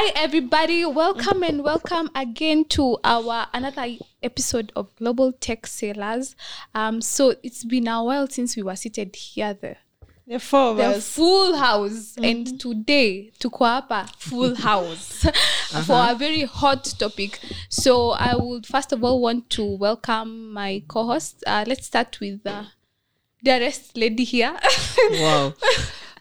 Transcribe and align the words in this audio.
Hi 0.00 0.12
everybody, 0.14 0.84
welcome 0.84 1.42
and 1.42 1.64
welcome 1.64 2.08
again 2.14 2.66
to 2.66 2.98
our 3.02 3.48
another 3.52 3.96
episode 4.22 4.70
of 4.76 4.94
Global 4.94 5.32
Tech 5.32 5.66
Sailors. 5.66 6.36
Um, 6.72 7.00
so 7.00 7.34
it's 7.42 7.64
been 7.64 7.88
a 7.88 8.04
while 8.04 8.28
since 8.28 8.54
we 8.54 8.62
were 8.62 8.76
seated 8.76 9.16
here, 9.16 9.54
the, 9.54 9.74
The 10.28 10.38
four 10.38 10.70
of 10.70 10.76
the 10.76 10.84
us. 10.84 11.16
full 11.16 11.56
house, 11.56 12.14
and 12.16 12.60
today 12.60 13.32
tuko 13.40 13.66
hapa 13.66 14.08
full 14.18 14.54
house 14.68 15.26
for 15.84 16.06
a 16.08 16.14
very 16.14 16.44
hot 16.44 16.84
topic. 16.96 17.40
So 17.68 18.10
I 18.10 18.36
would 18.36 18.66
first 18.66 18.92
of 18.92 19.02
all 19.02 19.20
want 19.20 19.50
to 19.50 19.64
welcome 19.64 20.52
my 20.52 20.84
co-host. 20.86 21.42
Uh, 21.44 21.64
let's 21.66 21.88
start 21.88 22.20
with 22.20 22.44
the 22.44 22.68
dearest 23.42 23.96
lady 23.96 24.22
here. 24.22 24.56
wow. 25.14 25.54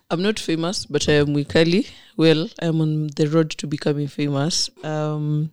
I'm 0.09 0.23
not 0.23 0.39
famous, 0.39 0.87
but 0.87 1.07
I 1.07 1.13
am 1.21 1.35
Wikali. 1.35 1.87
Well, 2.17 2.49
I'm 2.59 2.81
on 2.81 3.09
the 3.15 3.27
road 3.27 3.51
to 3.51 3.67
becoming 3.67 4.07
famous. 4.07 4.71
Um, 4.83 5.51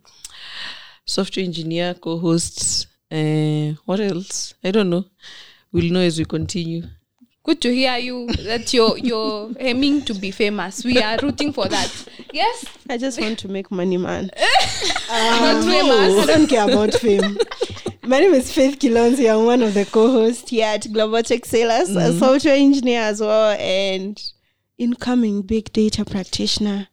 software 1.04 1.44
engineer, 1.44 1.92
co 1.92 2.18
hosts. 2.18 2.86
Uh, 3.12 3.74
what 3.84 4.00
else? 4.00 4.54
I 4.64 4.70
don't 4.70 4.88
know. 4.88 5.04
We'll 5.72 5.92
know 5.92 6.00
as 6.00 6.18
we 6.18 6.24
continue. 6.24 6.84
Good 7.42 7.60
to 7.60 7.74
hear 7.74 7.98
you 7.98 8.28
that 8.44 8.72
you're 8.72 8.96
you're 8.96 9.50
aiming 9.60 10.06
to 10.06 10.14
be 10.14 10.30
famous. 10.30 10.82
We 10.82 11.02
are 11.02 11.18
rooting 11.22 11.52
for 11.52 11.68
that. 11.68 11.92
Yes, 12.32 12.64
I 12.88 12.96
just 12.96 13.20
want 13.20 13.38
to 13.40 13.48
make 13.48 13.70
money, 13.70 13.98
man. 13.98 14.30
not 15.10 15.64
I 15.64 16.24
don't 16.26 16.46
care 16.48 16.66
about 16.66 16.94
fame. 16.94 17.36
My 18.02 18.20
name 18.20 18.32
is 18.32 18.50
Faith 18.50 18.78
Kilonzi. 18.78 19.30
I'm 19.30 19.44
one 19.44 19.62
of 19.62 19.74
the 19.74 19.84
co-hosts 19.84 20.48
here 20.48 20.66
at 20.66 20.90
Global 20.90 21.22
Tech 21.22 21.44
Sailors, 21.44 21.94
a 21.94 22.18
software 22.18 22.54
engineer 22.54 23.02
as 23.02 23.20
well, 23.20 23.50
and 23.58 24.22
incoming 24.78 25.42
big 25.42 25.72
data 25.72 26.04
practitioner. 26.04 26.88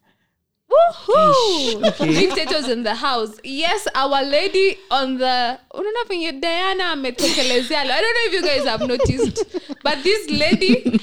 Woohoo! 0.70 1.98
Big 2.14 2.30
Tato's 2.30 2.68
in 2.68 2.82
the 2.82 2.94
house. 2.94 3.38
Yes, 3.44 3.86
our 3.94 4.22
lady 4.24 4.78
on 4.90 5.18
the 5.18 5.58
unaona 5.74 6.04
venye 6.08 6.40
Diana. 6.40 6.84
I 6.84 6.94
don't 6.94 7.08
know 7.08 8.26
if 8.26 8.32
you 8.32 8.42
guys 8.42 8.64
have 8.64 8.80
noticed, 8.80 9.44
but 9.82 10.02
this 10.02 10.30
lady 10.30 10.98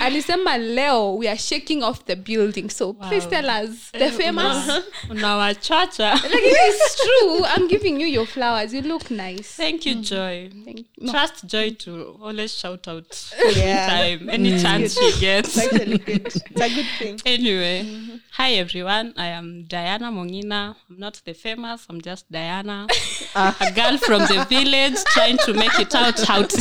alisema 0.00 0.58
leo 0.58 1.14
we 1.16 1.28
are 1.28 1.38
shaking 1.38 1.82
off 1.82 2.04
the 2.04 2.16
building. 2.16 2.70
So 2.70 2.92
please 2.92 3.26
tell 3.26 3.48
us 3.50 3.70
the 3.92 4.10
famous. 4.10 4.68
unawachacha 5.10 6.14
Like 6.14 6.46
it 6.46 6.56
is 6.74 6.96
true. 6.96 7.44
I'm 7.44 7.68
giving 7.68 8.00
you 8.00 8.06
your 8.06 8.26
flowers. 8.26 8.72
You 8.74 8.82
look 8.82 9.10
nice. 9.10 9.56
thank 9.56 9.86
you 9.86 9.94
joy 9.96 10.50
Thank 10.64 10.86
no. 10.98 11.12
trust 11.12 11.46
joy 11.46 11.70
to 11.70 12.16
always 12.22 12.54
shout 12.58 12.88
out 12.88 13.32
Yeah. 13.56 13.90
anytime 13.90 14.30
any 14.30 14.62
chance 14.62 14.94
she 14.94 15.20
gets 15.20 15.56
It's 15.56 15.58
actually 15.72 15.98
good. 15.98 16.26
It's 16.26 16.36
a 16.36 16.68
good 16.74 16.86
thing. 16.98 17.20
anyway 17.26 17.86
hi 18.30 18.52
everyone 18.54 19.12
i 19.16 19.26
am 19.26 19.64
diana 19.68 20.10
mongina 20.12 20.74
i'm 20.90 20.98
not 20.98 21.20
the 21.24 21.34
famous 21.34 21.86
i'm 21.90 22.00
just 22.00 22.30
diana 22.30 22.86
a 23.34 23.72
girl 23.74 23.98
from 23.98 24.20
the 24.26 24.44
village 24.48 24.98
trying 25.14 25.38
to 25.38 25.52
make 25.54 25.78
it 25.80 25.94
out 25.94 26.20
how 26.20 26.42
to 26.54 26.58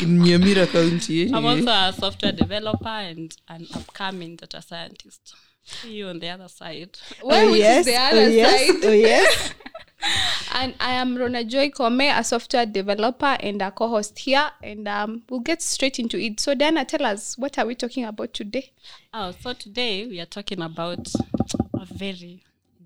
Nyamira 0.00 0.66
County. 0.72 1.32
i'm 1.32 1.44
also 1.46 1.70
a 1.70 1.92
software 1.92 2.32
developer 2.32 2.88
and 2.88 3.36
an 3.48 3.66
upcoming 3.74 4.36
data 4.36 4.60
scientist 4.62 5.34
you 5.86 6.06
on 6.08 6.18
the 6.18 6.28
other 6.28 6.48
side 6.48 6.98
Well, 7.22 7.50
which 7.52 7.62
is 7.62 7.86
the 7.86 7.94
other 7.96 8.22
oh 8.22 8.26
yes, 8.26 8.66
side. 8.66 8.84
oh 8.84 8.92
yes. 8.92 9.54
And 10.54 10.74
I 10.80 10.94
am 10.94 11.16
Rona 11.16 11.44
Joy 11.44 11.70
Kome, 11.70 12.10
a 12.18 12.24
software 12.24 12.66
developer 12.66 13.36
and 13.38 13.62
a 13.62 13.70
co-host 13.70 14.18
here, 14.18 14.50
and 14.60 14.88
um, 14.88 15.22
we'll 15.30 15.38
get 15.38 15.62
straight 15.62 16.00
into 16.00 16.18
it. 16.18 16.40
So, 16.40 16.54
Diana, 16.56 16.84
tell 16.84 17.06
us 17.06 17.38
what 17.38 17.56
are 17.60 17.64
we 17.66 17.76
talking 17.76 18.04
about 18.04 18.34
today? 18.34 18.72
oh 19.14 19.30
so 19.40 19.52
today 19.52 20.04
we 20.08 20.18
are 20.20 20.26
talking 20.26 20.60
about 20.60 21.06
a 21.80 21.84
very 21.94 22.42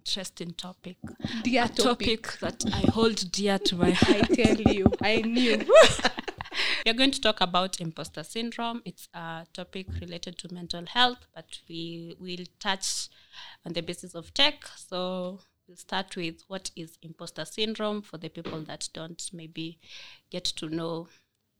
interesting 0.07 0.53
topic 0.53 0.97
Dear 1.43 1.65
a 1.65 1.69
topic 1.69 2.39
that 2.39 2.63
I 2.73 2.89
hold 2.93 3.33
dear 3.33 3.59
to 3.59 3.75
my 3.75 3.89
I 3.89 3.93
heart. 3.93 4.29
tell 4.35 4.57
you, 4.61 4.87
I 5.03 5.17
knew. 5.23 5.65
We 6.87 6.93
are 6.93 6.95
going 6.95 7.11
to 7.11 7.21
talk 7.21 7.41
about 7.41 7.81
imposter 7.81 8.23
syndrome. 8.23 8.81
It's 8.85 9.09
a 9.13 9.45
topic 9.53 9.89
related 10.01 10.39
to 10.39 10.55
mental 10.55 10.87
health, 10.87 11.19
but 11.35 11.59
we 11.69 12.15
will 12.21 12.47
touch 12.61 13.09
on 13.67 13.73
the 13.73 13.83
basis 13.83 14.15
of 14.15 14.33
tech. 14.33 14.65
So 14.77 15.41
we'll 15.67 15.77
start 15.77 16.17
with 16.17 16.43
what 16.47 16.71
is 16.77 16.97
imposter 17.03 17.45
syndrome 17.45 18.01
for 18.03 18.17
the 18.17 18.29
people 18.29 18.61
that 18.63 18.89
don't 18.95 19.23
maybe 19.33 19.81
get 20.31 20.45
to 20.45 20.69
know 20.69 21.09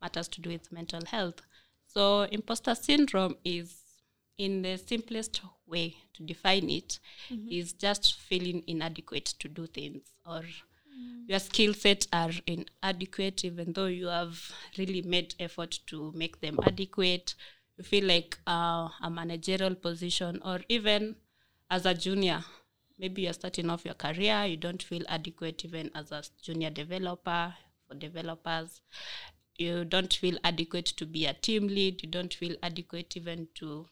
matters 0.01 0.29
to 0.29 0.41
do 0.41 0.49
with 0.51 0.71
mental 0.71 1.01
health. 1.05 1.41
So 1.85 2.21
imposter 2.23 2.73
syndrome 2.75 3.35
is 3.43 3.75
in 4.37 4.61
the 4.61 4.77
simplest 4.77 5.41
way 5.65 5.95
to 6.13 6.23
define 6.23 6.69
it 6.69 6.99
is 7.49 7.73
just 7.73 8.15
feeling 8.19 8.63
inadequate 8.67 9.25
to 9.25 9.47
do 9.47 9.65
things 9.67 10.03
or 10.25 10.43
your 11.27 11.39
skill 11.39 11.73
set 11.73 12.07
are 12.13 12.31
inadequate 12.45 13.43
even 13.43 13.73
though 13.73 13.87
you 13.87 14.07
have 14.07 14.51
really 14.77 15.01
made 15.01 15.35
effort 15.39 15.79
to 15.87 16.11
make 16.15 16.39
them 16.39 16.57
adequate. 16.65 17.35
You 17.77 17.83
feel 17.83 18.05
like 18.05 18.37
uh, 18.47 18.87
a 19.01 19.09
managerial 19.09 19.75
position 19.75 20.41
or 20.43 20.61
even 20.69 21.15
as 21.69 21.85
a 21.85 21.93
junior 21.93 22.43
maybe 22.97 23.23
you're 23.23 23.33
starting 23.33 23.69
off 23.69 23.85
your 23.85 23.93
career 23.93 24.45
you 24.45 24.57
don't 24.57 24.81
feel 24.81 25.03
adequate 25.07 25.63
even 25.65 25.91
as 25.93 26.11
a 26.11 26.23
junior 26.41 26.69
developer 26.69 27.53
for 27.87 27.95
developers. 27.95 28.81
You 29.57 29.85
don't 29.85 30.13
feel 30.13 30.37
adequate 30.43 30.85
to 30.97 31.05
be 31.05 31.25
a 31.25 31.33
team 31.33 31.67
lead. 31.67 32.03
You 32.03 32.09
don't 32.09 32.33
feel 32.33 32.55
adequate 32.61 33.17
even 33.17 33.47
to 33.55 33.87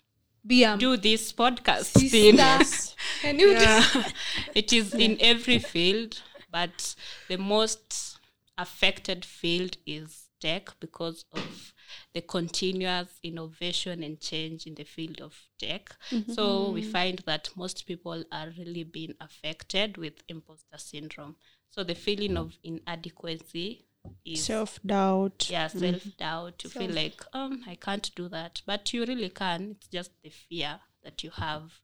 Be 0.45 0.63
a 0.63 0.77
do 0.77 0.95
this 0.97 1.31
podcast 1.31 1.91
thing. 2.09 2.37
Sister. 2.37 2.95
Can 3.21 3.39
you 3.39 3.57
it 4.55 4.71
is 4.71 4.93
in 4.93 5.17
every 5.19 5.59
field, 5.59 6.21
but 6.51 6.95
the 7.27 7.37
most 7.37 8.19
affected 8.57 9.25
field 9.25 9.77
is 9.85 10.25
tech 10.39 10.69
because 10.79 11.25
of 11.33 11.73
the 12.13 12.21
continuous 12.21 13.19
innovation 13.23 14.03
and 14.03 14.19
change 14.21 14.67
in 14.67 14.75
the 14.75 14.83
field 14.83 15.19
of 15.21 15.33
tech. 15.59 15.95
So 16.33 16.69
we 16.69 16.81
mm-hmm. 16.81 16.91
find 16.91 17.19
that 17.25 17.49
most 17.55 17.85
people 17.87 18.23
are 18.31 18.49
really 18.57 18.83
being 18.83 19.15
affected 19.19 19.97
with 19.97 20.13
imposter 20.27 20.77
syndrome. 20.77 21.35
So 21.71 21.83
the 21.83 21.95
feeling 21.95 22.33
mm. 22.33 22.41
of 22.41 22.57
inadequacy 22.63 23.69
is 23.71 23.94
Self 24.35 24.79
doubt. 24.85 25.47
yeah 25.49 25.67
self 25.67 26.03
doubt 26.17 26.63
you 26.63 26.69
feel 26.69 26.91
like 26.91 27.21
um 27.33 27.63
i 27.67 27.75
can't 27.75 28.09
do 28.15 28.27
that 28.29 28.61
but 28.65 28.93
you 28.93 29.05
really 29.05 29.29
can 29.29 29.71
it's 29.71 29.87
just 29.87 30.11
the 30.23 30.29
fear 30.29 30.79
that 31.03 31.23
you 31.23 31.29
have 31.31 31.79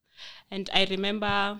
and 0.49 0.69
i 0.73 0.85
remember 0.89 1.59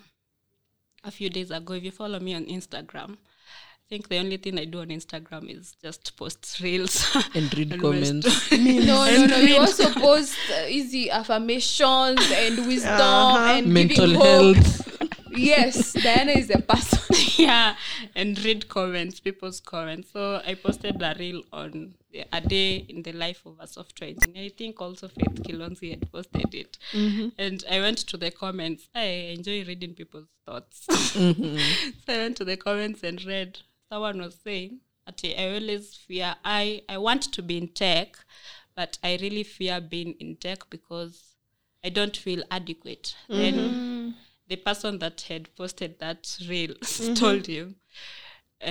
a 1.03 1.11
few 1.11 1.29
days 1.29 1.51
ago 1.51 1.73
if 1.73 1.83
you 1.83 1.91
follow 1.91 2.19
me 2.19 2.33
on 2.35 2.45
instagram 2.45 3.11
i 3.13 3.85
think 3.89 4.07
the 4.09 4.17
only 4.17 4.37
thing 4.37 4.57
i 4.59 4.65
do 4.65 4.79
on 4.81 4.87
instagram 4.87 5.49
is 5.49 5.75
just 5.83 6.15
post 6.17 6.59
reels 6.61 7.15
And 7.35 7.55
read 7.57 7.71
And 7.73 7.81
comments. 7.81 8.51
No, 8.51 9.05
no, 9.05 9.25
no. 9.25 9.37
You 9.37 9.57
also 9.57 9.91
post 9.93 10.37
uh, 10.51 10.65
easy 10.67 11.09
affirmations 11.09 12.21
and 12.33 12.65
wisdom 12.67 12.91
Uh-huh. 12.93 13.53
and 13.57 13.67
Mental 13.73 14.05
giving 14.07 14.21
hope. 14.21 14.55
health. 14.55 14.90
Yes, 15.35 15.93
Diana 15.93 16.31
is 16.33 16.49
a 16.49 16.59
person. 16.59 17.15
yeah 17.37 17.75
and 18.15 18.43
read 18.43 18.67
comments 18.69 19.19
people's 19.19 19.59
comments. 19.59 20.11
So 20.11 20.41
i 20.45 20.53
posted 20.53 21.01
a 21.01 21.15
reel 21.17 21.43
on 21.51 21.93
a 22.31 22.41
day 22.41 22.75
in 22.89 23.03
the 23.03 23.13
life 23.13 23.41
of 23.45 23.55
a 23.59 23.67
software 23.67 24.09
engineer. 24.09 24.45
I 24.45 24.49
think 24.49 24.81
also 24.81 25.07
faith 25.07 25.43
kilonzi 25.43 25.91
had 25.91 26.11
posted 26.11 26.53
it. 26.53 26.77
And 27.37 27.63
i 27.69 27.79
went 27.79 27.99
to 27.99 28.17
the 28.17 28.31
comments. 28.31 28.89
I 28.93 29.05
enjoy 29.37 29.63
reading 29.65 29.93
people's 29.93 30.27
thoughts. 30.45 30.87
So 32.05 32.13
i 32.13 32.17
went 32.17 32.37
to 32.37 32.45
the 32.45 32.57
comments 32.57 33.03
and 33.03 33.23
read. 33.23 33.59
Someone 33.89 34.19
was 34.21 34.37
saying 34.43 34.79
that 35.05 35.21
i 35.25 35.53
always 35.53 35.95
fear 35.95 36.35
i 36.45 36.81
i 36.87 36.97
want 36.97 37.23
to 37.23 37.41
be 37.41 37.57
in 37.57 37.67
tech 37.67 38.17
but 38.75 38.97
i 39.03 39.17
really 39.21 39.43
fear 39.43 39.81
being 39.81 40.13
in 40.19 40.35
tech 40.35 40.69
because 40.69 41.35
i 41.83 41.89
don't 41.89 42.15
feel 42.15 42.43
adequate. 42.51 43.15
Then 43.27 43.55
the 44.51 44.57
person 44.67 44.99
that 45.03 45.17
had 45.29 45.43
posted 45.59 45.91
that 45.99 46.21
reel 46.51 46.73
told 47.21 47.43
you 47.55 47.63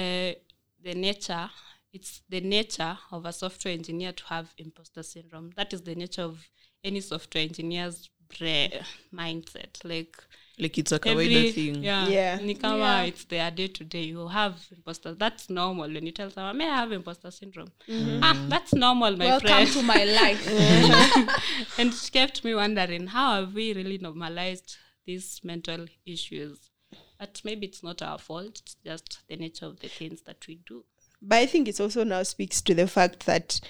uh, 0.01 0.33
the 0.87 0.95
nature 1.07 1.47
it's 1.93 2.23
the 2.29 2.41
nature 2.57 2.95
of 3.11 3.25
a 3.27 3.33
software 3.33 3.75
engineer 3.75 4.13
to 4.13 4.25
have 4.33 4.47
imposter 4.59 5.03
syndrome. 5.03 5.51
That 5.57 5.73
is 5.77 5.81
the 5.89 5.97
nature 6.03 6.23
of 6.23 6.39
any 6.85 7.01
software 7.01 7.43
engineer's 7.43 8.09
bra- 8.39 8.79
mindset. 9.13 9.73
Like 9.93 10.15
Like 10.65 10.77
it's 10.81 10.93
a 10.93 11.01
kawaida 11.01 11.37
every 11.39 11.51
thing. 11.57 11.83
yeah, 11.89 12.07
Yeah. 12.17 12.37
ni 12.49 12.55
kama 12.55 12.79
Yeah. 12.79 13.09
it's 13.11 13.25
their 13.33 13.51
day 13.51 13.67
to 13.79 13.85
day 13.95 14.05
you 14.15 14.29
have 14.29 14.55
imposter 14.77 15.15
that's 15.23 15.45
normal. 15.51 15.89
When 15.97 16.07
you 16.09 16.13
tell 16.21 16.31
someone 16.37 16.57
may 16.61 16.69
i 16.71 16.77
have 16.83 16.93
imposter 17.01 17.31
syndrome? 17.41 17.73
Ah 18.29 18.37
that's 18.53 18.73
normal 18.85 19.17
my 19.23 19.27
Welcome 19.33 19.49
friend. 19.49 19.69
to 19.77 19.83
my 19.95 20.03
life. 20.21 20.43
and 21.79 21.89
it 21.93 22.11
kept 22.19 22.45
me 22.45 22.55
wondering 22.63 23.07
how 23.17 23.29
have 23.41 23.51
we 23.61 23.67
really 23.81 23.99
normalized 24.09 24.77
these 25.07 25.41
mental 25.43 25.87
issues. 26.07 26.71
But 27.19 27.41
maybe 27.45 27.67
it's 27.67 27.83
not 27.83 28.03
our 28.03 28.19
fault 28.19 28.61
it's 28.63 28.77
just 28.85 29.21
the 29.29 29.37
nature 29.37 29.67
of 29.67 29.81
the 29.81 29.89
things 29.89 30.23
that 30.23 30.47
we 30.49 30.61
do. 30.67 30.85
But 31.23 31.37
I 31.37 31.47
think 31.47 31.69
it 31.69 31.81
also 31.81 32.03
now 32.03 32.23
speaks 32.23 32.63
to 32.63 32.75
the 32.75 32.89
fact 32.89 33.27
that 33.27 33.61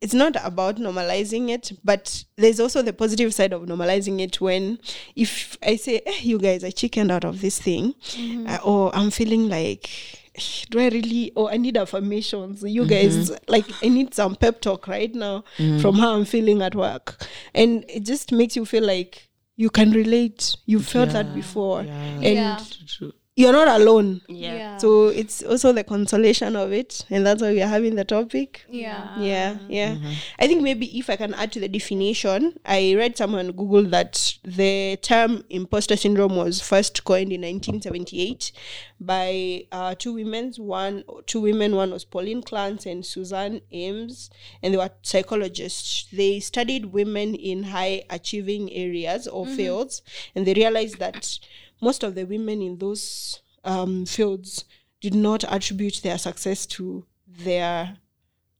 it's 0.00 0.14
not 0.14 0.36
about 0.44 0.76
normalizing 0.76 1.48
it, 1.48 1.72
but 1.82 2.24
there's 2.36 2.60
also 2.60 2.82
the 2.82 2.92
positive 2.92 3.32
side 3.32 3.52
of 3.54 3.62
normalizing 3.62 4.20
it 4.20 4.40
when 4.40 4.78
if 5.16 5.56
I 5.62 5.76
say, 5.76 6.02
eh, 6.04 6.18
you 6.20 6.38
guys, 6.38 6.62
I 6.62 6.70
chickened 6.70 7.10
out 7.10 7.24
of 7.24 7.40
this 7.40 7.58
thing, 7.58 7.94
uh, 8.46 8.58
or 8.62 8.94
I'm 8.94 9.10
feeling 9.10 9.48
like, 9.48 9.88
do 10.70 10.78
I 10.78 10.88
really, 10.88 11.32
or 11.34 11.50
I 11.50 11.56
need 11.56 11.78
affirmations. 11.78 12.62
You 12.62 12.86
guys, 12.86 13.30
like, 13.48 13.64
I 13.82 13.88
need 13.88 14.14
some 14.14 14.36
pep 14.36 14.60
talk 14.60 14.88
right 14.88 15.14
now 15.14 15.44
from 15.80 15.94
how 15.94 16.14
I'm 16.14 16.26
feeling 16.26 16.60
at 16.60 16.74
work. 16.74 17.24
And 17.54 17.84
it 17.88 18.04
just 18.04 18.30
makes 18.30 18.56
you 18.56 18.66
feel 18.66 18.84
like 18.84 19.30
you 19.56 19.70
can 19.70 19.90
relate. 19.92 20.56
You 20.66 20.80
felt 20.80 21.10
that 21.10 21.34
before. 21.34 21.80
And 21.80 22.22
Yeah. 22.22 22.58
True. 23.36 23.44
you're 23.44 23.52
not 23.52 23.68
alone. 23.80 24.20
Yeah. 24.28 24.76
So 24.78 25.08
it's 25.08 25.42
also 25.42 25.72
the 25.72 25.84
consolation 25.84 26.56
of 26.56 26.72
it, 26.72 27.04
and 27.10 27.26
that's 27.26 27.42
why 27.42 27.52
we 27.52 27.62
are 27.62 27.68
having 27.68 27.94
the 27.94 28.04
topic. 28.04 28.64
Yeah. 28.68 29.18
Yeah, 29.18 29.58
yeah. 29.68 29.96
I 30.38 30.46
think 30.46 30.62
maybe 30.62 30.98
if 30.98 31.08
I 31.10 31.16
can 31.16 31.34
add 31.34 31.52
to 31.52 31.60
the 31.60 31.68
definition, 31.68 32.58
I 32.64 32.94
read 32.96 33.16
somewhere 33.16 33.40
on 33.40 33.52
Google 33.52 33.84
that 33.90 34.34
the 34.44 34.98
term 35.02 35.44
imposter 35.50 35.96
syndrome 35.96 36.36
was 36.36 36.60
first 36.60 37.04
coined 37.04 37.32
in 37.32 37.40
1978 37.42 38.52
by 39.00 39.66
uh, 39.72 39.94
two 39.98 40.14
women. 40.14 40.52
One, 40.56 41.04
two 41.26 41.40
women. 41.40 41.74
One 41.74 41.90
was 41.90 42.04
Pauline 42.04 42.42
Clance 42.42 42.86
and 42.90 43.04
Suzanne 43.04 43.60
Imes, 43.72 44.30
and 44.62 44.72
they 44.74 44.78
were 44.78 44.90
psychologists. 45.02 46.06
They 46.12 46.40
studied 46.40 46.86
women 46.86 47.34
in 47.34 47.64
high 47.64 48.04
achieving 48.10 48.72
areas 48.72 49.26
or 49.26 49.46
fields, 49.46 50.02
and 50.34 50.46
they 50.46 50.54
realized 50.54 50.98
that 50.98 51.38
most 51.80 52.02
of 52.02 52.14
the 52.14 52.24
women 52.24 52.62
in 52.62 52.78
those 52.78 53.40
um, 53.64 54.06
fields 54.06 54.64
did 55.00 55.14
not 55.14 55.44
attribute 55.44 56.00
their 56.02 56.18
success 56.18 56.66
to 56.66 57.04
their 57.26 57.96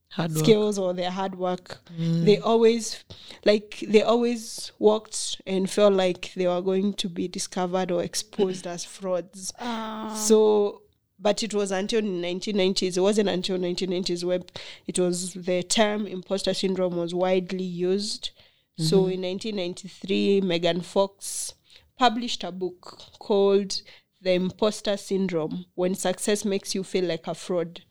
Hard 0.09 0.33
work. 0.33 0.43
skills 0.43 0.77
or 0.77 0.93
their 0.93 1.11
hard 1.11 1.35
work. 1.35 1.79
Mm. 1.99 2.23
They 2.23 2.37
always 2.37 3.03
like 3.43 3.83
they 3.87 4.01
always 4.01 4.71
worked 4.79 5.41
and 5.45 5.69
felt 5.69 5.93
like 5.93 6.31
they 6.35 6.47
were 6.47 6.61
going 6.61 6.93
to 6.93 7.09
be 7.09 7.27
discovered 7.27 7.91
or 7.91 8.01
exposed 8.01 8.65
as 8.65 8.85
frauds. 8.85 9.51
Ah. 9.59 10.13
So 10.15 10.83
but 11.19 11.43
it 11.43 11.53
was 11.53 11.71
until 11.71 12.01
1990s, 12.01 12.97
it 12.97 13.01
wasn't 13.01 13.29
until 13.29 13.57
1990s 13.57 14.23
where 14.23 14.41
it 14.87 14.99
was 14.99 15.33
the 15.33 15.63
term 15.63 16.07
imposter 16.07 16.53
syndrome 16.53 16.95
was 16.95 17.13
widely 17.13 17.63
used. 17.63 18.31
So 18.77 19.03
mm-hmm. 19.03 19.11
in 19.13 19.21
1993, 19.21 20.41
Megan 20.41 20.81
Fox 20.81 21.53
published 21.97 22.43
a 22.43 22.51
book 22.51 22.97
called 23.19 23.81
The 24.21 24.33
Imposter 24.33 24.97
Syndrome 24.97 25.65
When 25.75 25.95
Success 25.95 26.45
Makes 26.45 26.75
You 26.75 26.83
Feel 26.83 27.05
Like 27.05 27.27
a 27.27 27.35
Fraud 27.35 27.81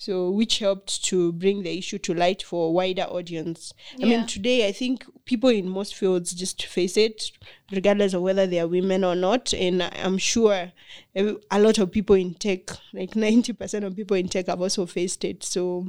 so 0.00 0.30
which 0.30 0.60
helped 0.60 1.04
to 1.06 1.32
bring 1.32 1.64
the 1.64 1.76
issue 1.76 1.98
to 1.98 2.14
light 2.14 2.40
for 2.40 2.68
a 2.68 2.70
wider 2.70 3.02
audience 3.02 3.72
i 4.00 4.04
mean 4.06 4.24
today 4.26 4.68
i 4.68 4.70
think 4.70 5.04
people 5.24 5.50
in 5.50 5.68
most 5.68 5.92
fields 5.96 6.32
just 6.32 6.64
face 6.66 6.96
it 6.96 7.32
regardless 7.72 8.14
of 8.14 8.22
whether 8.22 8.46
they 8.46 8.60
are 8.60 8.68
women 8.68 9.02
or 9.02 9.16
not 9.16 9.52
and 9.54 9.82
I- 9.82 9.90
i'm 10.04 10.16
sure 10.16 10.70
a 11.16 11.34
a 11.50 11.58
lot 11.58 11.78
of 11.78 11.90
people 11.90 12.14
in 12.14 12.34
tech 12.34 12.60
like 12.92 13.14
90% 13.14 13.82
of 13.84 13.96
people 13.96 14.16
in 14.16 14.28
tech 14.28 14.46
have 14.46 14.60
also 14.62 14.86
faced 14.86 15.24
it 15.24 15.42
so 15.42 15.88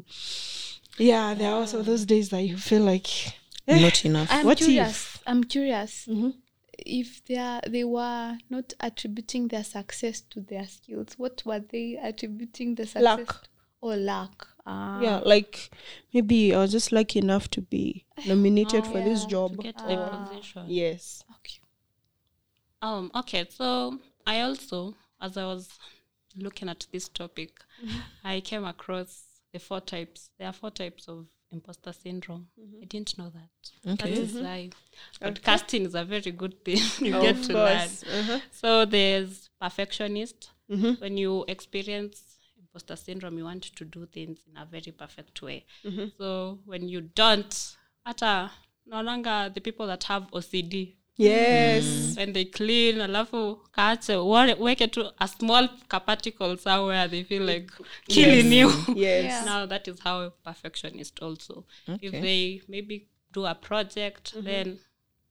yeah 0.97 1.35
there 1.35 1.51
are 1.51 1.59
also 1.59 1.83
those 1.83 2.03
days 2.05 2.29
that 2.29 2.41
you 2.41 2.57
feel 2.57 2.81
like 2.81 3.07
eh, 3.67 3.79
Not 3.79 4.03
enough. 4.05 4.29
I'm 4.31 4.47
What 4.47 4.57
curious. 4.57 4.89
if? 4.89 5.21
I'm 5.27 5.43
curious 5.43 6.07
Mhm. 6.09 6.33
If 6.85 7.23
they 7.25 7.37
are, 7.37 7.61
they 7.67 7.83
were 7.83 8.37
not 8.49 8.73
attributing 8.79 9.47
their 9.49 9.63
success 9.63 10.21
to 10.21 10.41
their 10.41 10.67
skills. 10.67 11.13
What 11.17 11.43
were 11.45 11.59
they 11.59 11.97
attributing 12.01 12.75
the 12.75 12.85
success? 12.85 13.03
Luck. 13.03 13.43
to? 13.43 13.49
Or 13.81 13.95
luck. 13.95 14.47
Ah. 14.65 14.99
yeah 15.01 15.19
like 15.25 15.71
maybe 16.13 16.53
i 16.53 16.59
was 16.59 16.71
just 16.71 16.91
lucky 16.91 17.17
enough 17.17 17.49
to 17.49 17.61
be 17.61 18.05
nominated 18.27 18.85
for 18.85 19.01
this 19.01 19.25
job 19.25 19.55
To 19.55 19.63
get 19.63 19.81
or- 19.81 19.87
the 19.87 20.27
position. 20.27 20.65
yes 20.67 21.23
Okay. 21.39 21.59
Um, 22.81 23.11
okay, 23.15 23.45
so 23.49 23.97
I 24.27 24.41
also, 24.41 24.95
as 25.21 25.37
I 25.37 25.45
was 25.45 25.69
looking 26.37 26.69
at 26.69 26.87
this 26.93 27.09
topic, 27.09 27.51
I 28.23 28.39
came 28.41 28.63
across 28.63 29.23
the 29.51 29.59
four 29.59 29.81
types. 29.81 30.29
There 30.37 30.47
are 30.47 30.53
four 30.53 30.71
types 30.71 31.07
of 31.07 31.25
imposter 31.51 31.93
syndrome. 31.93 32.47
I 32.81 32.85
didn't 32.85 33.17
know 33.17 33.29
that. 33.29 33.97
That 33.97 34.07
Okay. 34.07 34.21
is 34.21 34.33
why 34.35 34.69
podcasting 35.21 35.85
is 35.85 35.95
a 35.95 36.03
very 36.03 36.31
good 36.31 36.63
thing. 36.63 36.77
you 37.07 37.15
Of 37.15 37.21
get 37.21 37.43
to 37.43 37.53
learn. 37.53 37.89
Uh-huh. 38.11 38.39
So 38.51 38.85
there's 38.85 39.49
perfectionist. 39.59 40.51
Mhm. 40.69 40.99
When 41.01 41.17
you 41.17 41.45
experience 41.47 42.21
imposter 42.59 42.95
syndrome, 42.95 43.37
you 43.37 43.43
want 43.45 43.63
to 43.63 43.85
do 43.85 44.05
things 44.05 44.39
in 44.47 44.57
a 44.61 44.65
very 44.65 44.91
perfect 44.91 45.41
way. 45.41 45.65
So 46.17 46.59
when 46.65 46.87
you 46.87 47.01
don't, 47.01 47.77
ata 48.05 48.51
longer 48.85 49.51
the 49.53 49.61
people 49.61 49.87
that 49.87 50.03
have 50.05 50.27
OCD 50.31 50.95
yes. 51.19 51.83
Mm. 51.83 52.17
When 52.17 52.33
they 52.33 52.45
clean 52.45 53.01
alafu 53.01 53.39
kaache 53.71 54.15
wale- 54.15 54.59
weke 54.65 54.87
tu 54.91 55.01
a 55.19 55.27
small 55.27 55.69
ka 55.87 55.99
particle 55.99 56.57
somewhere 56.57 57.07
they 57.07 57.23
feel 57.23 57.43
like 57.43 57.71
killing 58.07 58.51
you. 58.53 58.69
Yes. 59.05 59.23
Yeah. 59.25 59.45
now 59.45 59.65
that 59.65 59.87
is 59.87 59.99
how 59.99 60.29
perfectionist 60.43 61.19
also. 61.21 61.65
If 62.01 62.11
they 62.11 62.61
maybe 62.67 63.07
do 63.33 63.45
a 63.45 63.55
project 63.55 64.33
mm-hmm. 64.33 64.45
then 64.45 64.79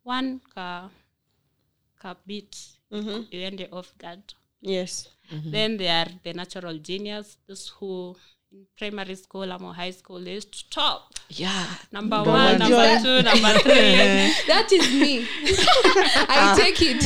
one 0.03 0.41
ka 0.55 0.91
ka 2.01 2.15
bit 2.27 2.53
mm-hmm. 2.93 3.21
iende 3.33 3.69
off 3.73 3.95
guard. 3.99 4.35
Yes. 4.61 5.09
Then 5.31 5.77
they 5.77 5.89
are 5.89 6.11
the 6.25 6.33
natural 6.33 6.79
genius 6.79 7.37
those 7.47 7.69
who 7.69 7.93
in 8.13 8.38
primary 8.79 9.15
school 9.15 9.53
ama 9.53 9.73
high 9.75 9.91
school 9.91 10.27
is 10.27 10.45
to 10.47 10.71
top 10.71 11.13
Yeah. 11.29 11.67
number 11.93 12.17
Number 12.17 12.31
one 12.33 12.59
number 12.59 12.77
that. 12.77 13.03
two 13.03 13.23
number 13.23 13.59
three 13.61 14.33
That 14.47 14.69
is 14.73 14.91
me. 15.03 15.27
I 16.29 16.55
take 16.59 16.81
it. 16.81 17.05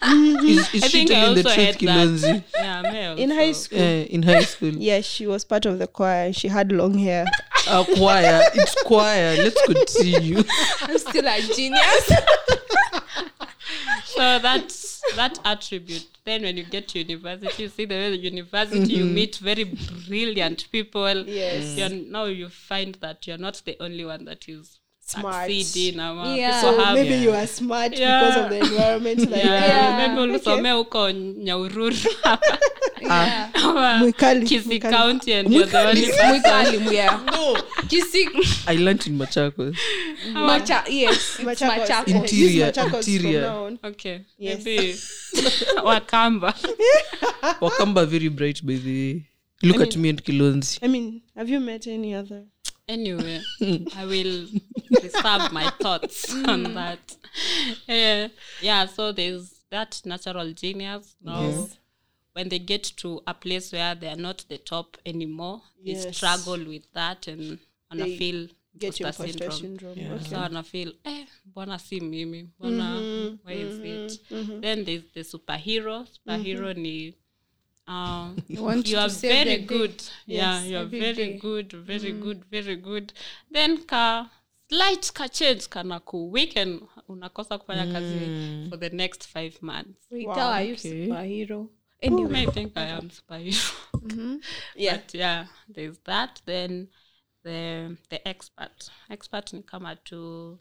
Is, 0.00 0.74
is 0.74 0.82
I 0.84 0.86
she 0.88 0.98
think 1.06 1.10
I 1.10 1.14
telling 1.14 1.34
the 1.34 1.44
also 1.44 1.54
truth, 1.54 1.66
had 1.66 1.74
that. 1.74 1.80
Kilonzi? 1.80 2.44
yeah 2.54 2.82
me 3.16 3.22
in 3.22 3.30
high 3.30 3.52
school 3.52 3.78
Uh, 3.78 4.16
in 4.16 4.22
high 4.22 4.42
school. 4.44 4.70
Yes, 4.70 5.04
she 5.04 5.26
was 5.26 5.44
part 5.44 5.66
of 5.66 5.78
the 5.78 5.86
choir. 5.86 6.32
She 6.32 6.48
had 6.48 6.72
long 6.72 6.96
hair. 6.96 7.26
Uh, 7.66 7.84
choir. 7.84 8.40
It's 8.54 8.74
choir. 8.84 9.36
Let's 9.36 9.60
continue. 9.66 10.42
I'm 10.82 10.96
still 10.98 11.26
a 11.28 11.40
genius. 11.56 12.06
so 14.16 14.38
that's 14.38 14.87
that 15.16 15.38
attribute. 15.44 16.06
Then 16.24 16.42
when 16.42 16.56
you 16.56 16.64
get 16.64 16.88
to 16.88 16.98
university 16.98 17.62
you 17.62 17.68
see 17.68 17.84
the 17.84 17.94
way 17.94 18.10
the 18.10 18.16
university 18.16 18.94
you 18.94 19.04
mm-hmm. 19.04 19.14
meet 19.14 19.36
very 19.36 19.64
brilliant 19.64 20.70
people. 20.70 21.26
Yes. 21.26 21.76
you're, 21.76 21.88
now 21.88 22.24
you 22.24 22.48
find 22.48 22.94
that 22.96 23.26
you're 23.26 23.38
not 23.38 23.62
the 23.64 23.76
only 23.80 24.04
one 24.04 24.24
that 24.26 24.48
is 24.48 24.78
Smart. 25.10 25.50
succeeding 25.50 26.00
ama 26.00 26.36
Yeah. 26.36 26.60
So 26.60 26.76
have- 26.80 26.94
maybe 26.94 27.24
you 27.24 27.32
are 27.34 27.46
smart 27.46 27.98
Yeah. 27.98 28.20
because 28.20 28.40
of 28.44 28.48
the 28.50 28.58
environment 28.58 29.30
that 29.30 29.44
yeah, 29.44 29.90
you 30.02 30.08
maybe 30.08 30.20
ulisomea 30.20 30.72
huko 30.72 31.10
nyaururu 31.12 31.96
yeah. 33.02 33.50
ama 33.54 33.98
Mwikali, 33.98 34.46
Kisii 34.46 34.66
Mwikali. 34.68 34.96
county 34.96 35.34
and 35.34 35.52
you're 35.52 35.70
the 35.70 35.78
only 35.78 36.06
person 36.06 36.92
yeah. 36.94 37.20
no. 37.26 37.56
Kisi, 37.88 38.28
I 38.66 38.76
learned 38.76 39.06
in 39.06 39.16
Machakos. 39.16 39.76
Macha, 40.32 40.84
yes, 40.88 41.38
Machakos. 41.44 41.78
Machakos. 41.78 42.14
Interior, 42.14 42.66
Machakos 42.66 43.08
interior. 43.08 43.72
okay 43.84 44.18
Yes. 44.38 44.64
maybe 44.64 44.96
wakamba 45.84 46.54
Wakamba 47.60 48.06
very 48.06 48.28
bright 48.28 48.62
by 48.64 48.74
the 48.76 48.90
way. 49.12 49.22
Look 49.62 49.80
at 49.80 49.96
me 49.96 50.08
and 50.10 50.22
Kilonzi. 50.22 50.78
I 50.82 50.88
mean, 50.88 51.22
have 51.36 51.48
you 51.52 51.60
met 51.60 51.86
any 51.86 52.14
other? 52.14 52.42
Anyway 52.88 53.40
i 53.96 54.04
will 54.04 54.46
reserve 55.02 55.52
my 55.52 55.70
thoughts 55.80 56.34
on 56.46 56.74
that. 56.74 57.16
Uh, 57.88 58.28
yeah 58.62 58.86
so 58.86 59.12
there's 59.12 59.60
that 59.70 60.00
natural 60.04 60.52
genius 60.52 61.14
now 61.22 61.66
when 62.32 62.48
they 62.48 62.58
get 62.58 62.82
to 62.84 63.20
a 63.26 63.34
place 63.34 63.72
where 63.72 63.94
they 63.94 64.08
are 64.08 64.16
not 64.16 64.44
the 64.48 64.58
top 64.58 64.96
anymore 65.04 65.60
they 65.84 65.94
struggle 66.12 66.58
with 66.66 66.84
that 66.94 67.28
and 67.28 67.58
wanna 67.90 68.04
They 68.04 68.16
feel 68.16 68.48
Get 68.78 69.00
imposter 69.00 69.26
syndrome. 69.28 69.50
syndrome 69.52 69.98
Yeah. 69.98 70.12
Okay. 70.14 70.24
so 70.30 70.36
wanna 70.36 70.62
feel 70.62 70.92
eh 71.04 71.24
bona 71.44 71.78
si 71.78 71.98
mimi? 72.00 72.48
Mbona 72.60 73.38
why 73.42 73.52
is 73.52 73.78
it? 73.78 74.20
Then 74.62 74.84
there's 74.84 75.02
the 75.14 75.20
superhero. 75.24 76.06
Superhero 76.06 76.76
ni 76.76 77.14
um, 77.88 78.36
you 78.48 78.66
are 78.98 79.08
very 79.08 79.56
good 79.58 80.02
yeah 80.26 80.60
Yes, 80.60 80.66
you 80.70 80.76
are 80.78 80.84
very 80.84 81.14
day. 81.14 81.38
good 81.38 81.72
very 81.72 82.12
good 82.12 82.44
very 82.50 82.76
good 82.76 83.12
then 83.50 83.78
ka 83.86 84.30
slight 84.70 85.10
ka 85.14 85.26
change 85.28 85.68
kana 85.70 86.00
ku 86.00 86.30
weekend 86.30 86.82
unakosa 87.08 87.58
kufanya 87.58 87.86
kazi 87.92 88.68
for 88.68 88.76
the 88.78 88.90
next 88.90 89.26
five 89.26 89.56
months 89.62 90.06
Wait, 90.10 90.26
Wow, 90.26 90.52
are 90.52 90.62
you 90.64 90.74
okay. 90.74 91.08
superhero? 91.08 91.68
I 92.02 92.06
Anyway, 92.06 92.46
think 92.46 92.72
I 92.76 92.86
am 92.98 93.08
superhero. 93.10 93.72
Yeah. 94.76 94.96
But 94.96 95.14
yeah, 95.14 95.46
there's 95.68 95.98
that. 96.04 96.40
Then 96.46 96.88
the 97.44 97.96
the 98.10 98.20
expert. 98.28 98.90
Expert 99.10 99.52
ni 99.52 99.62
kama 99.62 99.96
tu 100.04 100.58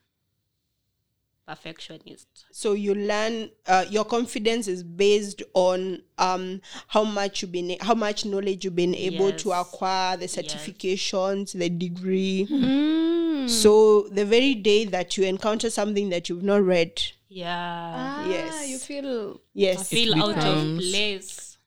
perfectionist. 1.48 2.28
so 2.52 2.74
you 2.74 2.94
learn 2.94 3.50
uh, 3.68 3.86
your 3.90 4.04
confidence 4.06 4.68
is 4.68 4.84
based 4.84 5.42
on 5.54 6.02
um 6.18 6.60
how 6.88 7.04
much 7.04 7.42
you've 7.42 7.52
been 7.52 7.78
how 7.82 7.94
much 7.96 8.26
knowledge 8.26 8.66
you've 8.66 8.76
been 8.76 8.94
able 8.96 9.32
to 9.32 9.52
acquire 9.52 10.18
the 10.18 10.26
certifications 10.28 11.58
the 11.58 11.70
degree 11.70 12.46
Mm. 12.50 13.50
so 13.50 14.08
the 14.12 14.26
very 14.26 14.54
day 14.56 14.84
that 14.86 15.18
you 15.18 15.24
encounter 15.26 15.70
something 15.70 16.10
that 16.10 16.28
you've 16.30 16.44
not 16.44 16.64
read 16.64 17.02
Yeah. 17.30 17.94
Ah, 17.96 18.30
Yes. 18.30 18.70
you 18.70 18.78
feel 18.78 19.42
yes 19.54 19.90
Feel 19.90 20.16
out 20.22 20.38
of 20.46 20.78
place. 20.80 21.58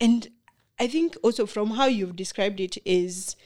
and 0.00 0.28
i 0.78 0.86
think 0.86 1.16
also 1.22 1.46
from 1.46 1.70
how 1.70 1.86
you've 1.86 2.16
described 2.16 2.60
it 2.60 2.76
is 2.84 3.36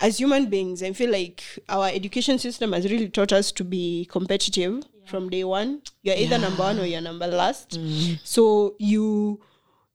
as 0.00 0.18
human 0.18 0.46
beings 0.48 0.82
i 0.82 0.92
feel 0.92 1.10
like 1.10 1.42
our 1.68 1.88
education 1.88 2.38
system 2.38 2.72
has 2.72 2.84
really 2.90 3.08
taught 3.08 3.32
us 3.32 3.52
to 3.52 3.64
be 3.64 4.06
competitive 4.10 4.82
from 5.10 5.28
day 5.28 5.44
one 5.44 5.82
you're 6.02 6.16
either 6.16 6.38
number 6.38 6.62
one 6.62 6.78
or 6.78 6.84
you're 6.86 7.00
number 7.00 7.26
last 7.26 7.70
mm. 7.78 8.18
so 8.24 8.74
you 8.78 9.40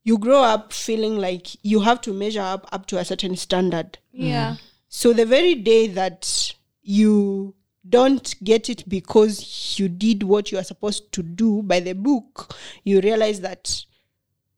you 0.04 0.18
grow 0.18 0.44
up 0.44 0.72
feeling 0.74 1.18
like 1.18 1.48
you 1.64 1.80
have 1.80 2.00
to 2.02 2.14
measure 2.14 2.42
up 2.42 2.68
up 2.72 2.86
to 2.86 2.98
a 2.98 3.06
certain 3.06 3.36
standard 3.36 3.98
mm. 4.14 4.30
yeah. 4.30 4.56
so 4.90 5.14
the 5.14 5.26
very 5.26 5.56
day 5.56 5.88
that 5.88 6.54
you 6.84 7.56
don't 7.88 8.36
get 8.44 8.70
it 8.70 8.88
because 8.88 9.76
you 9.80 9.88
did 9.88 10.24
what 10.24 10.52
you 10.52 10.58
are 10.58 10.64
supposed 10.64 11.12
to 11.12 11.24
do 11.24 11.62
by 11.64 11.80
the 11.80 11.94
book 11.94 12.56
you 12.84 13.00
realize 13.02 13.42
that 13.42 13.86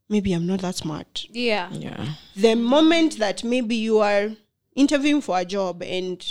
maybe 0.10 0.34
i'm 0.34 0.48
not 0.48 0.62
that 0.62 0.76
smart 0.76 1.26
Yeah. 1.32 1.70
Yeah. 1.72 2.14
the 2.36 2.56
moment 2.56 3.20
that 3.20 3.44
maybe 3.44 3.76
you 3.76 4.00
are 4.00 4.30
interviewing 4.76 5.22
for 5.22 5.38
a 5.40 5.44
job 5.46 5.82
and 5.84 6.24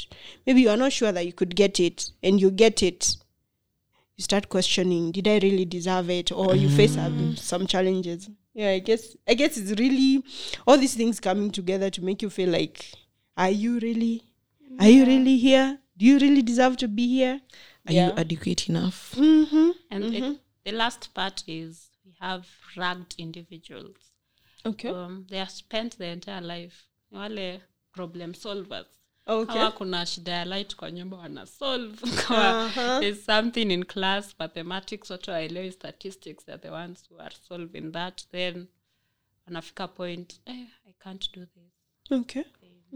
maybe 0.47 0.63
you 0.63 0.71
are 0.71 0.77
not 0.77 0.93
sure 0.93 1.13
that 1.13 1.27
you 1.27 1.33
could 1.33 1.55
get 1.57 1.81
it 1.81 2.11
and 2.23 2.41
you 2.41 2.51
get 2.51 2.83
it 2.83 3.17
you 4.17 4.23
start 4.23 4.49
questioning 4.49 5.13
did 5.13 5.29
i 5.29 5.39
really 5.39 5.65
deserve 5.65 6.11
it? 6.11 6.33
Or 6.33 6.55
you 6.57 6.69
face 6.69 6.97
um, 6.97 7.37
some 7.37 7.67
challenges. 7.67 8.29
Yeah 8.55 8.71
i 8.71 8.79
guess 8.79 9.15
i 9.29 9.35
guess 9.35 9.59
it's 9.59 9.79
really 9.79 10.25
all 10.67 10.79
these 10.79 10.95
things 10.95 11.21
coming 11.21 11.51
together 11.51 11.91
to 11.91 12.03
make 12.03 12.23
you 12.23 12.31
feel 12.31 12.49
like 12.49 12.91
are 13.37 13.51
you 13.51 13.79
really 13.81 14.23
are 14.79 14.89
you 14.89 15.07
really 15.07 15.37
here? 15.39 15.79
Do 15.97 16.05
you 16.05 16.19
really 16.19 16.43
deserve 16.43 16.77
to 16.79 16.89
be 16.89 17.09
here? 17.09 17.41
Are 17.87 17.93
you 17.93 18.13
adequate 18.17 18.69
enough? 18.69 19.15
mm-hmm. 19.17 19.71
And 19.91 20.05
it, 20.15 20.41
the 20.65 20.73
last 20.73 21.15
part 21.15 21.45
is 21.47 21.91
we 22.05 22.15
have 22.21 22.47
rugged 22.77 23.15
individuals. 23.19 23.97
okay. 24.65 24.89
Um, 24.89 25.27
they 25.31 25.39
have 25.39 25.51
spent 25.51 25.99
their 25.99 26.13
entire 26.13 26.41
life 26.41 26.85
wale 27.11 27.61
problem 27.95 28.33
solvers. 28.33 28.87
Okay 29.27 29.55
Kama 29.55 29.71
kuna 29.71 30.07
shida 30.07 30.33
ya 30.33 30.45
light 30.45 30.77
kwa 30.77 30.91
nyumba 30.91 31.17
wana 31.17 31.47
solve. 31.47 31.97
Kama 32.29 32.71
there's 33.01 33.25
something 33.25 33.71
in 33.71 33.85
class, 33.85 34.35
mathematics, 34.39 35.11
watu 35.11 35.31
waelewi 35.31 35.73
statistics, 35.73 36.45
they're 36.45 36.63
the 36.63 36.71
ones 36.71 37.05
who 37.11 37.21
are 37.21 37.35
solving 37.49 37.93
that. 37.93 38.23
Then 38.33 38.67
wanafika 39.47 39.89
point, 39.89 40.41
eh, 40.47 40.67
I 40.89 40.93
can't 41.05 41.33
do 41.33 41.41
this. 41.47 41.73
okay 42.21 42.45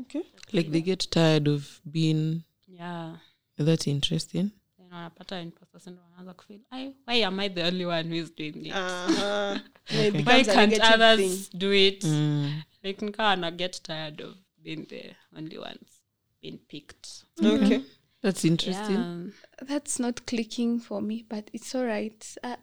okay 0.01 0.23
Like 0.53 0.71
they 0.71 0.81
get 0.81 1.11
tired 1.11 1.49
of 1.49 1.81
being. 1.91 2.43
Yeah. 2.69 3.17
That's 3.59 3.87
interesting. 3.87 4.51
Wanapata 4.79 5.41
imposter 5.41 5.93
wanaanza 5.93 6.35
kufeel, 6.35 6.61
why 7.07 7.25
am 7.25 7.41
I 7.41 7.49
the 7.49 7.63
only 7.65 7.85
one 7.87 8.09
who 8.09 8.15
is 8.15 8.35
doing 8.37 8.53
this? 8.63 8.73
uh-huh. 8.73 9.59
why 10.27 10.45
can't 10.45 10.81
others 10.81 11.49
thing. 11.49 11.59
do 11.59 11.73
it 11.73 12.05
Mm. 12.05 12.63
like 12.83 13.05
nikawa 13.05 13.37
na 13.37 13.51
get 13.51 13.83
tired 13.83 14.21
of 14.21 14.35
being 14.63 14.87
the 14.87 15.15
only 15.37 15.59
ones 15.59 16.00
being 16.41 16.59
picked 16.69 17.25
okay 17.43 17.83
That's 18.23 18.45
interesting. 18.45 19.33
yeah. 19.63 19.67
That's 19.67 19.99
not 19.99 20.27
clicking 20.27 20.79
for 20.79 21.01
me, 21.01 21.25
but 21.29 21.51
it's 21.53 21.75
all 21.75 21.85
right. 21.85 22.37
Uh, 22.45 22.57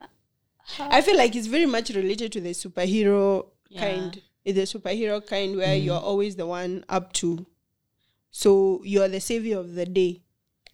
uh, 0.00 0.06
I 0.80 1.00
feel 1.00 1.16
like 1.16 1.36
it's 1.36 1.46
very 1.46 1.66
much 1.66 1.90
related 1.90 2.32
to 2.32 2.40
the 2.40 2.50
superhero 2.50 3.46
Yeah. 3.68 3.80
kind. 3.80 4.22
It's 4.44 4.56
the 4.58 4.78
superhero 4.78 5.24
kind 5.24 5.56
where 5.56 5.76
mm. 5.76 5.84
you're 5.84 6.00
always 6.00 6.34
the 6.36 6.46
one 6.46 6.84
up 6.88 7.12
to. 7.14 7.46
So 8.30 8.80
you're 8.84 9.08
the 9.08 9.20
savior 9.20 9.58
of 9.58 9.74
the 9.74 9.86
day. 9.86 10.22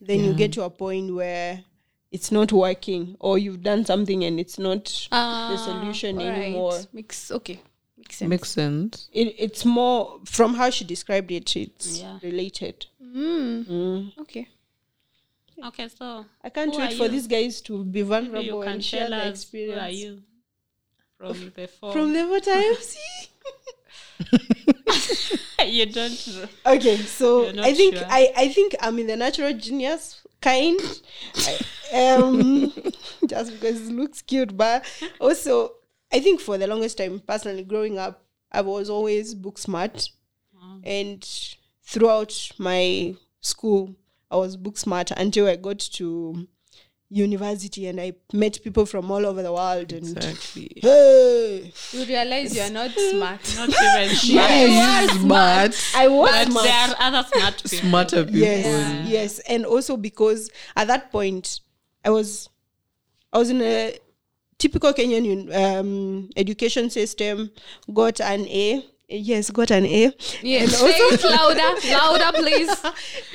Then 0.00 0.24
you 0.24 0.32
get 0.32 0.52
to 0.52 0.62
a 0.62 0.70
point 0.70 1.14
where 1.14 1.64
it's 2.10 2.32
not 2.32 2.52
working 2.52 3.16
or 3.20 3.36
you've 3.36 3.62
done 3.62 3.84
something 3.84 4.24
and 4.24 4.40
it's 4.40 4.58
not 4.58 4.84
the 4.84 5.08
ah, 5.12 5.56
solution 5.62 6.18
all 6.20 6.28
right. 6.28 6.38
anymore. 6.38 6.78
Makes 6.92 7.30
okay. 7.32 7.60
Makes 8.08 8.16
sense. 8.16 8.28
Makes 8.30 8.48
sense. 8.50 9.08
It, 9.12 9.34
it's 9.38 9.64
more 9.64 10.20
from 10.24 10.54
how 10.54 10.70
she 10.70 10.84
described 10.84 11.30
it, 11.30 11.54
it's 11.56 12.00
Yeah. 12.00 12.18
related. 12.22 12.86
Mm. 13.04 13.66
Mm. 13.66 14.18
Okay. 14.18 14.48
okay 15.64 15.88
so 15.88 16.24
I 16.44 16.50
can't 16.50 16.74
wait 16.76 16.92
for 16.94 17.04
you? 17.04 17.08
these 17.10 17.26
guys 17.26 17.60
to 17.62 17.84
be 17.84 18.02
vulnerable 18.02 18.42
you 18.44 18.62
can 18.62 18.72
and 18.74 18.84
share 18.84 19.08
tell 19.08 19.18
their 19.18 19.32
us 19.32 19.50
who 19.50 19.72
are 19.72 19.90
you 19.90 20.22
from 21.18 21.52
the 21.56 21.66
four 21.68 21.92
From 21.92 22.12
the 22.12 22.24
what 22.28 22.46
I 22.46 22.58
have 22.58 22.82
seen. 22.82 23.28
you 25.66 25.86
don't 25.86 26.26
know 26.28 26.48
okay 26.74 26.96
so 26.96 27.48
i 27.60 27.72
think 27.74 27.96
sure? 27.96 28.06
I, 28.08 28.32
I 28.36 28.48
think 28.48 28.74
i'm 28.80 28.98
in 28.98 29.06
the 29.06 29.16
natural 29.16 29.52
genius 29.54 30.20
kind 30.40 30.78
I- 31.36 31.58
um 32.06 32.72
just 33.26 33.52
because 33.52 33.88
it 33.88 33.92
looks 33.92 34.22
cute 34.22 34.56
but 34.56 34.84
also 35.20 35.72
i 36.12 36.20
think 36.20 36.40
for 36.40 36.56
the 36.58 36.66
longest 36.66 36.98
time 36.98 37.20
personally 37.26 37.64
growing 37.64 37.98
up 37.98 38.24
i 38.52 38.60
was 38.60 38.88
always 38.90 39.34
book 39.34 39.58
smart. 39.58 40.08
And 40.84 41.26
throughout 41.82 42.52
my 42.58 43.14
school 43.40 43.94
i 44.30 44.36
was 44.36 44.56
book 44.56 44.76
smart 44.78 45.10
until 45.12 45.46
i 45.46 45.56
got 45.56 45.78
to 45.78 46.46
university 47.10 47.86
and 47.86 47.98
i 48.00 48.12
met 48.34 48.58
people 48.62 48.84
from 48.84 49.10
all 49.10 49.24
over 49.24 49.42
the 49.42 49.52
world 49.52 49.92
and 49.92 50.06
Exactly. 50.16 50.70
hey! 50.82 51.72
You 51.92 52.04
realize 52.04 52.54
you 52.54 52.60
are 52.62 52.70
not 52.70 52.90
smart. 53.10 53.40
not 53.56 53.68
even 53.70 54.14
smart 54.16 54.50
Yes, 54.50 55.10
smart. 55.20 55.92
i 55.96 56.06
was 56.08 56.30
but 56.30 56.50
smart. 56.50 56.64
there 56.66 56.74
are 56.88 56.94
other 57.00 57.28
smart 57.32 57.56
people 57.62 57.78
Smarter 57.88 58.24
people. 58.24 58.40
yes 58.40 59.08
yes. 59.08 59.38
And 59.40 59.64
also 59.64 59.96
because 59.96 60.50
at 60.76 60.86
that 60.88 61.10
point 61.10 61.60
i 62.04 62.10
was 62.10 62.50
i 63.32 63.38
was 63.38 63.48
in 63.50 63.62
a 63.62 63.98
typical 64.58 64.92
kenyan 64.92 65.54
um, 65.54 66.28
education 66.36 66.90
system 66.90 67.50
got 67.94 68.20
an 68.20 68.46
a 68.48 68.84
yes 69.08 69.50
got 69.50 69.70
an 69.70 69.86
a 69.86 70.12
Yes. 70.42 70.74
It 70.82 71.24
louder, 71.24 71.88
louder, 71.90 72.38
please. 72.38 72.82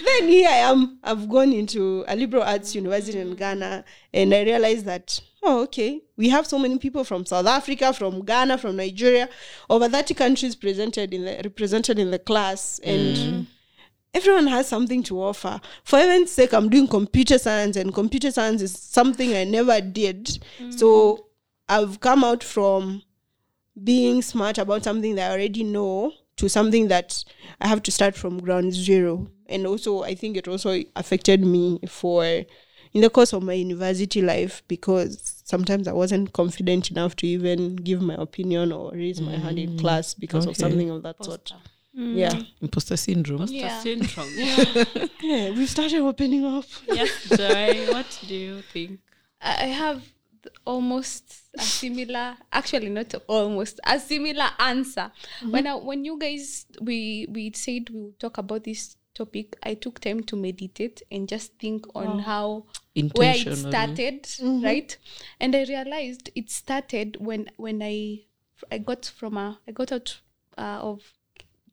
then 0.06 0.28
here 0.28 0.48
i 0.50 0.58
am 0.58 1.00
i've 1.04 1.28
gone 1.30 1.52
into 1.54 2.04
a 2.08 2.16
liberal 2.16 2.44
arts 2.44 2.76
university 2.76 3.20
in 3.20 3.36
ghana 3.36 3.84
and 4.14 4.34
i 4.36 4.44
realized 4.44 4.86
that 4.86 5.20
oh 5.42 5.64
okay 5.64 6.02
we 6.16 6.30
have 6.30 6.46
so 6.46 6.60
many 6.60 6.78
people 6.78 7.04
from 7.04 7.26
south 7.26 7.48
africa 7.48 7.92
from 7.94 8.24
ghana 8.24 8.58
from 8.58 8.76
nigeria 8.76 9.28
over 9.70 9.90
30 9.90 10.14
countries 10.14 10.56
presented 10.56 11.14
in 11.14 11.26
the 11.26 11.42
represented 11.44 11.98
in 11.98 12.12
the 12.12 12.20
class 12.20 12.80
and 12.84 13.48
everyone 14.14 14.48
has 14.48 14.68
something 14.68 15.04
to 15.04 15.22
offer. 15.22 15.60
For 15.84 16.00
heaven's 16.00 16.32
sake 16.32 16.54
i'm 16.54 16.70
doing 16.70 16.88
computer 16.88 17.38
science 17.38 17.76
and 17.76 17.94
computer 17.94 18.32
science 18.32 18.62
is 18.62 18.78
something 18.78 19.34
i 19.36 19.44
never 19.44 19.82
did. 19.82 20.26
Mm. 20.60 20.78
So 20.78 21.28
i've 21.70 22.00
come 22.00 22.24
out 22.24 22.44
from 22.44 23.04
being 23.82 24.22
smart 24.22 24.58
about 24.58 24.84
something 24.84 25.16
that 25.16 25.32
I 25.32 25.34
already 25.34 25.64
know 25.64 26.14
to 26.38 26.50
something 26.50 26.88
that 26.90 27.24
I 27.62 27.68
have 27.68 27.84
to 27.84 27.92
start 27.92 28.16
from 28.16 28.40
ground 28.40 28.74
zero. 28.74 29.28
And 29.48 29.66
also, 29.68 30.04
I 30.04 30.16
think 30.16 30.38
it 30.38 30.48
also 30.48 30.82
affected 30.96 31.42
me 31.46 31.80
for 31.88 32.24
in 32.26 33.02
the 33.02 33.10
course 33.10 33.34
of 33.34 33.44
my 33.44 33.54
university 33.54 34.22
life 34.22 34.62
because 34.68 35.42
sometimes 35.46 35.88
I 35.88 35.94
wasn't 35.94 36.34
confident 36.34 36.92
enough 36.92 37.16
to 37.18 37.28
even 37.28 37.76
give 37.76 38.02
my 38.02 38.16
opinion 38.16 38.72
or 38.72 38.92
raise 38.92 39.20
my 39.20 39.36
hand 39.36 39.58
in 39.58 39.72
mm. 39.72 39.80
class 39.80 40.14
because 40.14 40.46
of 40.46 40.56
something 40.56 40.90
of 40.90 41.02
that 41.04 41.24
sort. 41.24 41.54
Yeah. 41.94 42.30
Mm. 42.30 42.48
Imposter 42.62 42.98
syndrome. 42.98 43.46
Yeah. 43.50 43.80
syndrome 43.80 44.30
Yeah, 45.22 45.52
we 45.52 45.66
started 45.68 46.00
opening 46.02 46.44
up. 46.46 46.66
yes 46.88 47.30
joy 47.30 47.92
what 47.94 48.20
do 48.28 48.36
you 48.36 48.62
think 48.74 49.00
I 49.42 49.66
I 49.66 49.68
have 49.68 50.02
almost 50.66 51.44
a 51.58 51.62
similar, 51.62 52.36
actually 52.52 52.90
not 52.90 53.14
almost 53.28 53.80
a 53.86 54.00
similar 54.00 54.50
answer. 54.60 55.12
Mm-hmm. 55.40 55.52
When 55.52 55.68
I, 55.68 55.76
when 55.76 56.06
you 56.06 56.18
guys 56.18 56.66
we 56.82 57.28
we 57.30 57.52
said 57.54 57.90
we 57.90 58.02
would 58.02 58.20
talk 58.20 58.38
about 58.38 58.64
this 58.64 58.96
topic, 59.14 59.56
I 59.64 59.76
took 59.76 60.00
time 60.00 60.24
to 60.24 60.36
meditate 60.36 61.02
and 61.12 61.28
just 61.28 61.58
think 61.60 61.86
on 61.96 62.20
how 62.20 62.66
where 63.16 63.32
it 63.36 63.48
Intentionally. 63.48 63.72
started, 63.72 64.24
mm-hmm. 64.24 64.66
right? 64.66 64.98
And 65.40 65.56
I 65.56 65.66
realized 65.66 66.30
it 66.36 66.50
started 66.50 67.18
when 67.20 67.50
when 67.58 67.82
I 67.82 68.22
I 68.72 68.78
got 68.80 69.06
from 69.06 69.38
a 69.38 69.60
I 69.68 69.72
got 69.72 69.92
out 69.92 70.20
uh, 70.58 70.80
of 70.82 71.02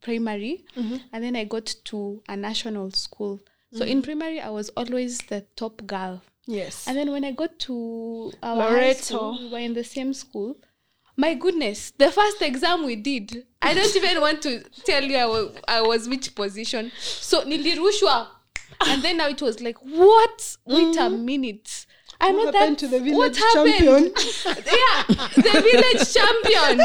primary 0.00 0.64
mm-hmm. 0.76 0.96
and 1.12 1.24
then 1.24 1.36
I 1.36 1.44
got 1.44 1.74
to 1.84 2.22
a 2.28 2.36
national 2.36 2.90
school. 2.92 3.40
So 3.72 3.84
in 3.84 3.98
mm-hmm. 3.98 4.04
primary 4.04 4.40
I 4.40 4.50
was 4.50 4.68
always 4.70 5.18
the 5.18 5.42
top 5.56 5.86
girl. 5.86 6.22
Yes. 6.46 6.88
And 6.88 6.96
then 6.96 7.10
when 7.12 7.24
I 7.24 7.32
got 7.32 7.58
to 7.60 8.32
our 8.42 8.70
Loreto. 8.70 9.02
school, 9.02 9.38
we 9.38 9.48
were 9.48 9.58
in 9.58 9.74
the 9.74 9.84
same 9.84 10.12
school. 10.12 10.56
My 11.16 11.34
goodness, 11.34 11.92
the 11.98 12.10
first 12.10 12.40
exam 12.42 12.86
we 12.86 12.96
did, 12.96 13.44
I 13.60 13.74
don't 13.74 13.94
even 13.94 14.20
want 14.20 14.42
to 14.42 14.62
tell 14.84 15.04
you 15.04 15.18
I 15.18 15.26
was, 15.26 15.56
I 15.68 15.80
was 15.82 16.08
which 16.08 16.34
position. 16.34 16.90
So 16.98 17.44
nilirushwa 17.44 18.26
and 18.86 19.02
then 19.02 19.18
now 19.18 19.28
it 19.28 19.42
was 19.42 19.60
like 19.60 19.76
what 19.78 20.56
wait 20.64 20.96
a 20.96 21.00
mm-hmm. 21.00 21.24
minute 21.24 21.86
I 22.20 22.32
know 22.32 22.44
What 22.44 22.54
happened 22.54 22.76
that 22.76 22.78
to 22.80 22.88
the 22.88 22.98
what 22.98 23.34
village 23.34 23.38
happened? 23.38 23.72
champion? 23.72 24.04
yeah, 24.66 25.02
the 25.36 25.60
village 25.62 26.12
champion. 26.12 26.80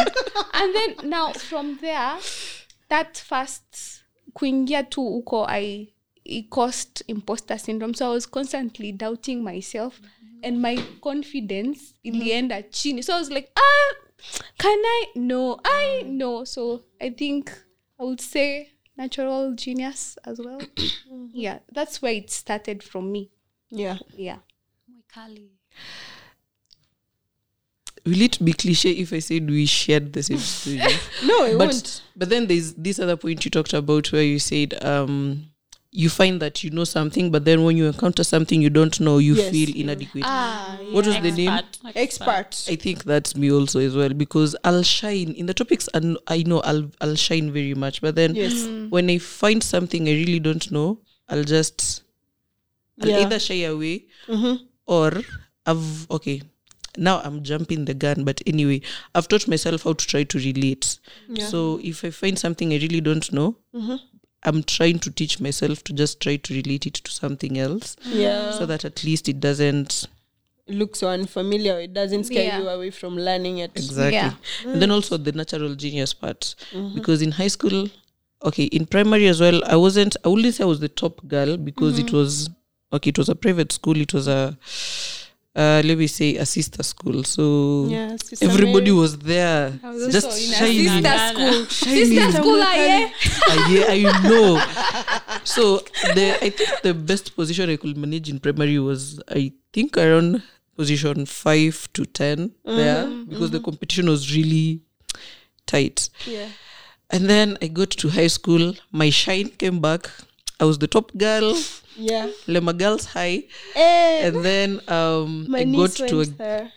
And 0.54 0.76
then 0.76 1.10
now 1.10 1.34
from 1.34 1.78
there, 1.82 2.18
that 2.90 3.18
first 3.18 4.04
kuingia 4.34 4.84
tu 4.90 5.02
uko 5.02 5.46
I 5.48 5.94
it 6.26 6.50
caused 6.50 7.04
imposter 7.08 7.58
syndrome. 7.58 7.94
So 7.94 8.08
I 8.08 8.14
was 8.14 8.26
constantly 8.26 8.92
doubting 8.92 9.44
myself 9.44 10.02
and 10.44 10.62
my 10.62 10.78
confidence 11.02 11.94
ilienda 12.04 12.64
chini. 12.72 13.02
So 13.02 13.16
I 13.16 13.20
was 13.20 13.30
like, 13.30 13.52
ah, 13.56 13.94
can 14.58 14.80
I? 14.80 15.06
No, 15.16 15.60
I 15.64 16.04
no. 16.06 16.44
So 16.44 16.84
I 17.02 17.12
think 17.12 17.52
I 18.00 18.04
would 18.04 18.22
say 18.22 18.72
natural 18.98 19.54
genius 19.54 20.18
as 20.26 20.40
well. 20.40 20.62
yeah, 21.32 21.60
that's 21.72 22.02
where 22.02 22.14
it 22.14 22.32
started 22.32 22.84
from 22.84 23.12
me. 23.12 23.32
Yeah. 23.70 23.98
Yeah. 24.16 24.38
Will 28.06 28.22
it 28.22 28.44
be 28.44 28.54
cliche 28.54 28.92
if 28.92 29.12
I 29.14 29.20
said 29.20 29.50
we 29.50 29.66
shared 29.66 30.14
the 30.14 30.22
same 30.24 30.38
story? 30.38 30.80
No, 31.24 31.46
it 31.46 31.58
but 31.58 31.68
won't. 31.70 32.02
but 32.16 32.30
then 32.30 32.46
there's 32.48 32.74
this 32.76 33.00
other 33.00 33.18
point 33.18 33.44
you 33.46 33.52
talked 33.52 33.74
about 33.74 34.12
where 34.12 34.22
you 34.24 34.38
said 34.40 34.76
um 34.84 35.48
you 35.92 36.10
find 36.10 36.42
that 36.42 36.62
you 36.62 36.70
know 36.72 36.84
something, 36.84 37.32
but 37.32 37.46
then 37.46 37.64
when 37.64 37.78
you 37.78 37.86
encounter 37.88 38.22
something 38.24 38.62
you 38.62 38.70
don't 38.70 39.00
know, 39.00 39.18
you 39.18 39.34
Yes. 39.36 39.50
feel 39.52 39.74
inadequate. 39.74 40.26
Ah, 40.28 40.78
What 40.92 41.06
was 41.08 41.16
the 41.22 41.32
name? 41.32 41.50
Expert. 41.50 41.96
Expert. 41.96 42.66
I 42.70 42.76
think 42.76 43.06
that's 43.06 43.34
me 43.38 43.50
also 43.50 43.80
as 43.80 43.96
well 43.96 44.10
because 44.10 44.58
I'll 44.66 44.84
shine 44.84 45.32
in 45.32 45.46
the 45.46 45.54
topics 45.54 45.88
and 45.94 46.18
I 46.28 46.44
know 46.44 46.60
I'll 46.60 46.92
I'll 47.00 47.16
shine 47.16 47.52
very 47.54 47.74
much. 47.76 48.02
But 48.02 48.16
then 48.16 48.36
Yes. 48.36 48.68
when 48.90 49.10
I 49.10 49.18
find 49.20 49.64
something 49.64 50.10
I 50.10 50.12
really 50.12 50.40
don't 50.42 50.70
know, 50.70 51.00
I'll 51.30 51.46
just 51.46 52.04
I'll 53.02 53.08
Yeah. 53.10 53.22
either 53.26 53.40
shy 53.40 53.62
away 53.64 54.06
Mhm. 54.28 54.60
or 54.86 55.24
I've 55.66 56.12
okay. 56.12 56.42
Now 56.98 57.22
I'm 57.24 57.44
jumping 57.44 57.86
the 57.86 57.94
gun, 57.94 58.24
but 58.24 58.42
anyway, 58.46 58.82
I've 59.14 59.28
taught 59.28 59.48
myself 59.48 59.84
how 59.84 59.94
to 59.94 60.06
try 60.08 60.24
to 60.24 60.38
relate. 60.38 61.00
Yeah. 61.30 61.48
So 61.48 61.80
if 61.84 62.04
I 62.04 62.10
find 62.12 62.38
something 62.40 62.72
I 62.74 62.78
really 62.78 63.02
don't 63.02 63.32
know, 63.34 63.56
Mhm. 63.74 64.00
I'm 64.44 64.64
trying 64.64 65.00
to 65.00 65.10
teach 65.12 65.40
myself 65.40 65.84
to 65.86 65.94
just 65.94 66.20
try 66.20 66.36
to 66.38 66.54
relate 66.54 66.86
it 66.86 66.94
to 66.96 67.12
something 67.12 67.58
else, 67.58 67.96
Yeah. 68.06 68.52
so 68.52 68.66
that 68.68 68.86
at 68.86 69.04
least 69.04 69.28
it 69.28 69.40
doesn't 69.40 70.06
look 70.68 70.96
so 70.96 71.10
unfamiliar. 71.10 71.80
It 71.80 71.94
doesn't 71.94 72.26
scare 72.26 72.46
Yeah. 72.46 72.60
you 72.60 72.70
away 72.70 72.90
from 72.92 73.18
learning 73.18 73.58
it. 73.60 73.72
exactly. 73.76 74.14
Yeah. 74.14 74.34
And 74.66 74.82
then 74.82 74.92
also 74.92 75.18
the 75.18 75.32
natural 75.32 75.76
genius 75.76 76.14
part, 76.14 76.56
because 76.94 77.22
in 77.22 77.32
high 77.34 77.48
school, 77.50 77.90
okay, 78.44 78.66
in 78.66 78.86
primary 78.86 79.28
as 79.28 79.40
well, 79.42 79.64
I 79.66 79.76
wasn't. 79.76 80.16
I 80.24 80.28
wouldn't 80.30 80.56
say 80.56 80.64
I 80.64 80.68
was 80.68 80.80
the 80.80 80.90
top 80.90 81.28
girl 81.28 81.58
because 81.58 81.98
it 82.00 82.12
was 82.12 82.50
okay. 82.94 83.10
It 83.10 83.18
was 83.18 83.30
a 83.30 83.36
private 83.36 83.72
school. 83.72 83.98
It 83.98 84.14
was 84.14 84.28
a 84.28 84.58
uh, 85.56 85.82
let 85.86 85.98
me 85.98 86.08
say 86.08 86.36
a 86.36 86.46
sister 86.46 86.84
school. 86.84 87.24
So 87.24 87.88
Yeah, 87.90 88.16
Sister 88.24 88.46
everybody 88.46 88.92
Mary. 88.92 89.00
was 89.00 89.18
there, 89.20 89.80
was 89.84 90.12
just 90.14 90.28
also 90.28 90.54
shining. 90.54 90.90
sister 90.90 91.18
school. 91.34 91.66
Sister 91.66 92.32
school, 92.38 92.60
ah, 92.62 92.76
yeah. 92.76 93.10
Uh, 93.50 93.68
yeah, 93.74 93.86
I 93.90 94.28
know. 94.28 94.60
So 95.44 95.80
the 96.16 96.38
I 96.42 96.50
think 96.50 96.70
the 96.84 96.94
best 96.94 97.36
position 97.36 97.70
I 97.70 97.78
could 97.78 97.96
manage 97.98 98.30
in 98.30 98.40
primary 98.40 98.80
was 98.80 99.20
I 99.30 99.54
think 99.74 99.98
around 99.98 100.44
position 100.76 101.26
five 101.26 101.88
to 101.94 102.06
ten 102.06 102.52
there 102.66 103.08
because 103.30 103.52
the 103.52 103.60
competition 103.62 104.10
was 104.10 104.36
really 104.36 104.82
tight. 105.66 106.10
Yeah. 106.26 106.48
And 107.12 107.30
then 107.30 107.58
I 107.62 107.68
got 107.68 107.92
to 107.92 108.10
high 108.10 108.28
school. 108.28 108.74
My 108.92 109.10
shine 109.10 109.50
came 109.50 109.80
back. 109.80 110.10
I 110.60 110.66
was 110.66 110.80
the 110.80 110.88
top 110.88 111.16
girl, 111.16 111.56
Yeah. 111.98 112.28
Lema 112.48 112.78
Girls 112.78 113.06
High, 113.06 113.44
Eh, 113.76 114.28
and 114.28 114.44
then 114.44 114.82
um, 114.88 115.46
my 115.50 115.60
I 115.60 115.64
got 115.66 115.92
to 115.92 116.22
a, 116.22 116.26
there. 116.26 116.72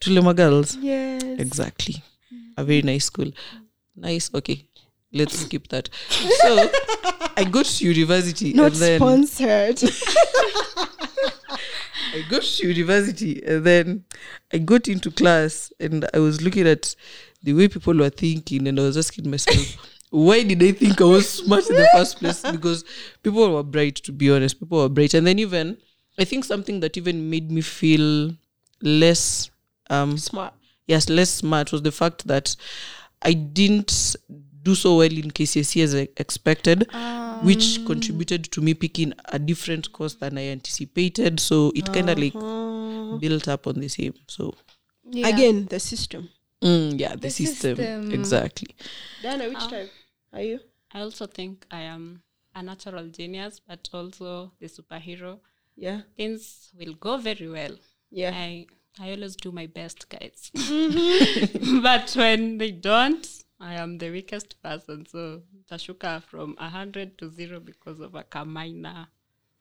to 0.00 0.10
Lema 0.10 0.34
Girls. 0.34 0.76
Yes. 0.76 1.22
Exactly. 1.38 2.02
A 2.56 2.64
very 2.64 2.82
nice 2.82 3.04
school. 3.06 3.30
Nice. 3.96 4.30
Okay. 4.34 4.66
Let's 5.12 5.38
skip 5.44 5.68
that. 5.68 5.88
So 6.10 6.70
I 7.36 7.44
got 7.44 7.66
to 7.66 7.84
university 7.84 8.52
Not 8.52 8.72
and 8.72 8.74
then 8.76 8.98
sponsored. 8.98 9.82
I 12.14 12.22
got 12.30 12.42
to 12.42 12.68
university 12.68 13.42
and 13.44 13.64
then 13.64 14.04
I 14.52 14.58
got 14.58 14.88
into 14.88 15.10
class 15.10 15.72
and 15.80 16.06
I 16.14 16.18
was 16.18 16.40
looking 16.42 16.66
at 16.66 16.94
the 17.42 17.52
way 17.54 17.68
people 17.68 17.94
were 17.94 18.10
thinking 18.10 18.68
and 18.68 18.78
I 18.78 18.82
was 18.82 18.96
asking 18.96 19.28
myself, 19.30 19.76
why 20.14 20.42
did 20.44 20.62
I 20.62 20.72
think 20.72 21.00
I 21.00 21.04
was 21.04 21.28
smart 21.28 21.68
in 21.68 21.76
the 21.76 21.88
first 21.92 22.18
place? 22.18 22.42
Because 22.42 22.84
people 23.22 23.52
were 23.52 23.62
bright, 23.62 23.96
to 23.96 24.12
be 24.12 24.30
honest. 24.30 24.60
People 24.60 24.78
were 24.78 24.88
bright. 24.88 25.14
And 25.14 25.26
then 25.26 25.38
even 25.38 25.76
I 26.18 26.24
think 26.24 26.44
something 26.44 26.80
that 26.80 26.96
even 26.96 27.28
made 27.30 27.50
me 27.50 27.60
feel 27.60 28.30
less 28.80 29.50
um 29.90 30.16
Smart. 30.18 30.54
yes, 30.86 31.08
less 31.08 31.30
smart 31.30 31.72
was 31.72 31.82
the 31.82 31.92
fact 31.92 32.26
that 32.28 32.54
I 33.22 33.32
didn't 33.32 34.16
do 34.62 34.74
so 34.74 34.96
well 34.98 35.12
in 35.12 35.30
KCSE 35.30 35.82
as 35.82 35.94
I 35.94 36.08
expected, 36.16 36.86
which 37.42 37.84
contributed 37.84 38.44
to 38.52 38.60
me 38.62 38.72
picking 38.74 39.12
a 39.26 39.38
different 39.38 39.92
course 39.92 40.14
than 40.14 40.38
I 40.38 40.48
anticipated. 40.48 41.38
So 41.40 41.72
it 41.74 41.92
kind 41.92 42.08
of 42.08 42.18
like 42.18 42.32
built 43.20 43.48
up 43.48 43.66
on 43.66 43.80
the 43.80 43.88
same. 43.88 44.14
So 44.28 44.54
Yeah. 45.10 45.28
Again, 45.28 45.66
the 45.66 45.80
system. 45.80 46.28
mm, 46.62 46.98
yeah, 46.98 47.12
the, 47.14 47.20
The 47.28 47.30
system. 47.30 47.76
system. 47.76 48.12
exactly. 48.12 48.74
Diana, 49.22 49.48
which 49.50 49.66
type 49.68 49.90
are 50.34 50.42
you? 50.42 50.60
I 50.92 51.00
also 51.00 51.26
think 51.26 51.66
I 51.70 51.80
am 51.80 52.22
a 52.54 52.62
natural 52.62 53.08
genius, 53.08 53.60
but 53.66 53.88
also 53.92 54.52
the 54.60 54.66
superhero. 54.66 55.38
Yeah. 55.76 56.02
Things 56.16 56.70
will 56.78 56.94
go 56.94 57.16
very 57.16 57.48
well. 57.48 57.76
Yeah. 58.10 58.30
I 58.32 58.66
I 59.00 59.10
always 59.10 59.34
do 59.34 59.50
my 59.50 59.66
best, 59.66 60.08
guys. 60.08 60.50
Mm-hmm. 60.56 61.80
but 61.82 62.12
when 62.14 62.58
they 62.58 62.70
don't, 62.70 63.26
I 63.60 63.74
am 63.74 63.98
the 63.98 64.10
weakest 64.10 64.62
person. 64.62 65.06
So 65.06 65.42
tashuka 65.70 66.22
from 66.22 66.54
a 66.58 66.68
hundred 66.68 67.18
to 67.18 67.28
zero 67.30 67.58
because 67.60 67.98
of 68.00 68.14
a 68.14 68.22
kamina. 68.22 69.08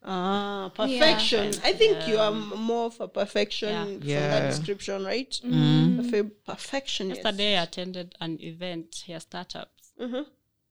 Ah, 0.05 0.69
perfection. 0.75 1.53
I 1.63 1.71
think 1.71 2.07
you 2.07 2.17
are 2.17 2.31
more 2.31 2.87
of 2.87 2.99
a 2.99 3.07
perfection 3.07 3.69
Yeah. 3.69 3.85
yeah. 4.01 4.19
from 4.19 4.29
that 4.31 4.49
description, 4.49 5.05
right? 5.05 5.31
Mm. 5.45 5.99
Of 5.99 6.13
a 6.13 6.23
perfectionist. 6.25 7.23
Yesterday 7.23 7.57
I 7.57 7.63
attended 7.63 8.13
an 8.19 8.37
event 8.41 9.03
here 9.05 9.19
startups. 9.21 9.93
Mhm. 9.99 10.25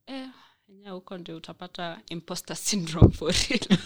Eh, 0.06 0.28
enyewe 0.68 0.90
huko 0.90 1.18
ndio 1.18 1.36
utapata 1.36 2.00
imposter 2.10 2.56
syndrome 2.56 3.08
for 3.10 3.32
real. 3.32 3.78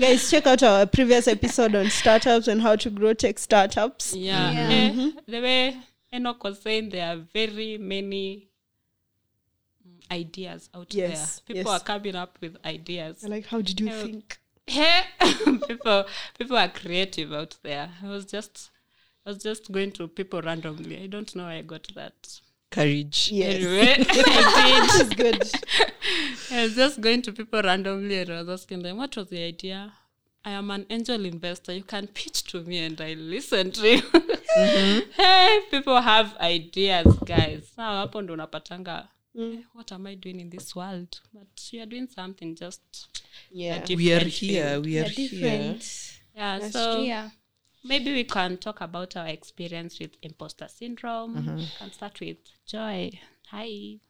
Guys, 0.00 0.30
check 0.30 0.46
out 0.46 0.62
our 0.62 0.86
previous 0.90 1.28
episode 1.28 1.78
on 1.78 1.90
startups 1.90 2.48
and 2.48 2.62
how 2.62 2.76
to 2.76 2.90
grow 2.90 3.14
tech 3.14 3.38
startups. 3.38 4.14
yeah. 4.14 4.54
Yeah. 4.54 4.72
Eh, 4.72 5.12
the 5.28 5.40
way 5.40 5.76
Enoch 6.12 6.44
was 6.44 6.62
saying, 6.62 6.90
there 6.90 7.06
are 7.06 7.16
very 7.34 7.78
many 7.78 8.48
mm, 9.86 10.00
ideas 10.20 10.68
out 10.74 10.94
Yes, 10.94 11.40
there. 11.46 11.54
People 11.56 11.72
yes. 11.72 11.80
are 11.80 11.84
coming 11.84 12.16
up 12.16 12.38
with 12.40 12.56
ideas. 12.64 13.22
Like, 13.22 13.46
how 13.46 13.60
did 13.62 13.80
you 13.80 13.88
eh, 13.88 14.02
think? 14.02 14.38
Hey, 14.66 15.02
people 15.68 16.04
people 16.38 16.56
are 16.56 16.68
creative 16.68 17.32
out 17.32 17.56
there. 17.62 17.90
I 18.02 18.08
was 18.08 18.24
just 18.24 18.70
I 19.26 19.30
was 19.30 19.42
just 19.42 19.70
going 19.72 19.92
to 19.92 20.08
people 20.08 20.42
randomly. 20.42 21.02
I 21.02 21.06
don't 21.06 21.34
know 21.36 21.46
I 21.46 21.62
got 21.62 21.86
that. 21.94 22.40
Courage. 22.70 23.30
Yes. 23.32 23.56
Anyway, 23.56 23.94
I 23.98 24.88
did. 24.98 25.00
It's 25.00 25.14
good. 25.14 25.42
I 26.52 26.62
was 26.64 26.74
just 26.74 27.00
going 27.00 27.22
to 27.22 27.32
people 27.32 27.62
randomly 27.62 28.18
and 28.18 28.30
I 28.30 28.42
was 28.42 28.60
asking 28.60 28.82
them, 28.82 28.96
what 28.96 29.16
was 29.16 29.28
the 29.28 29.42
idea? 29.42 29.92
I 30.44 30.52
am 30.52 30.70
an 30.70 30.86
angel 30.88 31.24
investor. 31.26 31.72
You 31.72 31.82
can 31.82 32.06
pitch 32.06 32.44
to 32.44 32.62
me 32.62 32.78
and 32.78 33.00
I 33.00 33.14
listen 33.14 33.72
to 33.72 33.88
you. 33.88 34.02
Hey, 34.54 35.60
people 35.70 36.00
have 36.00 36.36
ideas, 36.38 37.06
guys. 37.24 37.72
Now 37.78 38.06
hapo 38.06 38.22
ndo 38.22 38.34
unapatanga 38.34 39.08
eh, 39.38 39.58
what 39.74 39.92
am 39.92 40.06
I 40.06 40.16
doing 40.16 40.40
in 40.40 40.50
this 40.50 40.74
world? 40.74 41.20
But 41.32 41.72
you 41.72 41.82
are 41.82 41.86
doing 41.86 42.08
something 42.08 42.56
just 42.56 42.80
Yeah. 43.52 43.84
We 43.88 44.12
are 44.12 44.24
here. 44.24 44.70
Thing. 44.70 44.82
We 44.82 44.98
are 44.98 45.04
are 45.04 45.08
here. 45.08 45.76
Yeah, 46.34 46.58
That's 46.58 46.72
so 46.72 47.02
Yeah. 47.02 47.30
Maybe 47.84 48.12
we 48.12 48.24
can 48.24 48.56
talk 48.58 48.80
about 48.80 49.16
our 49.16 49.26
experience 49.26 49.98
with 49.98 50.12
imposter 50.22 50.68
syndrome. 50.68 51.36
Mm-hmm. 51.36 51.56
We 51.56 51.68
can 51.78 51.92
start 51.92 52.20
with 52.20 52.38
Joy. 52.66 53.10
Hi. 53.48 54.00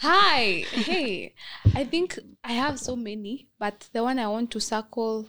Hi. 0.00 0.64
Hey. 0.70 1.34
I 1.74 1.84
think 1.84 2.18
I 2.44 2.52
have 2.52 2.78
so 2.78 2.96
many, 2.96 3.48
but 3.58 3.88
the 3.92 4.02
one 4.02 4.18
I 4.18 4.28
want 4.28 4.50
to 4.52 4.60
circle 4.60 5.28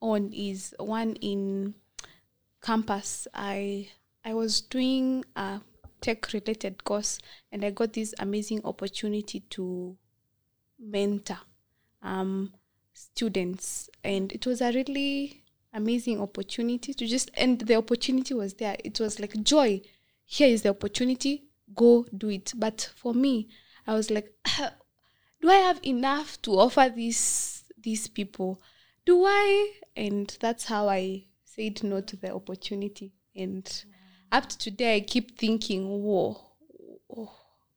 on 0.00 0.32
is 0.32 0.74
one 0.78 1.16
in 1.16 1.74
campus. 2.62 3.28
I 3.34 3.88
I 4.24 4.34
was 4.34 4.60
doing 4.60 5.24
a 5.36 5.60
tech 6.00 6.32
related 6.32 6.84
course 6.84 7.18
and 7.50 7.64
I 7.64 7.70
got 7.70 7.92
this 7.94 8.14
amazing 8.18 8.60
opportunity 8.64 9.40
to 9.50 9.96
mentor 10.78 11.38
um 12.02 12.52
students 12.92 13.88
and 14.02 14.30
it 14.32 14.46
was 14.46 14.60
a 14.60 14.70
really 14.72 15.43
amazing 15.74 16.20
opportunity 16.20 16.94
to 16.94 17.06
just 17.06 17.30
and 17.34 17.60
the 17.60 17.76
opportunity 17.76 18.34
was 18.34 18.54
there. 18.54 18.76
It 18.84 19.00
was 19.00 19.20
like 19.20 19.34
joy. 19.42 19.82
Here 20.24 20.48
is 20.48 20.62
the 20.62 20.70
opportunity 20.70 21.44
go 21.74 22.06
do 22.16 22.28
it 22.28 22.52
but 22.56 22.92
for 22.94 23.14
me 23.14 23.48
i 23.86 23.94
was 23.94 24.10
like 24.10 24.30
do 25.40 25.48
i 25.48 25.54
have 25.54 25.80
enough 25.82 26.40
to 26.42 26.52
offer 26.52 26.92
these 26.94 27.64
these 27.82 28.06
people 28.06 28.60
do 29.04 29.24
I? 29.26 29.72
And 29.96 30.36
that's 30.40 30.64
how 30.64 30.88
I 30.88 31.26
said 31.44 31.82
no 31.84 32.00
to 32.00 32.16
the 32.16 32.34
opportunity. 32.34 33.12
And 33.36 33.84
up 34.32 34.48
to 34.48 34.58
today, 34.58 34.96
I 34.96 35.00
keep 35.00 35.38
thinking, 35.38 36.02
whoa, 36.02 36.40
oh, 37.14 37.32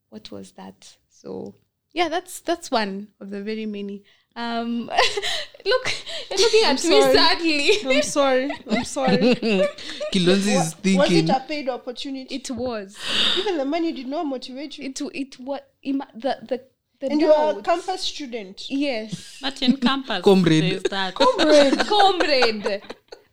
what 0.10 0.32
was 0.32 0.54
that? 0.54 0.98
So 1.10 1.56
yeah, 1.92 2.10
that's 2.10 2.40
that's 2.42 2.72
one 2.72 3.10
of 3.20 3.30
the 3.30 3.44
very 3.44 3.66
many. 3.66 4.04
Um, 4.38 4.86
look, 5.66 5.94
you're 6.30 6.40
looking 6.40 6.64
at 6.64 6.74
me 6.74 7.02
sorry. 7.02 7.14
sadly. 7.14 7.72
I'm 7.86 8.02
sorry. 8.04 8.52
I'm 8.70 8.84
sorry. 8.84 9.18
Kilonzi 10.14 10.86
is 10.86 10.96
Was 10.96 11.12
it 11.12 11.30
a 11.30 11.40
paid 11.40 11.68
opportunity? 11.68 12.36
It 12.36 12.52
was. 12.52 12.96
Even 13.40 13.58
the 13.58 13.66
money 13.66 13.92
did 13.92 14.06
not 14.08 14.28
motivate 14.28 14.78
you. 14.78 14.90
It 14.90 15.02
it 15.16 15.40
what 15.40 15.68
the 15.84 16.38
the 16.48 16.62
the 17.00 17.12
and 17.12 17.20
you 17.20 17.34
are 17.34 17.58
a 17.58 17.62
campus 17.64 18.02
student. 18.02 18.70
Yes, 18.70 19.40
But 19.42 19.60
in 19.64 19.78
campus, 19.78 20.22
Comrade. 20.22 20.88
Comrade. 20.88 21.80
comrade. 21.88 22.82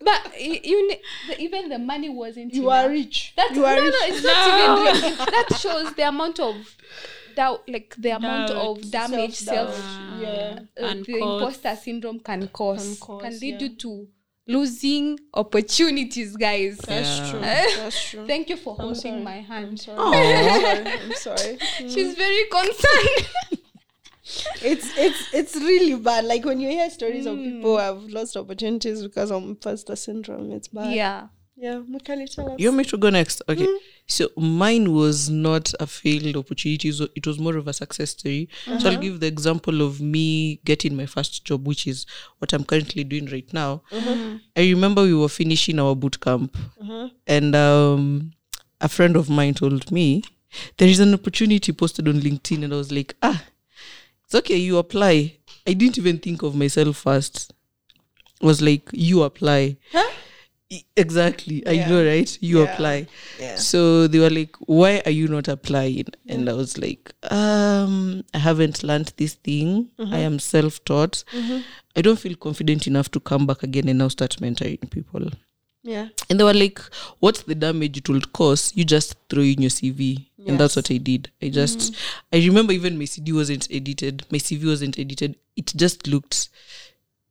But 0.00 0.40
you, 0.40 0.60
you 0.64 0.96
the, 1.28 1.40
even 1.40 1.68
the 1.68 1.78
money 1.78 2.08
wasn't. 2.08 2.54
You 2.54 2.70
are 2.70 2.88
rich. 2.88 3.34
That's 3.36 3.54
you 3.54 3.64
are 3.64 3.76
no, 3.76 3.82
rich. 3.84 3.94
it's 4.04 4.24
not 4.24 4.88
even. 4.88 5.10
rich. 5.10 5.18
that 5.18 5.58
shows 5.58 5.94
the 5.94 6.08
amount 6.08 6.40
of 6.40 6.56
doubt, 7.34 7.68
like 7.68 7.94
the 7.98 8.10
amount 8.10 8.48
Doubt. 8.48 8.56
of 8.66 8.90
damage 8.90 9.34
Self-doubt. 9.34 9.74
self, 9.74 10.20
Yeah. 10.20 10.58
uh, 10.80 10.84
And 10.86 11.04
the 11.04 11.12
cause- 11.20 11.40
imposter 11.42 11.76
syndrome 11.76 12.20
can 12.20 12.48
cause 12.48 12.98
Can 13.00 13.18
can, 13.20 13.38
lead 13.40 13.60
yeah. 13.60 13.68
you 13.68 13.76
to 13.76 14.08
losing 14.46 15.18
opportunities, 15.32 16.36
guys. 16.36 16.76
That's 16.78 17.18
Yeah. 17.18 17.30
true. 17.30 17.40
That's 17.40 18.10
true. 18.10 18.26
Thank 18.26 18.50
you 18.50 18.56
for 18.56 18.74
I'm 18.78 18.80
holding 18.86 19.00
sorry. 19.00 19.20
my 19.22 19.40
hand. 19.40 19.68
I'm 19.68 19.76
sorry. 19.76 19.98
I'm 20.00 20.50
sorry. 20.74 20.98
I'm 21.00 21.12
sorry. 21.38 21.58
She's 21.88 22.14
very 22.14 22.44
concerned. 22.50 23.28
It's 24.62 24.88
it's 24.96 25.34
it's 25.34 25.56
really 25.56 25.96
bad. 25.96 26.24
Like 26.24 26.46
when 26.46 26.58
you 26.58 26.70
hear 26.70 26.88
stories 26.88 27.26
of 27.26 27.36
people 27.36 27.72
who 27.72 27.76
have 27.78 28.02
lost 28.04 28.36
opportunities 28.38 29.02
because 29.02 29.30
of 29.30 29.42
imposter 29.42 29.94
syndrome, 29.96 30.50
it's 30.50 30.68
bad. 30.68 30.94
yeah. 30.94 31.26
Yeah. 31.56 31.82
Mwikali, 31.88 32.26
tell 32.34 32.48
us. 32.50 32.54
You 32.58 32.68
want 32.68 32.78
me 32.78 32.84
to 32.84 32.96
go 32.96 33.10
next? 33.10 33.42
Okay. 33.48 33.68
So 34.06 34.28
mine 34.36 34.92
was 34.92 35.30
not 35.30 35.72
a 35.80 35.86
failed 35.86 36.36
opportunity. 36.36 36.90
So 36.92 37.08
it 37.14 37.26
was 37.26 37.38
more 37.38 37.56
of 37.56 37.68
a 37.68 37.72
success 37.72 38.10
story. 38.10 38.48
So 38.78 38.90
I'll 38.90 39.00
give 39.00 39.20
the 39.20 39.26
example 39.28 39.80
of 39.80 40.00
me 40.00 40.56
getting 40.64 40.96
my 40.96 41.06
first 41.06 41.44
job, 41.44 41.66
which 41.66 41.86
is 41.86 42.06
what 42.38 42.52
I'm 42.52 42.64
currently 42.64 43.04
doing 43.04 43.26
right 43.26 43.50
now. 43.52 43.82
I 44.56 44.60
remember 44.60 45.02
we 45.02 45.14
were 45.14 45.28
finishing 45.28 45.78
our 45.78 45.94
boot 45.94 46.20
camp, 46.20 46.56
and 47.26 47.54
um, 47.54 48.32
a 48.80 48.88
friend 48.88 49.16
of 49.16 49.30
mine 49.30 49.54
told 49.54 49.90
me 49.92 50.22
there 50.76 50.88
is 50.88 51.00
an 51.00 51.14
opportunity 51.14 51.72
posted 51.72 52.08
on 52.08 52.14
LinkedIn, 52.20 52.64
and 52.64 52.72
I 52.74 52.76
was 52.76 52.92
like, 52.92 53.14
ah, 53.22 53.44
it's 54.24 54.34
okay. 54.34 54.56
You 54.56 54.78
apply. 54.78 55.38
I 55.66 55.72
didn't 55.72 55.98
even 55.98 56.18
think 56.18 56.42
of 56.42 56.54
myself 56.56 56.96
first. 56.98 57.54
I 58.42 58.46
was 58.46 58.60
like, 58.60 58.88
you 58.92 59.22
apply. 59.22 59.76
E- 59.94 59.98
Exactly. 60.96 61.66
I 61.66 61.88
know, 61.88 62.04
right? 62.04 62.38
You 62.40 62.62
Yeah. 62.62 62.72
apply. 62.72 63.06
Yeah. 63.38 63.56
So 63.56 64.06
they 64.08 64.18
were 64.18 64.30
like, 64.30 64.56
why 64.60 65.02
are 65.04 65.10
you 65.10 65.28
not 65.28 65.48
applying? 65.48 66.06
And 66.28 66.48
I 66.48 66.54
was 66.54 66.78
like, 66.78 67.12
um, 67.30 68.24
I 68.32 68.38
haven't 68.38 68.82
learned 68.82 69.12
this 69.16 69.34
thing. 69.34 69.90
I 69.98 70.02
mm-hmm. 70.02 70.14
am 70.14 70.38
self 70.38 70.84
taught. 70.84 71.24
Mm-hmm. 71.32 71.58
I 71.96 72.02
don't 72.02 72.18
feel 72.18 72.34
confident 72.36 72.86
enough 72.86 73.10
to 73.12 73.20
come 73.20 73.46
back 73.46 73.62
again 73.62 73.88
and 73.88 73.98
now 73.98 74.08
start 74.08 74.36
mentoring 74.40 74.90
people. 74.90 75.30
Yeah. 75.84 76.08
And 76.30 76.40
they 76.40 76.44
were 76.44 76.54
like, 76.54 76.80
what's 77.20 77.42
the 77.42 77.54
damage 77.54 77.98
it 77.98 78.08
will 78.08 78.22
cause? 78.32 78.72
You 78.74 78.84
just 78.84 79.16
throw 79.28 79.42
in 79.42 79.60
your 79.60 79.70
CV. 79.70 80.26
And 80.46 80.58
that's 80.60 80.76
what 80.76 80.90
I 80.90 80.98
did. 80.98 81.30
I 81.40 81.48
just, 81.48 81.78
mm-hmm. 81.78 82.36
I 82.36 82.46
remember 82.46 82.72
even 82.72 82.98
my 82.98 83.06
CD 83.06 83.32
wasn't 83.32 83.66
edited. 83.70 84.24
My 84.30 84.38
CV 84.38 84.66
wasn't 84.66 84.98
edited. 84.98 85.36
It 85.56 85.72
just 85.76 86.06
looked, 86.06 86.50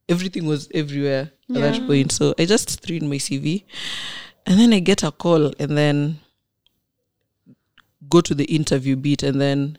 everything 0.10 0.46
was 0.46 0.68
everywhere 0.74 1.32
at 1.50 1.62
that 1.62 1.88
point. 1.88 2.12
So 2.12 2.34
I 2.38 2.46
just 2.46 2.82
threw 2.82 2.98
in 2.98 3.10
my 3.10 3.18
CV. 3.18 3.64
And 4.46 4.60
then 4.60 4.74
I 4.74 4.80
get 4.80 5.04
a 5.04 5.12
call 5.12 5.54
and 5.58 5.78
then 5.78 6.20
go 8.10 8.20
to 8.22 8.36
the 8.36 8.44
interview 8.46 8.96
bit. 8.96 9.24
And 9.24 9.40
then 9.40 9.78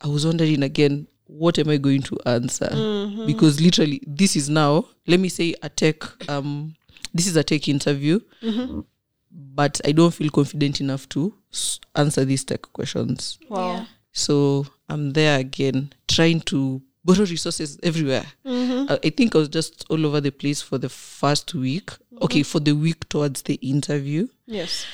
I 0.00 0.06
was 0.06 0.24
wondering 0.24 0.62
again, 0.62 1.08
what 1.26 1.58
am 1.58 1.68
I 1.68 1.76
going 1.76 2.02
to 2.02 2.18
answer? 2.26 2.68
Because 3.26 3.60
literally, 3.60 4.00
this 4.06 4.36
is 4.36 4.48
now, 4.48 4.86
let 5.06 5.20
me 5.20 5.28
say, 5.28 5.54
a 5.62 5.68
tech, 5.68 6.04
um, 6.30 6.76
this 7.12 7.26
is 7.26 7.36
a 7.36 7.42
tech 7.44 7.68
interview, 7.68 8.20
but 9.30 9.80
I 9.84 9.92
don't 9.92 10.14
feel 10.14 10.30
confident 10.30 10.80
enough 10.80 11.08
to 11.10 11.34
answer 11.96 12.24
these 12.24 12.44
tech 12.44 12.62
questions. 12.72 13.38
Wow. 13.48 13.86
So 14.12 14.66
I'm 14.88 15.12
there 15.12 15.38
again, 15.38 15.92
trying 16.06 16.40
to 16.42 16.80
borrow 17.08 17.24
resources 17.24 17.78
everywhere. 17.82 18.24
I, 18.44 18.98
I 19.04 19.10
think 19.10 19.34
I 19.34 19.38
was 19.38 19.48
just 19.48 19.86
all 19.88 20.04
over 20.04 20.20
the 20.20 20.30
place 20.30 20.60
for 20.60 20.76
the 20.76 20.90
first 20.90 21.54
week. 21.54 21.86
Mm-hmm. 21.86 22.24
Okay, 22.24 22.42
for 22.42 22.60
the 22.60 22.72
week 22.72 23.08
towards 23.08 23.42
the 23.42 23.54
interview. 23.54 24.28
Yes. 24.46 24.84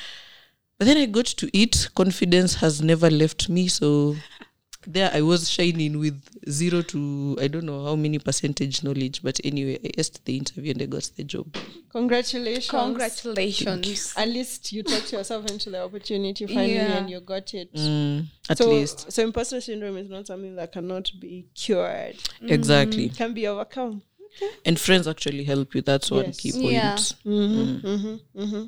But 0.78 0.86
then 0.86 0.96
I 0.96 1.06
got 1.06 1.26
to 1.26 1.58
it. 1.58 1.88
Confidence 1.94 2.54
has 2.56 2.80
never 2.80 3.10
left 3.10 3.48
me. 3.48 3.66
So 3.68 4.16
there 4.86 5.10
I 5.12 5.22
was 5.22 5.48
shining 5.50 5.98
with 5.98 6.22
zero 6.50 6.82
to 6.82 7.36
I 7.40 7.48
don't 7.48 7.64
know 7.64 7.84
how 7.84 7.96
many 7.96 8.18
percentage 8.18 8.82
knowledge. 8.82 9.22
But 9.22 9.40
anyway, 9.44 9.78
I 9.84 9.90
asked 9.98 10.24
the 10.24 10.36
interview 10.36 10.72
and 10.72 10.82
I 10.82 10.86
got 10.86 11.10
the 11.16 11.24
job. 11.24 11.56
Congratulations. 11.90 12.68
Congratulations. 12.70 14.14
At 14.16 14.28
least 14.28 14.72
you 14.72 14.82
talked 14.82 15.12
yourself 15.12 15.50
into 15.50 15.70
the 15.70 15.82
opportunity 15.84 16.46
finally 16.46 16.74
Yeah. 16.74 16.98
and 16.98 17.10
you 17.10 17.20
got 17.20 17.54
it. 17.54 17.72
Mm, 17.74 18.26
at 18.48 18.58
so, 18.58 18.68
least. 18.68 19.12
so 19.12 19.22
imposter 19.22 19.60
syndrome 19.60 19.96
is 19.96 20.08
not 20.10 20.26
something 20.26 20.56
that 20.56 20.72
cannot 20.72 21.10
be 21.20 21.46
cured. 21.54 22.16
Mm-hmm. 22.16 22.48
Exactly. 22.52 23.06
It 23.06 23.16
can 23.16 23.32
be 23.34 23.46
overcome. 23.46 24.02
Okay. 24.36 24.50
And 24.64 24.78
friends 24.80 25.06
actually 25.06 25.44
help 25.44 25.74
you. 25.74 25.82
That's 25.82 26.10
one 26.10 26.24
Yes. 26.26 26.36
key 26.40 26.52
point. 26.52 26.72
Yeah. 26.72 26.96
Mm-hmm. 27.24 28.64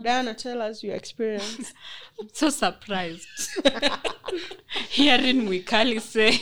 Diana, 0.00 0.34
tell 0.34 0.62
us 0.62 0.82
your 0.82 0.94
experience. 0.94 1.72
I'm 2.20 2.28
so 2.32 2.50
surprised 2.50 3.26
hearing 4.90 5.42
Mwikali 5.46 6.00
say 6.00 6.32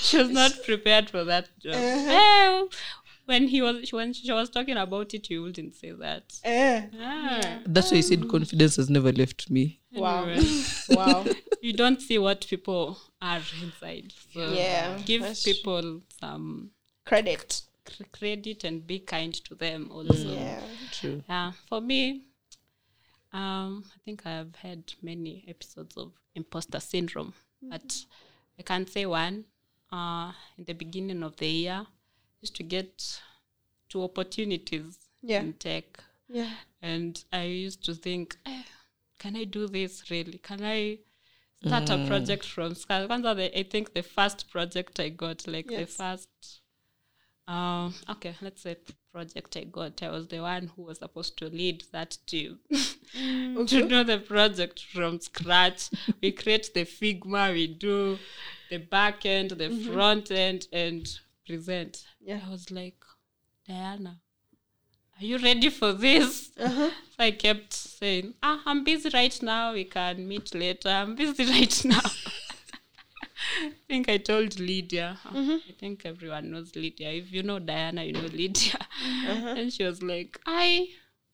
she 0.00 0.18
was 0.18 0.30
not 0.30 0.52
prepared 0.64 1.10
for 1.10 1.24
that 1.24 1.48
job. 1.58 1.74
Eh, 1.76 2.64
when 3.26 3.48
he 3.48 3.60
was 3.60 3.92
when 3.92 4.12
she 4.12 4.32
was 4.32 4.48
talking 4.50 4.76
about 4.76 5.12
it, 5.14 5.28
you 5.30 5.42
wouldn't 5.42 5.74
say 5.74 5.90
that. 5.92 6.24
eh. 6.44 6.82
Ah, 7.00 7.58
That's 7.66 7.90
why 7.92 7.98
I 7.98 8.00
said 8.02 8.28
confidence 8.28 8.76
has 8.76 8.88
never 8.88 9.12
left 9.12 9.50
me. 9.50 9.80
Wow. 9.92 10.24
anyway, 10.24 10.62
Wow. 10.90 11.26
you 11.60 11.72
don't 11.72 12.00
see 12.00 12.18
what 12.18 12.46
people 12.46 12.98
are 13.20 13.40
inside. 13.62 14.12
So 14.32 14.52
Yeah, 14.52 14.98
give 15.04 15.22
that's 15.22 15.42
people 15.42 16.02
some 16.20 16.70
Credit. 17.04 17.62
cr- 17.84 18.04
credit 18.12 18.64
and 18.64 18.86
be 18.86 18.98
kind 19.00 19.34
to 19.44 19.54
them 19.54 19.90
also. 19.90 20.14
Yeah. 20.34 20.60
True. 20.92 21.22
Yeah, 21.28 21.52
for 21.68 21.80
me, 21.80 22.22
um, 23.32 23.84
I 23.94 23.98
think 24.04 24.22
I 24.26 24.30
have 24.30 24.54
had 24.56 24.92
many 25.02 25.44
episodes 25.48 25.96
of 25.96 26.12
imposter 26.34 26.80
syndrome, 26.80 27.32
but 27.62 28.04
I 28.58 28.62
can 28.62 28.86
say 28.86 29.06
one. 29.06 29.44
Uh, 29.90 30.32
in 30.58 30.64
the 30.64 30.74
beginning 30.74 31.22
of 31.22 31.36
the 31.36 31.48
year, 31.48 31.86
used 32.42 32.54
to 32.56 32.62
get 32.62 33.20
two 33.88 34.02
opportunities 34.02 34.98
Yeah. 35.22 35.40
in 35.40 35.54
tech, 35.54 36.04
Yeah. 36.28 36.54
and 36.82 37.24
I 37.32 37.44
used 37.44 37.82
to 37.86 37.94
think, 37.94 38.36
eh, 38.44 38.64
can 39.18 39.34
I 39.34 39.44
do 39.44 39.66
this 39.66 40.10
really? 40.10 40.38
Can 40.38 40.62
I 40.62 40.98
start 41.64 41.88
a 41.90 42.06
project 42.06 42.44
from 42.44 42.74
scratch? 42.74 43.08
Kwanza 43.08 43.34
the- 43.34 43.58
I 43.58 43.62
think 43.62 43.94
the 43.94 44.02
first 44.02 44.50
project 44.50 45.00
I 45.00 45.08
got, 45.08 45.46
like 45.46 45.66
the 45.68 45.86
first, 45.86 46.28
um, 47.46 47.94
okay, 48.10 48.36
let's 48.42 48.60
say 48.62 48.76
project 49.18 49.56
I 49.56 49.64
got, 49.64 50.00
I 50.00 50.10
was 50.10 50.28
the 50.28 50.38
one 50.38 50.70
who 50.76 50.82
was 50.82 50.98
supposed 50.98 51.36
to 51.38 51.46
lead 51.46 51.82
that 51.90 52.18
team. 52.26 52.60
to 53.66 53.84
know 53.84 54.04
the 54.04 54.18
project 54.18 54.84
from 54.92 55.18
scratch. 55.20 55.90
we 56.22 56.30
create 56.30 56.72
the 56.72 56.84
Figma, 56.84 57.52
we 57.52 57.66
do 57.66 58.16
the 58.70 58.76
back 58.76 59.26
end, 59.26 59.50
the 59.50 59.70
front 59.70 60.30
end, 60.30 60.68
and 60.72 61.18
present. 61.44 62.04
Yeah. 62.20 62.40
I 62.46 62.48
was 62.48 62.70
like, 62.70 63.02
Diana, 63.66 64.20
are 65.20 65.24
you 65.24 65.38
ready 65.38 65.68
for 65.68 65.92
this? 65.92 66.52
Uh-huh. 66.56 66.90
So 66.90 67.24
I 67.24 67.32
kept 67.32 67.72
saying, 67.72 68.34
ah, 68.40 68.62
I'm 68.66 68.84
busy 68.84 69.10
right 69.12 69.36
now. 69.42 69.72
We 69.72 69.84
can 69.84 70.28
meet 70.28 70.54
later. 70.54 70.90
I'm 70.90 71.16
busy 71.16 71.44
right 71.56 71.84
now. 71.84 72.08
I 73.60 73.72
think 73.88 74.08
I 74.08 74.18
told 74.18 74.58
Lydia. 74.60 75.18
I 75.24 75.60
think 75.78 76.02
everyone 76.04 76.50
knows 76.50 76.74
Lydia. 76.76 77.10
If 77.10 77.32
you 77.32 77.42
know 77.42 77.58
Diana, 77.58 78.04
you 78.04 78.12
know 78.12 78.28
Lydia. 78.32 78.78
And 79.04 79.72
she 79.72 79.84
was 79.84 80.02
like, 80.02 80.38
I, 80.46 80.88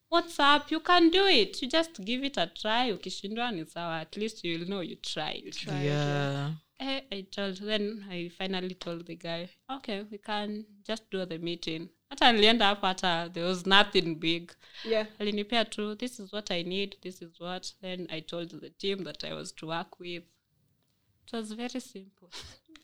what's 0.09 0.39
up? 0.39 0.71
You 0.71 0.81
can 0.81 1.11
do 1.11 1.27
it. 1.27 1.61
You 1.63 1.69
just 1.69 2.05
give 2.05 2.25
it 2.25 2.37
a 2.37 2.47
try. 2.47 2.91
Ukishindwa 2.93 3.53
ni 3.53 3.65
sawa. 3.67 4.01
At 4.01 4.17
least 4.17 4.45
you'll 4.45 4.69
know 4.69 4.81
you 4.81 4.97
tried. 4.97 5.55
yeah. 5.67 6.51
Eh, 6.81 7.01
I 7.13 7.21
told 7.31 7.57
then 7.59 8.05
I 8.11 8.31
finally 8.37 8.75
told 8.75 9.07
the 9.07 9.15
guy, 9.15 9.49
okay, 9.71 10.05
we 10.11 10.19
can 10.19 10.65
just 10.87 11.09
do 11.11 11.25
the 11.25 11.39
meeting. 11.39 11.89
Hata 12.11 12.33
nilienda 12.33 12.67
hapo 12.67 12.87
hata 12.87 13.31
there 13.33 13.47
was 13.47 13.67
nothing 13.67 14.15
big. 14.15 14.53
Yeah. 14.85 15.07
Alinipea 15.19 15.65
tu, 15.71 15.95
this 15.95 16.19
is 16.21 16.33
what 16.33 16.51
I 16.51 16.63
need, 16.63 16.97
this 17.03 17.23
is 17.23 17.41
what. 17.41 17.73
Then 17.81 18.07
I 18.11 18.21
told 18.21 18.51
the 18.61 18.71
team 18.71 19.05
that 19.05 19.25
I 19.25 19.35
was 19.35 19.53
to 19.53 19.67
work 19.67 20.01
with. 20.01 20.23
It 21.27 21.33
was 21.33 21.53
very 21.53 21.81
simple. 21.81 22.31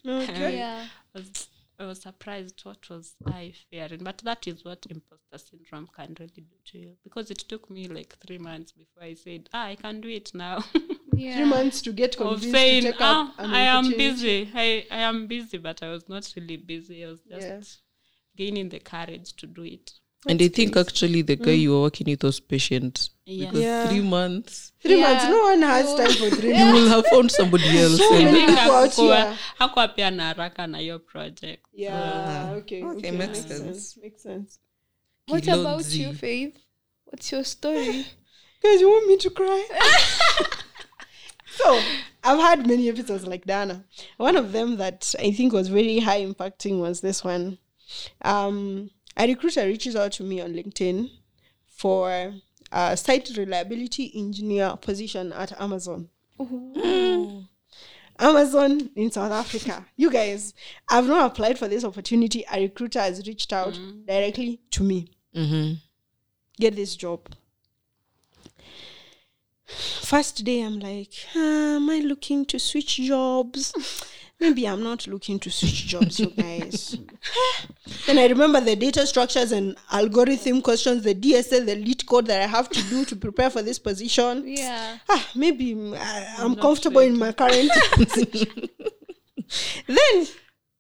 Okay. 0.07 0.57
Yeah. 0.57 0.87
was 1.15 1.49
I 1.81 1.87
was 1.87 2.03
surprised 2.03 2.61
what 2.65 2.89
was 2.91 3.15
I 3.27 3.55
fearing. 3.71 4.05
But 4.05 4.19
that 4.19 4.47
is 4.47 4.65
what 4.65 4.87
imposter 4.91 5.39
syndrome 5.39 5.89
can 5.97 6.15
really 6.21 6.43
do 6.43 6.57
to 6.67 6.79
you. 6.79 6.97
Because 7.03 7.31
it 7.31 7.39
took 7.39 7.71
me 7.71 7.89
like 7.89 8.17
three 8.19 8.39
months 8.39 8.73
before 8.73 9.03
I 9.03 9.15
said, 9.15 9.49
ah, 9.55 9.65
I 9.67 9.77
can 9.77 10.01
do 10.01 10.09
it 10.09 10.33
now. 10.35 10.63
Yeah. 11.13 11.35
Three 11.37 11.45
months 11.47 11.83
to 11.83 11.93
get 11.93 12.17
convinced 12.17 12.21
of 12.21 12.29
convinced 12.41 12.53
saying, 12.53 12.83
to 12.85 12.93
take 12.93 13.01
ah, 13.01 13.31
up 13.31 13.39
an 13.39 13.51
I 13.53 13.61
am 13.61 13.89
busy. 13.91 14.49
I, 14.55 14.87
I 14.91 14.99
am 14.99 15.27
busy, 15.27 15.59
but 15.59 15.83
I 15.83 15.91
was 15.91 16.09
not 16.09 16.33
really 16.37 16.57
busy. 16.57 17.05
I 17.05 17.09
was 17.09 17.21
just 17.23 17.47
Yeah. 17.47 17.61
gaining 18.37 18.69
the 18.69 18.79
courage 18.79 19.35
to 19.37 19.47
do 19.47 19.65
it. 19.65 19.93
And 20.29 20.43
I 20.43 20.49
think 20.49 20.77
actually 20.77 21.23
the 21.23 21.37
guy 21.37 21.53
you 21.53 21.71
were 21.73 21.81
working 21.83 22.07
with 22.07 22.23
was 22.23 22.41
patient. 22.41 23.09
Yeah. 23.25 23.47
Because 23.47 23.61
Yeah. 23.63 23.89
three 23.89 24.03
months, 24.03 24.73
Three 24.83 24.99
Yeah. 24.99 25.09
months. 25.09 25.25
No 25.25 25.43
one 25.45 25.63
has 25.63 25.95
time 25.95 26.11
for 26.13 26.37
three 26.37 26.53
months. 26.53 26.67
you 26.67 26.73
will 26.75 26.89
have 26.89 27.07
found 27.07 27.31
somebody 27.31 27.65
else. 27.83 27.99
So 27.99 28.15
and- 28.15 28.25
many 28.25 28.41
people 28.47 28.59
out 28.73 28.91
Hakuwa- 28.91 29.17
here. 29.29 29.37
hakuwa 29.59 29.89
pia 29.89 30.11
na 30.11 30.25
haraka 30.35 30.67
na 30.67 30.79
hiyo 30.79 30.99
project. 30.99 31.65
Yeah. 31.73 32.53
Okay. 32.59 32.83
Okay, 32.85 32.99
Okay. 32.99 33.11
makes 33.11 33.39
Makes 33.39 33.49
sense. 33.49 33.65
sense. 33.65 34.01
Makes 34.03 34.23
sense. 34.23 34.59
What 35.29 35.49
about 35.49 35.81
Kilonzi. 35.81 36.01
you, 36.01 36.13
Faith? 36.15 36.57
What's 37.07 37.33
your 37.33 37.45
story? 37.45 38.05
Guys, 38.63 38.81
you 38.81 38.91
want 38.91 39.07
me 39.09 39.17
to 39.17 39.31
cry? 39.31 39.65
so 41.57 41.81
I've 42.25 42.39
had 42.39 42.67
many 42.67 42.89
episodes 42.89 43.27
like 43.27 43.45
Diana. 43.47 43.85
One 44.19 44.37
of 44.37 44.53
them 44.53 44.77
that 44.77 45.15
I 45.19 45.31
think 45.33 45.53
was 45.53 45.69
very 45.69 45.99
high 46.01 46.21
impacting 46.25 46.79
was 46.81 47.01
this 47.01 47.25
one. 47.25 47.59
Um, 48.23 48.91
a 49.21 49.27
recruiter 49.27 49.65
reaches 49.67 49.95
out 49.97 50.13
to 50.13 50.23
me 50.23 50.41
on 50.41 50.53
LinkedIn 50.55 51.11
for 51.67 52.33
a 52.73 52.97
site 52.97 53.31
reliability 53.37 54.11
engineer 54.15 54.77
position 54.81 55.33
at 55.33 55.53
Amazon. 55.61 56.09
Amazon 58.19 58.91
in 58.97 59.11
South 59.11 59.33
Africa. 59.33 59.87
You 59.97 60.11
guys, 60.11 60.55
I've 60.91 61.07
not 61.07 61.31
applied 61.33 61.59
for 61.59 61.69
this 61.69 61.85
opportunity. 61.85 62.45
A 62.53 62.61
recruiter 62.61 63.01
has 63.01 63.27
reached 63.27 63.53
out 63.53 63.79
directly 64.07 64.61
to 64.73 64.83
me. 64.83 65.09
Mhm. 65.35 65.79
Get 66.59 66.77
this 66.77 66.97
job. 66.97 67.29
First 69.67 70.45
day, 70.45 70.61
I'm 70.63 70.81
like, 70.81 71.13
"Ah, 71.35 71.77
am 71.77 71.89
I 71.89 72.01
looking 72.01 72.45
to 72.47 72.59
switch 72.59 72.97
jobs? 72.97 73.73
Maybe 74.41 74.67
I'm 74.67 74.83
not 74.83 75.07
looking 75.07 75.39
to 75.41 75.51
switch 75.51 75.87
jobs, 75.87 76.19
you 76.19 76.31
guys. 76.31 76.97
then 78.07 78.17
I 78.19 78.27
remember 78.27 78.59
the 78.61 78.75
data 78.75 79.07
structures 79.07 79.53
and 79.53 79.77
algorithm 79.93 80.63
questions, 80.63 81.05
the 81.05 81.15
DSA, 81.15 81.67
the 81.67 81.77
LeetCode 81.77 82.27
that 82.27 82.41
I 82.41 82.47
have 82.47 82.71
to 82.71 82.83
do 82.85 83.05
to 83.05 83.17
prepare 83.17 83.51
for 83.51 83.61
this 83.61 83.79
position. 83.79 84.45
Yeah. 84.49 84.97
Ah, 85.11 85.29
maybe 85.35 85.75
mm, 85.75 85.95
I, 85.95 86.37
I'm 86.43 86.57
comfortable 86.57 87.03
in 87.03 87.19
my 87.19 87.33
current 87.33 87.71
position. 87.93 88.69
then 89.87 90.27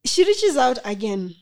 she 0.06 0.24
reaches 0.24 0.56
out 0.56 0.78
again. 0.84 1.34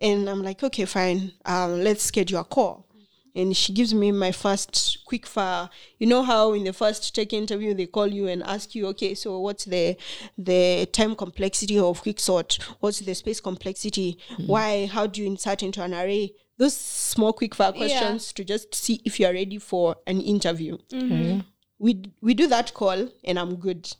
And 0.00 0.28
I'm 0.28 0.42
like, 0.42 0.62
okay, 0.62 0.84
fine. 0.84 1.32
Um, 1.46 1.82
let's 1.82 2.02
schedule 2.02 2.40
a 2.40 2.44
call. 2.44 2.86
And 3.34 3.56
she 3.56 3.72
gives 3.72 3.94
me 3.94 4.12
my 4.12 4.30
first 4.30 4.98
quick 5.06 5.26
fire. 5.26 5.70
You 5.98 6.06
know 6.06 6.22
how 6.22 6.52
in 6.52 6.64
the 6.64 6.72
first 6.72 7.14
tech 7.14 7.32
interview 7.32 7.72
they 7.74 7.86
call 7.86 8.06
you 8.06 8.26
and 8.28 8.42
ask 8.42 8.74
you, 8.74 8.86
okay, 8.88 9.14
so 9.14 9.40
what's 9.40 9.64
the 9.64 9.96
the 10.36 10.86
time 10.92 11.14
complexity 11.16 11.78
of 11.78 12.02
quicksort? 12.02 12.62
What's 12.80 13.00
the 13.00 13.14
space 13.14 13.40
complexity? 13.40 14.18
Mm-hmm. 14.32 14.46
Why? 14.46 14.86
How 14.86 15.06
do 15.06 15.22
you 15.22 15.26
insert 15.26 15.62
into 15.62 15.82
an 15.82 15.94
array? 15.94 16.34
Those 16.58 16.76
small 16.76 17.32
quick 17.32 17.54
fire 17.54 17.72
Yeah. 17.74 17.78
questions 17.78 18.32
to 18.34 18.44
just 18.44 18.74
see 18.74 19.00
if 19.04 19.18
you're 19.18 19.32
ready 19.32 19.58
for 19.58 19.96
an 20.06 20.20
interview 20.20 20.76
mm-hmm. 20.92 21.40
we 21.78 22.02
we 22.20 22.34
do 22.34 22.46
that 22.48 22.74
call 22.74 23.08
and 23.24 23.38
I'm 23.38 23.56
good. 23.56 23.90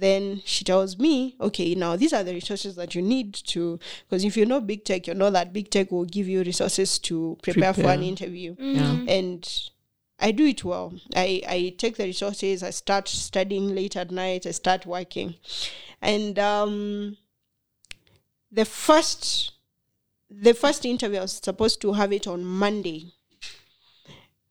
Then 0.00 0.40
she 0.46 0.64
tells 0.64 0.98
me, 0.98 1.36
okay, 1.40 1.74
now 1.74 1.94
these 1.94 2.14
are 2.14 2.24
the 2.24 2.32
resources 2.32 2.74
that 2.76 2.94
you 2.94 3.02
need 3.02 3.34
to, 3.34 3.78
because 4.08 4.24
if 4.24 4.34
you 4.36 4.46
know 4.46 4.60
big 4.60 4.84
tech, 4.84 5.06
you 5.06 5.14
know 5.14 5.30
that 5.30 5.52
big 5.52 5.70
tech 5.70 5.90
will 5.90 6.06
give 6.06 6.26
you 6.26 6.42
resources 6.42 6.98
to 7.00 7.36
prepare, 7.42 7.74
for 7.74 7.82
an 7.82 7.86
Prepare. 7.86 8.02
interview. 8.08 8.56
Yeah. 8.58 8.96
And 9.06 9.70
I 10.18 10.30
do 10.32 10.46
it 10.46 10.64
well. 10.64 10.94
I, 11.14 11.42
I 11.46 11.74
take 11.76 11.96
the 11.96 12.04
resources, 12.04 12.62
I 12.62 12.70
start 12.70 13.08
studying 13.08 13.74
late 13.74 13.96
at 13.96 14.10
night, 14.10 14.46
I 14.46 14.52
start 14.52 14.86
working. 14.86 15.34
And 16.00 16.38
um, 16.38 17.16
the 18.50 18.64
first 18.64 19.52
the 20.30 20.54
first 20.54 20.84
interview 20.86 21.18
I 21.18 21.22
was 21.22 21.32
supposed 21.32 21.80
to 21.82 21.92
have 21.92 22.12
it 22.12 22.26
on 22.26 22.44
Monday. 22.44 23.12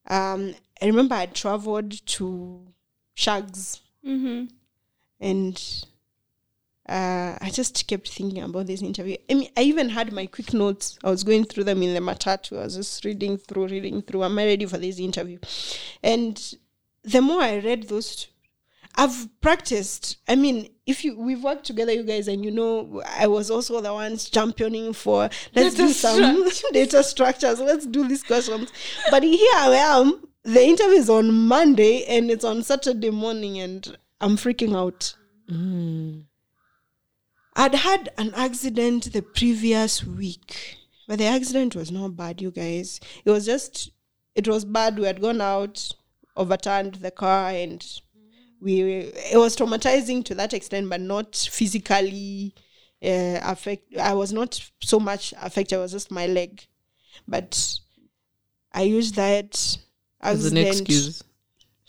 Um, 0.07 0.53
I 0.81 0.85
remember 0.85 1.15
I 1.15 1.25
traveled 1.25 2.05
to 2.05 2.67
Shags 3.15 3.81
Mm-hmm. 4.05 4.45
And 5.19 5.61
uh, 6.89 7.37
I 7.39 7.51
just 7.51 7.85
kept 7.87 8.09
thinking 8.09 8.41
about 8.41 8.65
this 8.65 8.81
interview. 8.81 9.17
I 9.29 9.35
mean, 9.35 9.49
I 9.55 9.61
even 9.61 9.89
had 9.89 10.11
my 10.11 10.25
quick 10.25 10.53
notes. 10.53 10.97
I 11.03 11.11
was 11.11 11.23
going 11.23 11.45
through 11.45 11.65
them 11.65 11.83
in 11.83 11.93
the 11.93 11.99
matatu. 11.99 12.57
I 12.57 12.63
was 12.63 12.75
just 12.75 13.05
reading 13.05 13.37
through, 13.37 13.67
reading 13.67 14.01
through. 14.01 14.23
Am 14.23 14.39
I 14.39 14.45
ready 14.45 14.65
for 14.65 14.79
this 14.79 14.99
interview? 14.99 15.37
And 16.01 16.55
the 17.03 17.21
more 17.21 17.43
I 17.43 17.59
read 17.59 17.89
those, 17.89 18.27
I've 18.95 19.29
practiced. 19.39 20.17
I 20.27 20.35
mean, 20.35 20.69
if 20.87 21.05
you 21.05 21.19
we've 21.19 21.43
worked 21.43 21.65
together, 21.65 21.93
you 21.93 22.03
guys, 22.03 22.27
and 22.27 22.43
you 22.43 22.49
know, 22.49 23.03
I 23.05 23.27
was 23.27 23.51
also 23.51 23.79
the 23.81 23.93
ones 23.93 24.29
championing 24.29 24.93
for 24.93 25.29
let's 25.53 25.75
do 25.75 25.89
some 25.89 26.49
data 26.73 27.03
structures. 27.03 27.59
Let's 27.59 27.85
do 27.85 28.07
these 28.07 28.23
questions. 28.23 28.73
But 29.11 29.23
here 29.23 29.51
I 29.55 29.75
am. 29.75 30.23
The 30.43 30.63
interview 30.63 30.95
is 30.95 31.09
on 31.09 31.31
Monday 31.31 32.05
and 32.05 32.31
it's 32.31 32.43
on 32.43 32.63
Saturday 32.63 33.11
morning, 33.11 33.59
and 33.59 33.95
I'm 34.21 34.35
freaking 34.37 34.75
out. 34.75 35.15
I'd 37.55 37.75
had 37.75 38.09
an 38.17 38.33
accident 38.35 39.11
the 39.13 39.21
previous 39.21 40.03
week, 40.03 40.77
but 41.07 41.19
the 41.19 41.25
accident 41.25 41.75
was 41.75 41.91
not 41.91 42.15
bad, 42.15 42.41
you 42.41 42.51
guys. 42.51 42.99
It 43.25 43.31
was 43.31 43.45
just, 43.45 43.91
it 44.35 44.47
was 44.47 44.65
bad. 44.65 44.97
We 44.99 45.05
had 45.05 45.21
gone 45.21 45.41
out, 45.41 45.91
overturned 46.35 46.95
the 46.95 47.11
car, 47.11 47.49
and 47.49 47.85
we, 48.61 48.81
it 48.81 49.37
was 49.37 49.55
traumatizing 49.55 50.23
to 50.25 50.35
that 50.35 50.53
extent, 50.53 50.89
but 50.89 51.01
not 51.01 51.35
physically 51.35 52.53
uh, 53.03 53.39
affect. 53.41 53.97
I 53.97 54.13
was 54.13 54.31
not 54.31 54.69
so 54.81 54.99
much 54.99 55.33
affected. 55.41 55.75
It 55.75 55.79
was 55.79 55.91
just 55.93 56.11
my 56.11 56.27
leg, 56.27 56.65
but 57.27 57.79
I 58.73 58.83
used 58.83 59.15
that 59.15 59.77
As 60.21 60.45
an 60.45 60.57
excuse. 60.57 61.23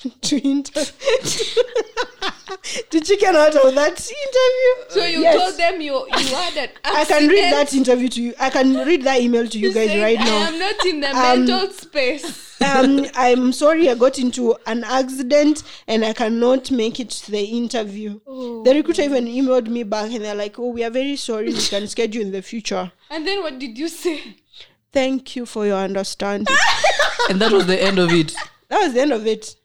to 0.22 0.48
inter- 0.48 0.84
to 2.90 3.00
chicken 3.00 3.36
out 3.36 3.54
of 3.54 3.74
that 3.74 4.10
interview. 4.10 4.84
So 4.90 5.04
you 5.04 5.20
Yes. 5.20 5.36
told 5.38 5.56
them 5.58 5.80
you 5.80 6.06
you 6.06 6.34
had 6.34 6.56
an 6.56 6.68
I 6.84 7.04
can 7.04 7.28
read 7.28 7.52
that 7.52 7.72
interview 7.74 8.08
to 8.08 8.22
you. 8.22 8.34
I 8.38 8.50
can 8.50 8.74
read 8.86 9.02
that 9.04 9.20
email 9.20 9.46
to 9.46 9.58
you, 9.58 9.68
You 9.68 9.74
guys 9.74 9.88
said, 9.90 10.02
right 10.02 10.18
I 10.18 10.24
now. 10.24 10.36
I 10.36 10.48
am 10.48 10.58
not 10.58 10.86
in 10.86 11.00
the 11.00 11.08
Um, 11.10 11.44
mental 11.46 11.70
space. 11.70 12.60
um, 12.62 13.06
I'm 13.14 13.52
sorry 13.52 13.88
I 13.90 13.94
got 13.94 14.18
into 14.18 14.56
an 14.66 14.84
accident 14.84 15.62
and 15.86 16.04
I 16.04 16.12
cannot 16.12 16.70
make 16.70 16.98
it 17.00 17.10
to 17.10 17.30
the 17.30 17.42
interview. 17.44 18.20
Oh. 18.26 18.62
The 18.64 18.74
recruiter 18.74 19.02
even 19.02 19.26
emailed 19.26 19.68
me 19.68 19.82
back 19.82 20.12
and 20.12 20.24
they're 20.24 20.34
like, 20.34 20.58
"Oh, 20.58 20.68
we 20.70 20.82
are 20.84 20.90
very 20.90 21.16
sorry. 21.16 21.46
We 21.52 21.60
can 21.60 21.86
schedule 21.88 22.22
in 22.22 22.32
the 22.32 22.42
future. 22.42 22.90
And 23.10 23.26
then 23.26 23.42
what 23.42 23.58
did 23.58 23.78
you 23.78 23.88
say? 23.88 24.36
Thank 24.92 25.36
you 25.36 25.46
for 25.46 25.66
your 25.66 25.78
understanding." 25.78 26.54
and 27.28 27.40
that 27.40 27.52
was 27.52 27.66
the 27.66 27.80
end 27.82 27.98
of 27.98 28.10
it. 28.12 28.34
that 28.68 28.80
was 28.82 28.92
the 28.94 29.00
end 29.02 29.12
of 29.12 29.26
it. 29.26 29.56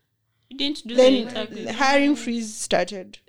You 0.50 0.58
didn't 0.58 0.88
do 0.88 0.96
Then 0.96 1.14
the 1.14 1.30
interview. 1.42 1.72
hiring 1.74 2.16
freeze 2.16 2.54
started. 2.56 3.20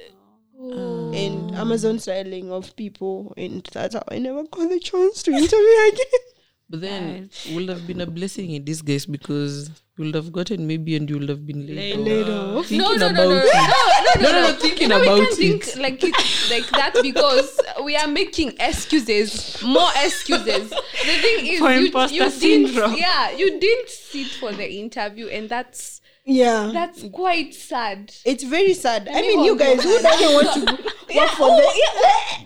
Oh. 0.58 1.12
and 1.12 1.54
Amazon 1.54 1.98
styling 1.98 2.50
of 2.50 2.74
people, 2.76 3.34
and 3.36 3.62
that's 3.72 3.94
how 3.94 4.02
I 4.08 4.18
never 4.18 4.42
got 4.44 4.70
the 4.70 4.80
chance 4.80 5.22
to 5.24 5.30
interview 5.30 5.92
again. 5.92 6.06
But 6.68 6.80
then 6.80 7.30
it 7.44 7.54
would 7.54 7.68
have 7.68 7.86
been 7.86 8.00
a 8.00 8.06
blessing 8.06 8.50
in 8.50 8.64
disguise 8.64 9.06
because 9.06 9.68
you 9.96 10.04
would 10.06 10.14
have 10.16 10.32
gotten 10.32 10.66
maybe 10.66 10.96
and 10.96 11.08
you 11.08 11.20
would 11.20 11.28
have 11.28 11.46
been 11.46 11.64
laid 11.64 11.98
Laid 11.98 12.28
off. 12.28 12.56
off. 12.56 12.66
Thinking 12.66 12.78
no, 12.88 12.94
no, 12.96 13.12
no, 13.12 13.22
about 13.22 13.28
no, 13.28 13.28
no, 13.28 13.36
it. 13.36 13.54
no, 13.54 14.22
no, 14.22 14.32
No, 14.32 14.32
no, 14.32 14.42
no, 14.42 14.50
no, 14.52 14.58
thinking 14.58 14.82
you 14.82 14.88
know, 14.88 15.00
about 15.02 15.18
we 15.20 15.26
can't 15.26 15.38
it. 15.38 15.62
think 15.62 15.76
like 15.76 16.02
it, 16.02 16.14
like 16.50 16.68
that 16.70 16.98
because 17.02 17.60
we 17.84 17.94
are 17.94 18.08
making 18.08 18.54
excuses, 18.58 19.62
more 19.62 19.90
excuses. 20.04 20.70
The 20.70 20.76
thing 21.22 21.46
is, 21.46 21.58
For 21.60 21.70
you, 21.70 21.86
imposter 21.86 22.16
you 22.16 22.30
syndrome. 22.30 22.90
didn't, 22.90 22.98
yeah, 22.98 23.30
you 23.36 23.60
didn't 23.60 23.88
sit 23.88 24.26
for 24.40 24.50
the 24.52 24.68
interview, 24.68 25.28
and 25.28 25.48
that's 25.48 26.00
Yeah, 26.28 26.70
that's 26.72 27.04
quite 27.12 27.54
sad. 27.54 28.12
it's 28.24 28.42
very 28.42 28.74
sad. 28.74 29.08
I 29.08 29.20
me 29.20 29.36
mean, 29.36 29.44
you 29.44 29.56
guys, 29.56 29.80
who 29.80 30.02
doesn't 30.02 30.34
want 30.34 30.54
to 30.54 30.72
work 30.82 30.94
Yeah, 31.08 31.28
for 31.28 31.46
oh, 31.48 31.56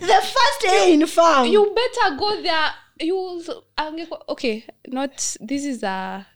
the, 0.01 0.07
the 0.07 0.21
first 0.21 0.61
day 0.61 0.93
in 0.93 1.07
farm? 1.07 1.49
You 1.49 1.75
better 1.75 2.17
go 2.17 2.43
there. 2.43 2.71
You 3.01 3.17
also, 3.17 3.65
okay, 4.29 4.67
not 4.87 5.35
this 5.41 5.65
is 5.65 5.83
a. 5.83 6.27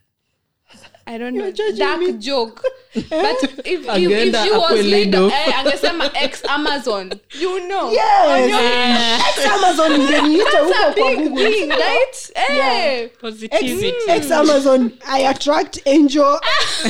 I 1.07 1.19
don't 1.19 1.35
know, 1.35 1.45
You're 1.45 1.53
judging 1.53 1.79
dark 1.79 2.01
me. 2.01 2.13
joke. 2.15 2.65
Eh? 2.97 3.03
But 3.11 3.43
if, 3.43 3.59
if, 3.59 3.67
if 3.67 3.87
Angeenda 3.89 4.45
she 4.45 4.51
was 4.53 4.63
akwe 4.63 4.77
laid 4.77 4.85
laid 4.93 5.15
off. 5.17 5.33
eh, 5.33 5.53
angesema 5.59 6.05
eh. 6.15 6.25
ex 6.25 6.45
Amazon, 6.49 7.21
you 7.41 7.69
know. 7.69 7.91
yes, 7.91 9.29
ex 9.29 9.47
Amazon 9.47 9.93
ingeniita 10.01 10.51
That's 10.51 10.65
huko 10.65 10.91
a 10.91 10.95
kwa 10.95 11.11
big 11.11 11.19
Google. 11.29 11.51
thing, 11.51 11.69
right? 11.71 12.31
Hey. 12.37 13.05
Eh. 13.05 13.09
Positivity. 13.21 13.91
Hmm. 13.91 14.11
Ex 14.11 14.31
Amazon, 14.31 14.93
I 15.07 15.19
attract 15.29 15.81
angel. 15.87 16.39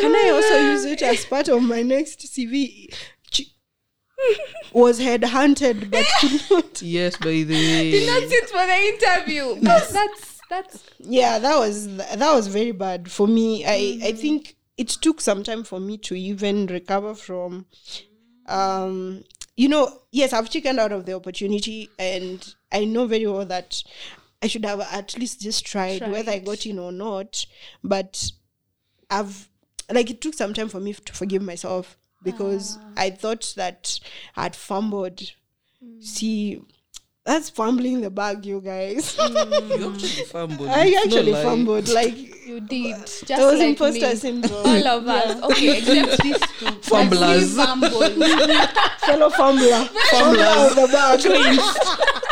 Can 0.00 0.14
I 0.16 0.30
also 0.34 0.58
use 0.72 0.84
it 0.84 1.02
as 1.02 1.24
part 1.24 1.48
of 1.48 1.62
my 1.62 1.82
next 1.82 2.20
CV? 2.26 2.92
Was 4.72 5.00
headhunted 5.00 5.90
but 5.90 6.06
could 6.20 6.40
not. 6.50 6.80
Yes, 6.82 7.16
by 7.16 7.26
the 7.42 7.90
Did 7.90 8.06
not 8.06 8.28
sit 8.28 8.48
for 8.50 8.66
the 8.66 8.76
interview. 8.76 9.56
But 9.62 9.88
that's 9.90 10.31
that's 10.52 10.84
Yeah, 10.98 11.38
that 11.38 11.58
was 11.58 11.96
that 11.96 12.34
was 12.34 12.46
very 12.46 12.72
bad 12.72 13.10
for 13.10 13.26
me. 13.26 13.64
I 13.64 13.70
I 13.70 13.74
mm-hmm. 13.74 14.16
think 14.16 14.56
it 14.76 14.88
took 14.88 15.20
some 15.20 15.42
time 15.42 15.64
for 15.64 15.80
me 15.80 15.98
to 15.98 16.14
even 16.14 16.66
recover 16.66 17.14
from. 17.14 17.66
Um, 18.46 19.24
you 19.56 19.68
know, 19.68 20.00
yes, 20.10 20.32
I've 20.32 20.50
chickened 20.50 20.78
out 20.80 20.92
of 20.92 21.06
the 21.06 21.14
opportunity, 21.14 21.90
and 21.98 22.54
I 22.70 22.84
know 22.84 23.06
very 23.06 23.26
well 23.26 23.46
that 23.46 23.82
I 24.42 24.46
should 24.46 24.64
have 24.64 24.80
at 24.80 25.16
least 25.18 25.40
just 25.40 25.64
tried, 25.64 26.10
whether 26.10 26.32
I 26.32 26.38
got 26.38 26.66
in 26.66 26.78
or 26.78 26.92
not. 26.92 27.46
But 27.84 28.32
I've 29.10 29.48
like 29.90 30.10
it 30.10 30.20
took 30.20 30.34
some 30.34 30.54
time 30.54 30.68
for 30.68 30.80
me 30.80 30.92
to 30.92 31.12
forgive 31.12 31.42
myself 31.42 31.96
because 32.22 32.78
ah. 32.80 32.92
I 32.96 33.10
thought 33.10 33.54
that 33.56 34.00
I'd 34.36 34.56
fumbled. 34.56 35.32
Mm. 35.84 36.02
See, 36.02 36.62
that's 37.24 37.48
fumbling 37.50 38.00
the 38.00 38.10
bag, 38.10 38.44
you 38.44 38.60
guys. 38.60 39.16
Mm. 39.32 39.78
You 39.78 39.92
actually 39.92 40.24
fumbled. 40.26 40.68
I 40.68 40.92
actually 41.04 41.32
like- 41.32 41.42
fumbled. 41.44 41.88
Like 41.88 42.46
you 42.46 42.60
did. 42.60 42.96
Just 43.06 43.26
there 43.28 43.46
was 43.46 43.58
like 43.60 43.68
imposter 43.70 44.08
me. 44.08 44.14
syndrome. 44.16 44.66
All 44.66 44.86
of 44.88 45.06
us. 45.08 45.42
Okay, 45.44 45.78
except 45.78 46.22
these 46.22 46.40
two. 46.58 46.66
Fumblers. 46.90 47.56
Like, 47.56 47.80
we 47.80 47.88
fumbled. 47.88 48.12
fellow 49.00 49.30
fumbler, 49.30 49.84
fumbler 50.10 50.44
of 50.66 50.74
the 50.74 50.88
bag. 50.92 52.22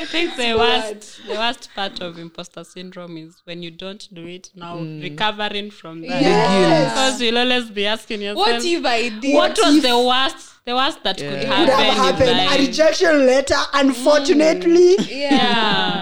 I 0.00 0.04
think 0.06 0.36
the 0.36 0.54
worst, 0.54 1.26
the 1.26 1.34
worst 1.34 1.70
part 1.74 2.00
of 2.00 2.18
imposter 2.18 2.64
syndrome 2.64 3.16
is 3.16 3.40
when 3.44 3.62
you 3.62 3.70
don't 3.70 4.08
do 4.12 4.26
it 4.26 4.50
now, 4.54 4.76
mm. 4.78 5.02
recovering 5.02 5.70
from 5.70 6.00
that. 6.02 6.22
Yes. 6.22 6.92
Because 6.92 7.20
you'll 7.22 7.38
always 7.38 7.70
be 7.70 7.86
asking 7.86 8.22
yourself, 8.22 8.46
What 8.46 8.64
if 8.64 8.84
I 8.84 9.08
did? 9.08 9.34
what 9.34 9.58
was 9.62 9.82
the 9.82 9.98
worst, 9.98 10.64
the 10.64 10.74
worst 10.74 11.02
that 11.04 11.16
could 11.18 11.24
Yeah. 11.24 11.40
Could 11.40 11.68
happen? 11.68 11.84
have 11.84 12.18
happened. 12.18 12.62
A 12.62 12.66
rejection 12.66 13.26
letter, 13.26 13.54
mm. 13.54 13.80
unfortunately. 13.80 14.96
Yeah. 15.08 15.30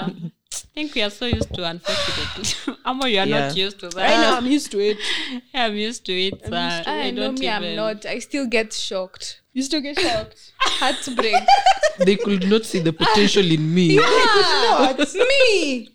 Yeah. 0.08 0.10
I 0.64 0.68
think 0.74 0.94
we 0.94 1.02
are 1.02 1.10
so 1.10 1.26
used 1.26 1.52
to 1.54 1.64
unfortunately. 1.64 2.76
Amo, 2.84 3.06
you 3.06 3.18
are 3.20 3.26
not 3.26 3.56
used 3.56 3.80
to 3.80 3.88
that. 3.88 3.96
Right 3.96 4.20
now, 4.20 4.36
I'm 4.36 4.46
used 4.46 4.70
to 4.72 4.78
it. 4.80 4.98
Yeah, 5.54 5.66
I'm 5.66 5.76
used 5.76 6.04
to 6.06 6.12
it. 6.12 6.44
so 6.44 6.54
I 6.54 7.10
know 7.10 7.28
don't 7.28 7.38
me, 7.38 7.48
I'm 7.48 7.76
not. 7.76 8.06
I 8.06 8.18
still 8.18 8.46
get 8.46 8.72
shocked. 8.72 9.40
You 9.52 9.62
still 9.62 9.80
get 9.80 9.98
shocked. 9.98 10.52
Heartbreak. 10.58 11.34
They 11.98 12.16
could 12.16 12.48
not 12.48 12.64
see 12.64 12.80
the 12.80 12.92
potential 12.92 13.44
in 13.50 13.74
me. 13.74 13.98
Ah, 14.00 14.94
me. 15.14 15.88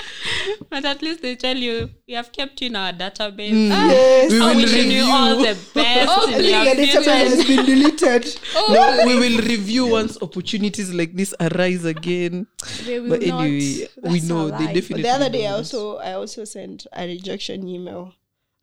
But 0.70 0.84
at 0.84 1.02
least 1.02 1.22
they 1.22 1.36
tell 1.36 1.56
you 1.56 1.90
we 2.06 2.14
have 2.14 2.30
kept 2.32 2.60
you 2.60 2.68
in 2.68 2.76
our 2.76 2.92
database. 2.92 3.52
Mm. 3.52 3.70
Ah, 3.72 3.88
yes. 3.90 4.30
We 4.32 4.40
will 4.40 4.54
wish 4.56 4.72
you 4.72 5.04
all 5.04 5.36
review. 5.36 5.54
the 5.54 5.70
best. 5.74 6.08
Oh, 6.10 6.26
in 6.30 6.38
The 6.42 6.48
your 6.50 6.64
database 6.64 6.92
future. 6.92 7.10
has 7.10 7.44
been 7.46 7.64
deleted. 7.66 8.40
Oh, 8.54 8.72
No, 8.72 9.06
we 9.06 9.14
will 9.18 9.38
review 9.42 9.86
once 9.86 10.18
opportunities 10.22 10.92
like 10.92 11.14
this 11.16 11.34
arise 11.40 11.84
again. 11.84 12.46
they 12.84 13.00
will 13.00 13.10
But 13.10 13.22
not. 13.26 13.44
anyway, 13.44 13.88
we 14.02 14.20
know 14.20 14.50
they 14.50 14.66
definitely. 14.72 15.02
But 15.02 15.02
the 15.02 15.10
other 15.10 15.30
day, 15.30 15.46
I 15.46 15.52
also 15.52 15.96
I 15.98 16.12
also 16.12 16.44
sent 16.44 16.86
a 16.92 17.06
rejection 17.06 17.66
email. 17.68 18.12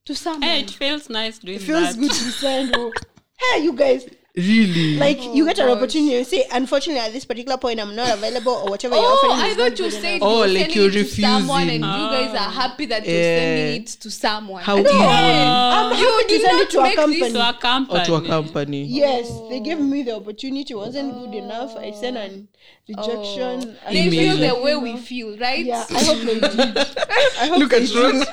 to 0.05 0.13
someone. 0.15 0.41
Hey, 0.43 0.61
it 0.61 0.71
feels 0.71 1.09
nice 1.09 1.39
doing 1.39 1.55
It 1.57 1.61
feels 1.63 1.95
that. 1.95 1.99
good 1.99 2.11
to 2.11 2.31
send. 2.31 2.75
oh, 2.75 2.91
Hey, 3.39 3.63
you 3.63 3.73
guys, 3.73 4.05
really. 4.35 4.97
like 4.97 5.21
you 5.23 5.43
oh 5.43 5.47
get 5.47 5.59
an 5.59 5.67
gosh. 5.67 5.77
opportunity 5.77 6.15
and 6.17 6.27
say, 6.27 6.45
unfortunately, 6.51 6.99
at 7.01 7.11
this 7.13 7.25
particular 7.25 7.57
point, 7.57 7.79
I'm 7.79 7.95
not 7.95 8.17
available, 8.17 8.53
or 8.53 8.69
whatever 8.71 8.95
you're 8.95 9.03
Oh, 9.03 9.07
offering. 9.07 9.39
I 9.41 9.47
is 9.49 9.57
not 9.57 9.69
thought 9.71 9.79
you 9.79 9.91
said. 9.91 10.19
Oh, 10.21 10.43
you're 10.43 10.59
like 10.59 10.75
you're 10.75 10.89
it 10.89 10.93
to 10.93 11.05
someone 11.05 11.69
and 11.69 11.83
refusing. 11.83 12.01
you 12.01 12.09
guys 12.09 12.35
are 12.35 12.51
happy 12.51 12.85
that 12.87 13.05
you're 13.05 13.15
Yeah. 13.15 13.37
sending 13.37 13.81
it 13.81 13.87
to 13.87 14.11
someone. 14.11 14.63
How 14.63 14.77
I 14.77 14.83
don't 14.83 14.95
easy. 14.95 15.03
I'm 15.03 15.97
You 15.99 16.05
happy 16.11 16.23
to 16.23 16.27
did 16.29 16.41
send 16.41 16.57
not 16.57 16.61
it 16.61 16.69
to 16.71 16.79
a 16.79 16.83
make 16.83 16.95
this 16.95 17.05
company. 17.05 17.31
to 17.31 17.49
a 17.49 17.53
company. 17.53 17.99
or 17.99 18.05
to 18.05 18.15
a 18.15 18.21
company. 18.27 18.83
Yes, 18.85 19.29
they 19.49 19.59
gave 19.59 19.77
oh. 19.79 19.83
me 19.83 20.03
the 20.03 20.15
opportunity. 20.15 20.73
wasn't 20.73 21.13
good 21.13 21.35
enough. 21.35 21.75
I 21.77 21.91
sent 21.91 22.17
an 22.17 22.47
rejection. 22.87 23.77
Oh. 23.87 23.91
They 23.93 24.09
feel 24.09 24.37
the 24.37 24.61
way 24.61 24.75
we 24.75 24.97
feel, 24.97 25.37
right? 25.37 25.63
Yeah, 25.65 25.85
I 25.89 26.03
hope 26.03 26.17
they 26.19 26.39
did. 26.39 26.77
I 27.39 27.47
hope 27.47 27.59
Look 27.59 27.69
they 27.71 27.83
at 27.83 27.87
did. 27.87 27.95
Rose. 27.95 28.25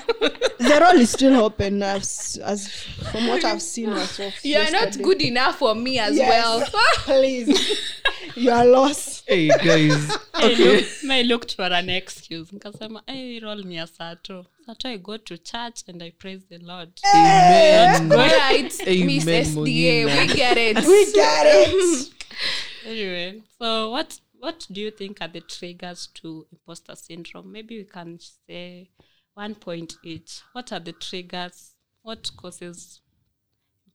The 0.58 0.78
role 0.80 1.00
is 1.00 1.10
still 1.10 1.42
open 1.42 1.82
as, 1.82 2.38
as 2.44 2.68
from 3.10 3.28
what 3.28 3.42
I've 3.44 3.62
seen 3.62 3.90
as 3.90 4.18
of 4.20 4.34
You're 4.44 4.70
not 4.70 5.00
good 5.00 5.22
enough 5.22 5.56
for 5.58 5.74
me 5.74 5.89
as 5.98 6.16
Yes. 6.16 6.28
well. 6.28 6.66
Please, 7.04 7.80
you 8.36 8.50
are 8.50 8.64
lost. 8.66 9.24
Hey 9.28 9.48
guys. 9.48 10.10
I, 10.34 10.52
Okay. 10.52 10.76
look, 10.76 10.86
I 11.10 11.22
looked 11.22 11.54
for 11.54 11.64
an 11.64 11.88
excuse. 11.90 12.50
Nikasema, 12.50 13.02
hey, 13.06 13.40
roll 13.42 13.62
me 13.62 13.78
a 13.78 13.86
sato. 13.86 14.46
Sato, 14.64 14.88
I 14.88 14.96
go 14.96 15.16
to 15.18 15.36
church 15.38 15.82
and 15.88 16.02
I 16.02 16.10
praise 16.18 16.44
the 16.48 16.58
Lord. 16.58 16.92
Amen. 17.14 18.10
All 18.12 18.18
right, 18.18 18.62
Miss 18.64 18.80
SDA, 18.80 19.54
Monina. 19.54 20.28
we 20.28 20.34
get 20.34 20.56
it. 20.56 20.76
We 20.86 21.12
get 21.12 21.46
it. 21.46 22.08
Anyway, 22.86 23.42
so 23.58 23.90
what 23.90 24.18
what 24.38 24.66
do 24.72 24.80
you 24.80 24.90
think 24.90 25.18
are 25.20 25.28
the 25.28 25.42
triggers 25.42 26.08
to 26.14 26.46
imposter 26.50 26.94
syndrome? 26.96 27.52
Maybe 27.52 27.76
we 27.78 27.84
can 27.84 28.18
say 28.48 28.88
one 29.34 29.54
point 29.54 29.96
each. 30.02 30.40
What 30.52 30.72
are 30.72 30.80
the 30.80 30.92
triggers? 30.92 31.74
What 32.02 32.30
causes 32.38 33.02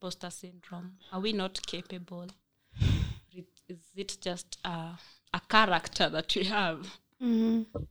imposter 0.05 0.29
syndrome? 0.29 0.91
Are 1.11 1.19
we 1.19 1.33
not 1.33 1.65
capable? 1.65 2.27
Is 3.67 3.77
it 3.95 4.17
just 4.21 4.59
a, 4.63 4.91
a 5.33 5.41
character 5.49 6.09
that 6.09 6.35
we 6.35 6.43
have? 6.43 6.87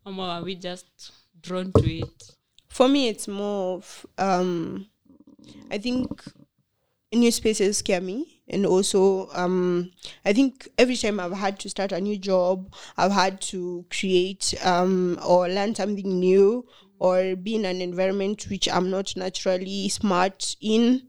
Or 0.07 0.23
are 0.23 0.43
we 0.43 0.55
just 0.55 1.11
drawn 1.43 1.73
to 1.73 1.93
it? 1.93 2.37
For 2.69 2.89
me, 2.89 3.09
it's 3.09 3.27
more 3.27 3.79
of 3.79 4.07
um, 4.17 4.87
I 5.73 5.79
think 5.79 6.23
new 7.13 7.33
spaces 7.33 7.79
scare 7.79 8.01
me, 8.01 8.43
and 8.49 8.65
also 8.65 9.29
um, 9.33 9.91
I 10.25 10.33
think 10.33 10.69
every 10.79 10.97
time 10.97 11.19
I've 11.19 11.33
had 11.33 11.59
to 11.61 11.69
start 11.69 11.91
a 11.91 12.01
new 12.01 12.17
job, 12.17 12.73
I've 12.97 13.13
had 13.13 13.41
to 13.53 13.85
create 13.91 14.55
um 14.65 15.19
or 15.27 15.49
learn 15.49 15.75
something 15.75 16.21
new 16.21 16.65
or 17.01 17.35
be 17.37 17.57
in 17.57 17.65
an 17.65 17.81
environment 17.81 18.47
which 18.49 18.69
I'm 18.69 18.89
not 18.89 19.17
naturally 19.17 19.89
smart 19.89 20.57
in. 20.61 21.09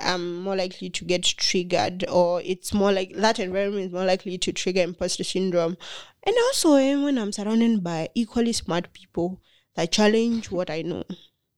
I'm 0.00 0.42
more 0.42 0.56
likely 0.56 0.90
to 0.90 1.04
get 1.04 1.22
triggered, 1.22 2.04
or 2.08 2.42
it's 2.42 2.74
more 2.74 2.92
like 2.92 3.14
that 3.16 3.38
environment 3.38 3.86
is 3.86 3.92
more 3.92 4.04
likely 4.04 4.36
to 4.38 4.52
trigger 4.52 4.82
imposter 4.82 5.24
syndrome. 5.24 5.76
And 6.24 6.36
also, 6.46 6.74
eh, 6.74 6.96
when 6.96 7.18
I'm 7.18 7.32
surrounded 7.32 7.84
by 7.84 8.08
equally 8.14 8.52
smart 8.52 8.92
people 8.92 9.40
that 9.76 9.92
challenge 9.92 10.50
what 10.50 10.70
I 10.70 10.82
know. 10.82 11.04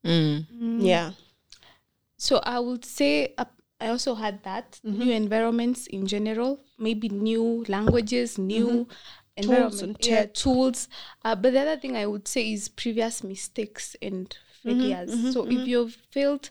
Mm. 0.05 0.47
Yeah. 0.81 1.13
So 2.19 2.41
I 2.43 2.59
would 2.59 2.85
say 2.85 3.35
uh, 3.39 3.47
I 3.81 3.89
also 3.89 4.15
had 4.15 4.43
that 4.43 4.81
new 4.83 5.13
environments 5.13 5.87
in 5.87 6.07
general, 6.07 6.61
maybe 6.79 7.09
new 7.09 7.65
languages, 7.69 8.37
new 8.37 8.89
environment, 9.37 9.83
and 9.83 10.07
yeah, 10.07 10.27
tools. 10.27 10.89
Uh, 11.25 11.37
but 11.37 11.53
the 11.53 11.61
other 11.61 11.77
thing 11.77 11.97
I 11.97 12.07
would 12.07 12.27
say 12.27 12.53
is 12.53 12.69
previous 12.69 13.23
mistakes 13.23 13.97
and 14.03 14.37
failures. 14.63 15.33
so 15.33 15.47
if 15.47 15.67
you've 15.67 15.97
failed 16.11 16.51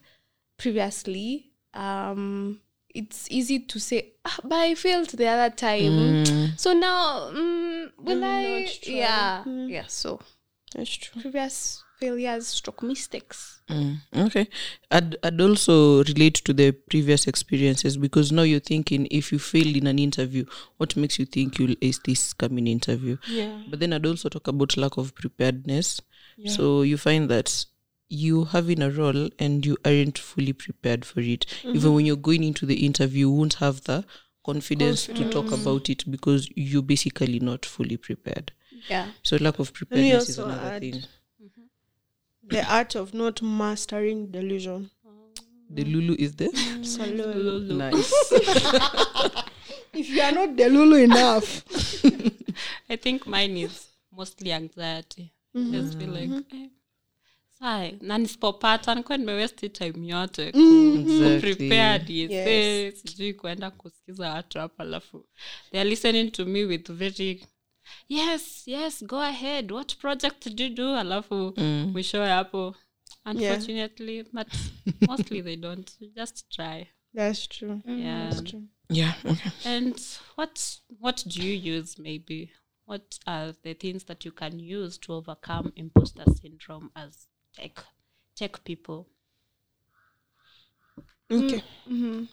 previously, 0.57 1.51
um, 1.73 2.60
it's 2.89 3.27
easy 3.30 3.60
to 3.60 3.80
say, 3.80 4.13
ah, 4.25 4.39
but 4.43 4.56
I 4.56 4.75
failed 4.75 5.10
the 5.10 5.27
other 5.27 5.53
time. 5.56 6.25
So 6.58 6.73
now, 6.73 7.30
mm, 7.32 7.91
will 7.99 8.23
I? 8.23 8.62
not 8.62 8.80
try. 8.82 8.93
Yeah, 8.93 9.43
yeah. 9.45 9.86
So 9.88 10.19
That's 10.75 10.89
true. 10.95 11.21
previous 11.21 11.84
failures, 11.99 12.47
stroke 12.47 12.84
mistakes. 12.84 13.62
Mm, 13.69 13.97
okay. 14.15 14.47
I'd, 14.91 15.17
I'd 15.23 15.41
also 15.41 16.03
relate 16.03 16.36
to 16.36 16.53
the 16.53 16.71
previous 16.71 17.27
experiences 17.27 17.97
because 17.97 18.32
now 18.32 18.43
you're 18.43 18.60
thinking 18.60 19.08
if 19.12 19.32
you 19.32 19.39
failed 19.39 19.75
in 19.75 19.88
an 19.88 19.99
interview, 19.99 20.45
what 20.77 20.95
makes 20.95 21.19
you 21.19 21.25
think 21.25 21.60
you'll 21.60 21.75
ace 21.82 21.99
this 22.06 22.34
coming 22.34 22.67
interview? 22.67 23.17
Yeah. 23.27 23.62
But 23.67 23.80
then 23.80 23.93
I'd 23.93 24.06
also 24.06 24.30
talk 24.30 24.47
about 24.47 24.77
lack 24.77 24.97
of 24.97 25.13
preparedness. 25.15 26.01
So 26.45 26.84
you 26.84 26.97
find 26.97 27.30
that 27.30 27.65
you 28.09 28.45
having 28.45 28.81
a 28.81 28.89
role 28.89 29.29
and 29.39 29.65
you 29.65 29.77
aren't 29.85 30.17
fully 30.17 30.53
prepared 30.53 31.05
for 31.05 31.19
it. 31.19 31.45
Even 31.63 31.93
when 31.93 32.05
you're 32.05 32.15
going 32.15 32.43
into 32.43 32.65
the 32.65 32.85
interview, 32.85 33.27
you 33.27 33.31
won't 33.31 33.55
have 33.55 33.83
the 33.83 34.05
confidence 34.45 35.07
to 35.07 35.29
talk 35.29 35.51
about 35.51 35.89
it 35.89 36.09
because 36.09 36.49
you're 36.55 36.81
basically 36.81 37.39
not 37.39 37.65
fully 37.65 37.97
prepared. 37.97 38.51
Yeah. 38.89 39.07
So 39.23 39.37
lack 39.37 39.59
of 39.59 39.69
me 39.69 39.73
preparedness 39.73 40.29
is 40.29 40.39
also 40.39 40.51
another 40.51 40.69
add- 40.69 40.81
thing. 40.81 41.03
The 42.49 42.73
art 42.73 42.95
of 42.95 43.13
not 43.13 43.41
mastering 43.41 44.27
delusion. 44.31 44.89
The 45.69 45.83
Lulu 45.83 46.15
is 46.17 46.33
there. 46.35 46.47
Salute. 46.81 47.69
nice. 47.71 48.13
If 49.93 50.10
you 50.10 50.21
are 50.21 50.31
not 50.31 50.49
delulu 50.49 51.03
enough, 51.03 51.63
I 52.89 52.95
think 52.97 53.25
mine 53.25 53.58
is 53.58 53.87
mostly 54.15 54.51
anxiety. 54.51 55.33
Just 55.55 55.97
feel 55.97 56.10
like 56.10 56.29
eh, 56.53 56.67
sai 57.60 57.97
na 58.01 58.17
nisipopata 58.17 58.95
nikuwa 58.95 59.17
nimewesti 59.17 59.69
time 59.69 60.08
yote 60.08 60.51
ku- 60.51 60.58
Exactly. 60.99 61.39
prepared 61.55 62.10
Yes. 62.10 62.31
yes. 62.31 63.01
sijui 63.01 63.33
kuenda 63.33 63.71
kusikiza 63.71 64.29
watu 64.33 64.60
hapa 64.60 64.83
alafu 64.83 65.25
they 65.71 65.79
are 65.81 65.89
listening 65.89 66.31
to 66.31 66.45
me 66.45 66.63
with 66.65 66.91
very 66.91 67.45
yes 68.10 68.67
yes 68.67 69.03
go 69.05 69.21
ahead 69.21 69.71
what 69.71 69.95
project 69.97 70.45
did 70.47 70.60
you 70.60 70.69
do 70.69 70.95
alafu 70.95 71.53
mwishowe 71.91 72.27
hapo 72.29 72.75
unfortunately 73.25 74.23
but 74.23 74.47
mostly 75.10 75.43
they 75.43 75.55
don't 75.55 75.91
You 75.99 76.10
just 76.15 76.49
try 76.49 76.85
That's 77.15 77.47
true. 77.49 77.81
Yeah. 77.87 78.29
That's 78.29 78.43
true. 78.43 78.63
Yeah. 78.89 79.15
Okay. 79.25 79.51
And 79.65 79.95
what 80.35 80.60
what 80.99 81.25
do 81.25 81.41
you 81.47 81.77
use 81.79 82.01
maybe? 82.01 82.51
What 82.85 83.19
are 83.25 83.53
the 83.63 83.73
things 83.73 84.05
that 84.05 84.25
you 84.25 84.31
can 84.31 84.60
use 84.60 84.99
to 84.99 85.13
overcome 85.13 85.71
imposter 85.75 86.25
syndrome 86.41 86.89
as 86.95 87.27
tech 87.58 87.83
tech 88.35 88.63
people? 88.63 89.08
Okay. 91.29 91.63
Hmm. 91.87 92.23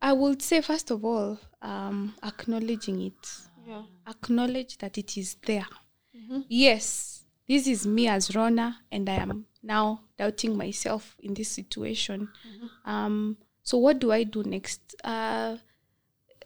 I 0.00 0.12
would 0.12 0.40
say 0.40 0.62
first 0.62 0.90
of 0.90 1.04
all, 1.04 1.38
um, 1.60 2.14
acknowledging 2.22 3.02
it. 3.02 3.28
Yeah. 3.66 3.82
Acknowledge 4.08 4.78
that 4.78 4.96
it 4.96 5.16
is 5.18 5.36
there. 5.46 5.66
Hmm. 6.26 6.40
Yes, 6.48 7.24
this 7.46 7.66
is 7.66 7.86
me 7.86 8.08
as 8.08 8.34
Rona, 8.34 8.78
and 8.90 9.08
I 9.08 9.16
am 9.16 9.46
now 9.62 10.00
doubting 10.16 10.56
myself 10.56 11.16
in 11.20 11.34
this 11.34 11.48
situation. 11.48 12.28
Um, 12.84 13.36
so 13.62 13.78
what 13.78 13.98
do 13.98 14.12
I 14.12 14.24
do 14.24 14.42
next? 14.42 14.94
Uh, 15.04 15.56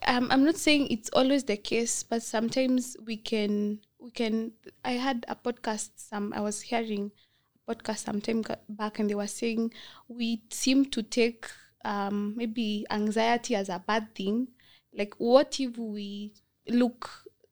I'm, 0.06 0.30
I'm 0.30 0.44
not 0.44 0.56
saying 0.56 0.88
it's 0.90 1.10
always 1.10 1.44
the 1.44 1.56
case, 1.56 2.02
but 2.02 2.22
sometimes 2.22 2.96
we 3.06 3.16
can 3.16 3.80
we 4.00 4.10
can. 4.10 4.52
I 4.84 4.92
had 4.92 5.24
a 5.28 5.36
podcast. 5.36 5.90
Some 5.96 6.32
I 6.34 6.40
was 6.40 6.60
hearing 6.60 7.12
a 7.16 7.23
podcast 7.68 7.98
sometime 8.04 8.42
back, 8.68 8.98
and 8.98 9.08
they 9.10 9.14
were 9.14 9.26
saying 9.26 9.72
we 10.08 10.42
seem 10.50 10.84
to 10.86 11.02
take 11.02 11.46
um, 11.84 12.34
maybe 12.36 12.86
anxiety 12.90 13.54
as 13.54 13.68
a 13.68 13.82
bad 13.86 14.14
thing. 14.14 14.48
Like, 14.96 15.14
what 15.18 15.58
if 15.60 15.76
we 15.76 16.32
look, 16.68 17.10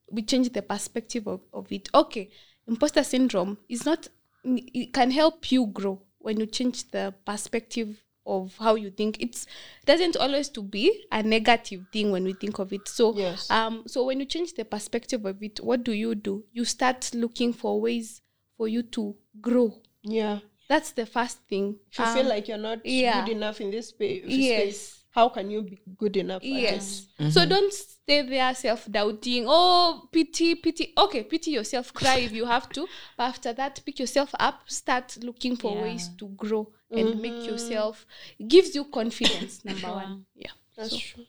we 0.09 0.21
change 0.23 0.49
the 0.51 0.61
perspective 0.61 1.27
of, 1.27 1.41
of 1.53 1.71
it? 1.71 1.89
Okay, 1.93 2.29
imposter 2.67 3.03
syndrome 3.03 3.57
is 3.69 3.85
not. 3.85 4.07
It 4.45 4.93
can 4.93 5.11
help 5.11 5.51
you 5.51 5.67
grow 5.67 6.01
when 6.19 6.39
you 6.39 6.45
change 6.45 6.89
the 6.91 7.13
perspective 7.25 8.03
of 8.25 8.55
how 8.57 8.75
you 8.75 8.89
think 8.89 9.21
it's 9.21 9.45
doesn't 9.85 10.15
always 10.15 10.47
to 10.47 10.61
be 10.63 11.05
a 11.11 11.21
negative 11.21 11.81
thing 11.91 12.09
when 12.11 12.23
we 12.23 12.31
think 12.31 12.57
of 12.57 12.71
it 12.71 12.87
so 12.87 13.13
Yes. 13.17 13.51
um 13.51 13.83
so 13.85 14.05
when 14.05 14.17
you 14.21 14.25
change 14.25 14.53
the 14.53 14.63
perspective 14.63 15.25
of 15.25 15.43
it 15.43 15.59
what 15.59 15.83
do 15.83 15.91
you 15.91 16.15
do 16.15 16.41
you 16.53 16.63
start 16.63 17.11
looking 17.13 17.51
for 17.51 17.81
ways 17.81 18.21
for 18.55 18.69
you 18.69 18.81
to 18.81 19.13
grow 19.41 19.81
Yeah. 20.03 20.39
that's 20.67 20.91
the 20.91 21.05
first 21.05 21.39
thing 21.49 21.77
If 21.91 21.99
you 21.99 22.05
feel 22.05 22.23
Um, 22.23 22.27
like 22.29 22.47
you're 22.47 22.57
not 22.57 22.85
yeah. 22.85 23.25
good 23.25 23.31
enough 23.31 23.61
in 23.61 23.71
this 23.71 23.89
space, 23.89 24.23
Yes. 24.27 25.03
how 25.11 25.29
can 25.29 25.49
you 25.51 25.61
be 25.63 25.79
good 25.97 26.17
enough? 26.17 26.41
at 26.41 26.47
it? 26.47 26.51
yes 26.51 27.07
so 27.19 27.23
mm-hmm. 27.41 27.49
don't 27.49 27.73
stay 27.73 28.21
there 28.23 28.53
self-doubting 28.55 29.45
oh 29.47 30.09
pity 30.11 30.55
pity 30.55 30.93
okay 30.97 31.23
pity 31.23 31.51
yourself 31.51 31.93
cry 31.93 32.17
if 32.17 32.31
you 32.31 32.45
have 32.45 32.67
to 32.69 32.87
but 33.17 33.23
after 33.23 33.53
that 33.53 33.79
pick 33.85 33.99
yourself 33.99 34.33
up 34.39 34.61
start 34.67 35.17
looking 35.23 35.55
for 35.55 35.81
ways 35.81 36.09
to 36.17 36.27
grow 36.29 36.71
and 36.91 37.07
mm-hmm. 37.09 37.21
make 37.21 37.45
yourself 37.45 38.05
it 38.39 38.47
gives 38.47 38.73
you 38.75 38.83
confidence 38.85 39.63
number 39.63 39.87
one 39.87 40.25
yeah 40.35 40.51
That's 40.75 40.97
true. 40.97 41.25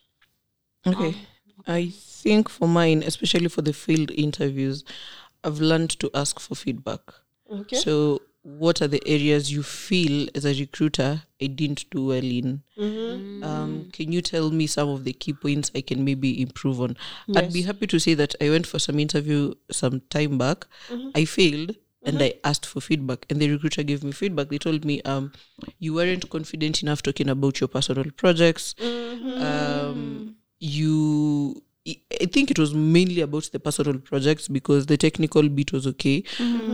Okay. 0.86 1.08
Um, 1.08 1.14
I 1.66 1.88
think 1.90 2.48
for 2.48 2.66
mine, 2.68 3.02
especially 3.02 3.48
for 3.48 3.62
the 3.62 3.72
field 3.72 4.10
interviews, 4.10 4.84
I've 5.42 5.60
learned 5.60 5.90
to 6.00 6.10
ask 6.14 6.40
for 6.40 6.54
feedback. 6.54 7.00
Okay. 7.50 7.76
So, 7.76 8.20
what 8.44 8.82
are 8.82 8.88
the 8.88 9.02
areas 9.06 9.50
you 9.50 9.62
feel 9.62 10.28
as 10.34 10.44
a 10.44 10.54
recruiter 10.60 11.22
I 11.40 11.46
didn't 11.46 11.88
do 11.90 12.06
well 12.06 12.22
in? 12.22 12.62
Um, 13.42 13.88
can 13.92 14.12
you 14.12 14.20
tell 14.22 14.50
me 14.50 14.66
some 14.66 14.88
of 14.90 15.04
the 15.04 15.12
key 15.14 15.32
points 15.32 15.70
I 15.74 15.80
can 15.80 16.04
maybe 16.04 16.40
improve 16.40 16.80
on? 16.80 16.96
I'd 17.34 17.52
be 17.52 17.62
happy 17.62 17.86
to 17.86 17.98
say 17.98 18.14
that 18.14 18.34
I 18.40 18.50
went 18.50 18.66
for 18.66 18.78
some 18.78 18.98
interview 18.98 19.54
some 19.70 20.02
time 20.10 20.36
back. 20.38 20.66
I 21.14 21.24
failed 21.24 21.74
and 22.06 22.22
I 22.22 22.34
asked 22.44 22.66
for 22.66 22.82
feedback, 22.82 23.24
and 23.30 23.40
the 23.40 23.50
recruiter 23.50 23.82
gave 23.82 24.04
me 24.04 24.12
feedback. 24.12 24.50
They 24.50 24.58
told 24.58 24.84
me, 24.84 25.00
um, 25.02 25.32
you 25.78 25.94
weren't 25.94 26.28
confident 26.28 26.82
enough 26.82 27.00
talking 27.02 27.30
about 27.30 27.60
your 27.62 27.68
personal 27.68 28.04
projects. 28.14 28.74
Um, 29.40 30.36
you 30.60 31.62
I 31.86 31.96
I 32.22 32.26
think 32.26 32.50
it 32.50 32.58
was 32.58 32.72
mainly 32.74 33.20
about 33.20 33.50
the 33.52 33.60
personal 33.60 33.98
projects 33.98 34.48
because 34.48 34.86
the 34.86 34.96
technical 34.96 35.48
bit 35.48 35.72
was 35.72 35.86
okay. 35.86 36.24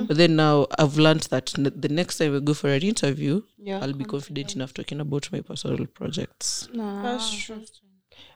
But 0.09 0.17
then 0.17 0.37
now 0.37 0.67
I've 0.79 0.97
learned 0.99 1.23
that 1.31 1.59
n- 1.59 1.73
the 1.75 1.89
next 1.89 2.19
time 2.19 2.37
I 2.37 2.41
go 2.41 2.55
for 2.55 2.69
an 2.69 2.83
interview, 2.83 3.43
Yeah. 3.59 3.81
I'll 3.83 3.93
be 3.93 4.05
confident 4.05 4.55
enough 4.57 4.73
talking 4.73 5.01
about 5.01 5.31
my 5.33 5.41
personal 5.41 5.87
projects. 5.87 6.69
That's 6.75 7.31
true. 7.33 7.63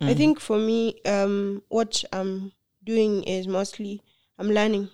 I 0.01 0.14
think 0.14 0.41
for 0.41 0.59
me, 0.59 1.01
um, 1.07 1.62
what 1.68 2.05
I'm 2.12 2.53
doing 2.85 3.22
is 3.25 3.47
mostly 3.47 4.03
I'm 4.39 4.49
learning. 4.51 4.89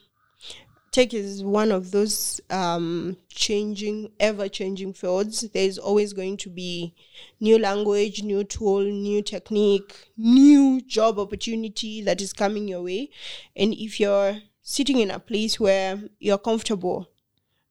Tech 0.92 1.14
is 1.14 1.44
one 1.44 1.70
of 1.70 1.92
those 1.92 2.40
um, 2.50 3.16
changing, 3.28 4.10
ever 4.18 4.48
changing 4.48 4.92
fields. 4.92 5.42
There's 5.42 5.78
always 5.78 6.12
going 6.12 6.36
to 6.38 6.50
be 6.50 6.94
new 7.38 7.58
language, 7.58 8.24
new 8.24 8.42
tool, 8.42 8.80
new 8.80 9.22
technique, 9.22 10.10
new 10.16 10.80
job 10.80 11.20
opportunity 11.20 12.02
that 12.02 12.20
is 12.20 12.32
coming 12.32 12.66
your 12.66 12.82
way. 12.82 13.10
And 13.54 13.72
if 13.72 14.00
you're 14.00 14.38
sitting 14.62 14.98
in 14.98 15.12
a 15.12 15.20
place 15.20 15.60
where 15.60 16.02
you're 16.18 16.38
comfortable, 16.38 17.08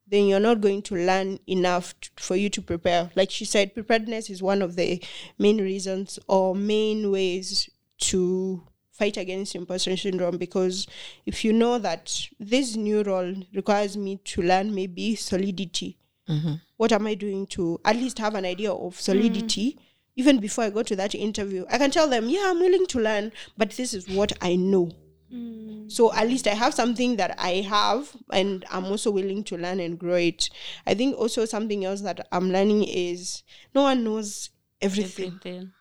then 0.08 0.28
you're 0.28 0.40
not 0.40 0.62
going 0.62 0.82
to 0.84 0.96
learn 0.96 1.40
enough 1.46 2.00
t- 2.00 2.10
for 2.16 2.38
you 2.38 2.50
to 2.50 2.62
prepare. 2.62 3.12
Like 3.16 3.32
she 3.32 3.44
said, 3.44 3.74
preparedness 3.74 4.30
is 4.30 4.42
one 4.42 4.62
of 4.62 4.78
the 4.78 5.04
main 5.38 5.58
reasons 5.58 6.20
or 6.28 6.56
main 6.56 7.12
ways 7.12 7.70
to 8.00 8.64
fight 9.00 9.16
against 9.16 9.56
imposter 9.56 9.96
syndrome 9.96 10.38
because 10.38 10.86
if 11.26 11.46
you 11.46 11.54
know 11.54 11.80
that 11.80 12.28
this 12.40 12.76
new 12.76 13.02
role 13.02 13.34
requires 13.56 13.98
me 13.98 14.18
to 14.26 14.42
learn 14.42 14.76
maybe 14.76 15.16
solidity, 15.16 15.98
mm-hmm. 16.28 16.56
what 16.76 16.92
am 16.92 17.08
I 17.08 17.16
doing 17.16 17.48
to 17.48 17.80
at 17.86 17.96
least 17.96 18.20
have 18.20 18.36
an 18.36 18.46
idea 18.46 18.72
of 18.72 19.00
solidity? 19.00 19.72
Mm-hmm. 19.72 19.84
Even 20.18 20.40
before 20.40 20.66
I 20.66 20.70
go 20.70 20.84
to 20.84 20.96
that 20.98 21.16
interview, 21.16 21.66
I 21.72 21.78
can 21.78 21.92
tell 21.92 22.10
them, 22.10 22.28
yeah, 22.28 22.44
I'm 22.48 22.60
willing 22.60 22.86
to 22.88 23.00
learn, 23.00 23.32
but 23.58 23.72
this 23.72 23.94
is 23.94 24.10
what 24.10 24.34
I 24.42 24.58
know. 24.58 24.92
Mm. 25.34 25.90
So 25.90 26.14
at 26.14 26.28
least 26.28 26.46
I 26.46 26.56
have 26.56 26.74
something 26.74 27.16
that 27.16 27.36
I 27.40 27.62
have, 27.62 28.12
and 28.34 28.66
I'm 28.70 28.86
also 28.86 29.12
willing 29.12 29.46
to 29.46 29.58
learn 29.58 29.80
and 29.80 29.98
grow 29.98 30.16
it. 30.16 30.50
I 30.86 30.94
think 30.94 31.18
also 31.18 31.46
something 31.46 31.86
else 31.86 32.02
that 32.02 32.28
I'm 32.34 32.52
learning 32.52 32.84
is 32.84 33.44
no 33.74 33.84
one 33.84 34.04
knows 34.04 34.50
everything. 34.82 35.40
Everything. 35.40 35.72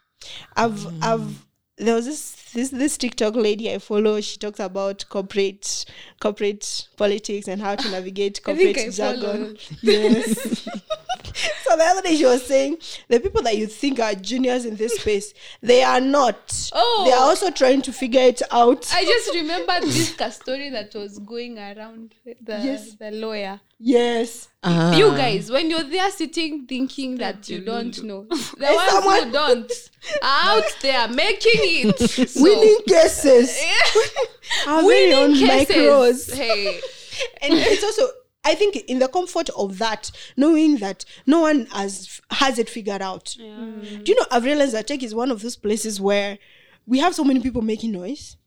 I've 0.56 0.86
I've 1.02 1.20
mm. 1.20 1.34
There 1.78 1.94
was 1.94 2.06
this 2.06 2.52
this 2.52 2.70
this 2.70 2.96
TikTok 2.96 3.36
lady 3.36 3.72
I 3.72 3.78
follow. 3.78 4.20
She 4.20 4.38
talks 4.38 4.60
about 4.60 5.04
corporate 5.08 5.84
corporate 6.20 6.88
politics 6.96 7.48
and 7.48 7.60
how 7.60 7.76
to 7.76 7.90
navigate 7.90 8.42
corporate 8.42 8.78
I 8.78 8.88
jargon. 8.90 9.56
Yes. 9.82 10.68
so 11.64 11.76
the 11.76 11.84
other 11.84 12.02
day 12.02 12.16
she 12.16 12.24
was 12.24 12.44
saying 12.46 12.78
the 13.08 13.20
people 13.20 13.42
that 13.42 13.56
you 13.56 13.66
think 13.66 13.98
are 14.00 14.14
juniors 14.14 14.64
in 14.64 14.76
this 14.76 14.96
space, 14.96 15.34
they 15.62 15.82
are 15.82 16.00
not. 16.00 16.70
Oh. 16.72 17.04
They 17.06 17.12
are 17.12 17.24
also 17.24 17.50
trying 17.50 17.82
to 17.82 17.92
figure 17.92 18.20
it 18.22 18.42
out. 18.50 18.90
I 18.94 19.04
just 19.04 19.34
remember 19.34 19.80
this 19.80 20.14
story 20.34 20.70
that 20.70 20.94
was 20.94 21.18
going 21.18 21.58
around 21.58 22.14
the 22.24 22.36
Yes. 22.62 22.94
the 22.94 23.10
lawyer. 23.10 23.60
yes. 23.78 24.48
you 24.64 25.10
guys, 25.16 25.50
when 25.50 25.70
you're 25.70 25.84
there 25.84 26.10
sitting 26.10 26.66
thinking 26.66 27.16
that 27.18 27.48
you 27.48 27.60
don't 27.64 28.02
know, 28.02 28.22
the 28.30 28.66
ones 28.66 28.90
someone- 28.90 29.24
who 29.26 29.32
don't 29.32 29.72
are 30.22 30.56
out 30.56 30.76
there 30.82 31.08
making 31.08 31.60
it. 31.88 31.98
So, 32.28 32.42
Winning 32.42 32.78
cases. 32.86 33.58
Our 34.66 34.82
very 34.82 35.12
own 35.14 35.32
winning 35.32 35.46
micros. 35.48 36.28
cases. 36.30 36.34
Hey, 36.34 36.80
and 37.42 37.54
it's 37.54 37.84
also 37.84 38.08
I 38.48 38.54
think 38.54 38.76
in 38.76 38.98
the 38.98 39.08
comfort 39.08 39.50
of 39.50 39.76
that, 39.76 40.10
knowing 40.34 40.78
that 40.78 41.04
no 41.26 41.40
one 41.40 41.66
has 41.66 42.18
has 42.30 42.58
it 42.58 42.70
figured 42.70 43.02
out. 43.02 43.36
Mm. 43.38 44.04
Do 44.04 44.10
you 44.10 44.18
know? 44.18 44.24
I've 44.30 44.44
realized 44.44 44.72
that 44.72 44.86
tech 44.86 45.02
is 45.02 45.14
one 45.14 45.30
of 45.30 45.42
those 45.42 45.54
places 45.56 46.00
where 46.00 46.38
we 46.86 46.98
have 47.00 47.14
so 47.14 47.24
many 47.24 47.40
people 47.40 47.60
making 47.60 47.92
noise. 47.92 48.38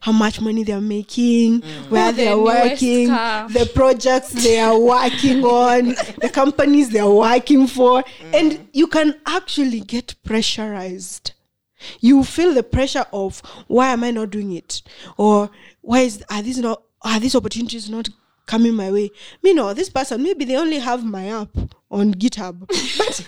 How 0.00 0.12
much 0.12 0.40
money 0.40 0.64
they're 0.64 0.80
making, 0.80 1.60
mm. 1.60 1.90
where 1.90 2.10
they're 2.12 2.38
working, 2.38 3.08
car. 3.08 3.48
the 3.48 3.68
projects 3.74 4.30
they 4.30 4.58
are 4.58 4.78
working 4.78 5.44
on, 5.44 5.88
the 6.20 6.30
companies 6.32 6.90
they 6.90 7.00
are 7.00 7.12
working 7.12 7.66
for, 7.68 8.02
mm. 8.02 8.34
and 8.34 8.68
you 8.72 8.86
can 8.88 9.20
actually 9.26 9.80
get 9.80 10.14
pressurized 10.24 11.32
you 11.98 12.22
feel 12.22 12.54
the 12.54 12.62
pressure 12.62 13.04
of 13.12 13.40
why 13.66 13.88
am 13.88 14.04
I 14.04 14.12
not 14.12 14.30
doing 14.30 14.52
it, 14.52 14.82
or 15.16 15.50
why 15.80 16.02
is 16.02 16.22
are 16.30 16.40
these 16.42 16.58
not 16.58 16.80
are 17.02 17.18
these 17.18 17.34
opportunities 17.34 17.90
not 17.90 18.08
coming 18.46 18.74
my 18.74 18.90
way? 18.90 19.10
Me 19.42 19.52
no, 19.54 19.72
this 19.74 19.88
person 19.88 20.22
maybe 20.22 20.44
they 20.44 20.56
only 20.56 20.78
have 20.78 21.04
my 21.04 21.26
app 21.28 21.56
on 21.90 22.14
GitHub, 22.14 22.60
but 22.98 23.22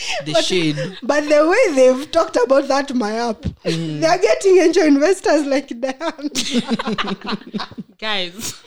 The 0.24 0.42
shade. 0.42 0.98
but 1.02 1.28
the 1.28 1.46
way 1.48 1.74
they've 1.74 2.10
talked 2.10 2.36
about 2.36 2.68
that 2.68 2.94
my 2.94 3.12
app, 3.12 3.42
mm. 3.42 4.00
they 4.00 4.06
are 4.06 4.18
getting 4.18 4.56
angel 4.58 4.84
investors 4.84 5.44
like 5.46 5.68
that. 5.80 6.30
Guys. 7.98 8.62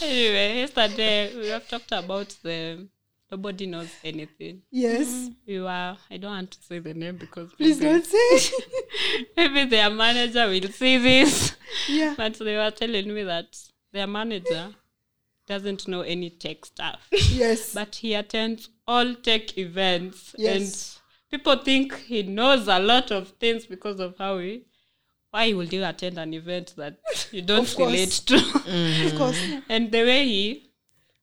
anyway, 0.00 0.56
yesterday 0.58 1.36
we 1.36 1.48
have 1.48 1.68
talked 1.68 1.92
about 1.92 2.34
the 2.42 2.88
nobody 3.30 3.66
knows 3.66 3.90
anything. 4.04 4.62
yes, 4.70 5.06
mm-hmm. 5.08 5.32
We 5.46 5.60
were 5.60 5.96
I 6.10 6.16
don't 6.16 6.30
want 6.32 6.50
to 6.52 6.62
say 6.62 6.78
the 6.80 6.94
name 6.94 7.16
because 7.16 7.52
please 7.54 7.78
maybe, 7.80 7.92
don't 7.92 8.06
say. 8.06 8.54
maybe 9.36 9.64
their 9.66 9.90
manager 9.90 10.46
will 10.48 10.68
see 10.72 10.98
this. 10.98 11.56
yeah, 11.88 12.14
But 12.16 12.34
they 12.38 12.56
were 12.56 12.70
telling 12.70 13.12
me 13.14 13.22
that 13.24 13.56
their 13.92 14.06
manager 14.06 14.74
doesn't 15.46 15.88
know 15.88 16.02
any 16.02 16.30
tech 16.30 16.64
stuff. 16.64 17.08
Yes. 17.12 17.74
but 17.80 17.96
he 17.96 18.14
attends 18.14 18.68
all 18.86 19.14
tech 19.14 19.56
events 19.58 20.34
Yes. 20.38 20.54
and 20.56 21.00
people 21.30 21.56
think 21.62 21.96
he 21.98 22.22
knows 22.22 22.68
a 22.68 22.78
lot 22.78 23.10
of 23.10 23.28
things 23.30 23.66
because 23.66 24.00
of 24.00 24.16
how 24.18 24.38
he 24.38 24.64
why 25.32 25.52
would 25.52 25.72
you 25.72 25.84
attend 25.84 26.18
an 26.18 26.34
event 26.34 26.74
that 26.76 26.98
you 27.30 27.40
don't 27.42 27.72
relate 27.78 28.10
to 28.26 28.34
Of 29.06 29.14
course. 29.16 29.40
and 29.68 29.92
the 29.92 30.02
way 30.02 30.24
he 30.26 30.69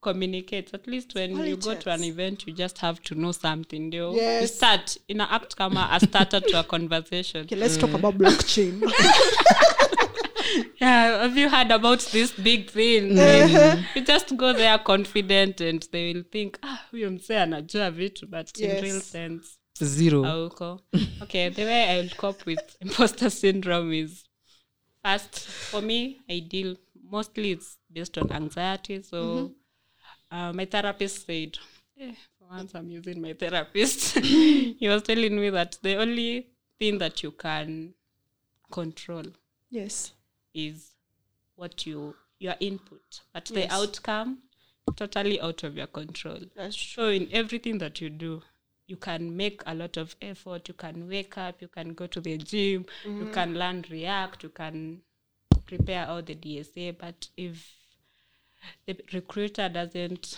communicates 0.01 0.73
at 0.73 0.87
least 0.87 1.15
when 1.15 1.35
you 1.45 1.57
go 1.57 1.73
to 1.75 1.89
an 1.91 2.03
event 2.03 2.45
you 2.47 2.53
just 2.53 2.77
have 2.79 3.01
to 3.01 3.15
know 3.15 3.31
something 3.31 3.91
you, 3.91 4.11
you 4.13 4.47
start 4.47 4.97
in 5.07 5.21
an 5.21 5.27
act 5.31 5.55
kama 5.55 5.89
a 5.91 5.99
starter 5.99 6.39
to 6.39 6.59
a 6.59 6.63
conversation. 6.75 7.41
Okay, 7.41 7.55
let's 7.55 7.77
talk 7.77 7.93
about 7.93 8.17
blockchain. 8.17 8.81
yeah 10.81 11.21
have 11.23 11.37
you 11.37 11.49
heard 11.49 11.71
about 11.71 11.99
this 12.11 12.31
big 12.31 12.69
thing? 12.69 13.17
And 13.17 13.85
you 13.95 14.03
just 14.03 14.35
go 14.37 14.53
there 14.53 14.77
confident 14.77 15.61
and 15.61 15.87
they 15.91 16.13
will 16.13 16.23
think 16.31 16.59
ah 16.63 16.85
huyo 16.91 17.11
msee 17.11 17.37
anajua 17.37 17.91
vitu 17.91 18.27
but 18.27 18.57
in 18.59 18.81
real 18.81 19.01
sense. 19.01 19.47
Zero. 19.83 20.25
auko 20.25 20.81
okay 21.21 21.49
the 21.49 21.63
way 21.65 21.83
i 21.89 21.99
will 22.01 22.09
cope 22.15 22.43
with 22.51 22.81
imposter 22.81 23.31
syndrome 23.31 23.93
is 24.03 24.25
first 25.03 25.39
for 25.47 25.81
me 25.83 26.21
i 26.29 26.39
deal 26.41 26.77
mostly 27.11 27.51
it's 27.51 27.77
based 27.89 28.17
on 28.17 28.31
anxiety 28.31 29.03
so 29.03 29.51
uh, 30.31 30.51
my 30.53 30.65
therapist 30.65 31.25
said 31.25 31.57
eh, 31.99 32.13
for 32.37 32.45
once 32.49 32.73
i'm 32.75 32.89
using 32.89 33.21
my 33.21 33.33
therapist 33.33 34.17
he 34.79 34.87
was 34.87 35.01
telling 35.03 35.35
me 35.39 35.49
that 35.49 35.77
the 35.81 35.95
only 35.95 36.47
thing 36.79 36.97
that 36.97 37.23
you 37.23 37.31
can 37.31 37.93
control 38.71 39.23
yes. 39.69 40.11
is 40.53 40.91
what 41.55 41.85
you 41.85 42.15
your 42.39 42.55
input 42.59 43.21
but 43.33 43.49
Yes. 43.49 43.55
the 43.69 43.73
outcome 43.73 44.39
totally 44.95 45.39
out 45.41 45.63
of 45.63 45.75
your 45.75 45.87
control 45.87 46.39
That's 46.55 46.75
true. 46.75 47.03
so 47.03 47.09
in 47.09 47.27
everything 47.31 47.77
that 47.79 47.99
you 48.01 48.09
do 48.09 48.41
you 48.87 48.95
can 48.95 49.35
make 49.35 49.61
a 49.65 49.73
lot 49.75 49.97
of 49.97 50.15
effort 50.21 50.67
you 50.67 50.73
can 50.73 51.07
wake 51.07 51.37
up 51.37 51.61
you 51.61 51.67
can 51.67 51.93
go 51.93 52.07
to 52.07 52.21
the 52.21 52.37
gym 52.37 52.85
you 53.05 53.29
can 53.33 53.53
learn 53.55 53.83
react 53.89 54.43
you 54.43 54.49
can 54.49 55.01
prepare 55.65 56.07
all 56.07 56.21
the 56.21 56.35
dsa 56.35 56.95
but 56.97 57.27
if 57.35 57.76
the 58.85 58.95
recruiter 59.13 59.69
doesn't 59.69 60.37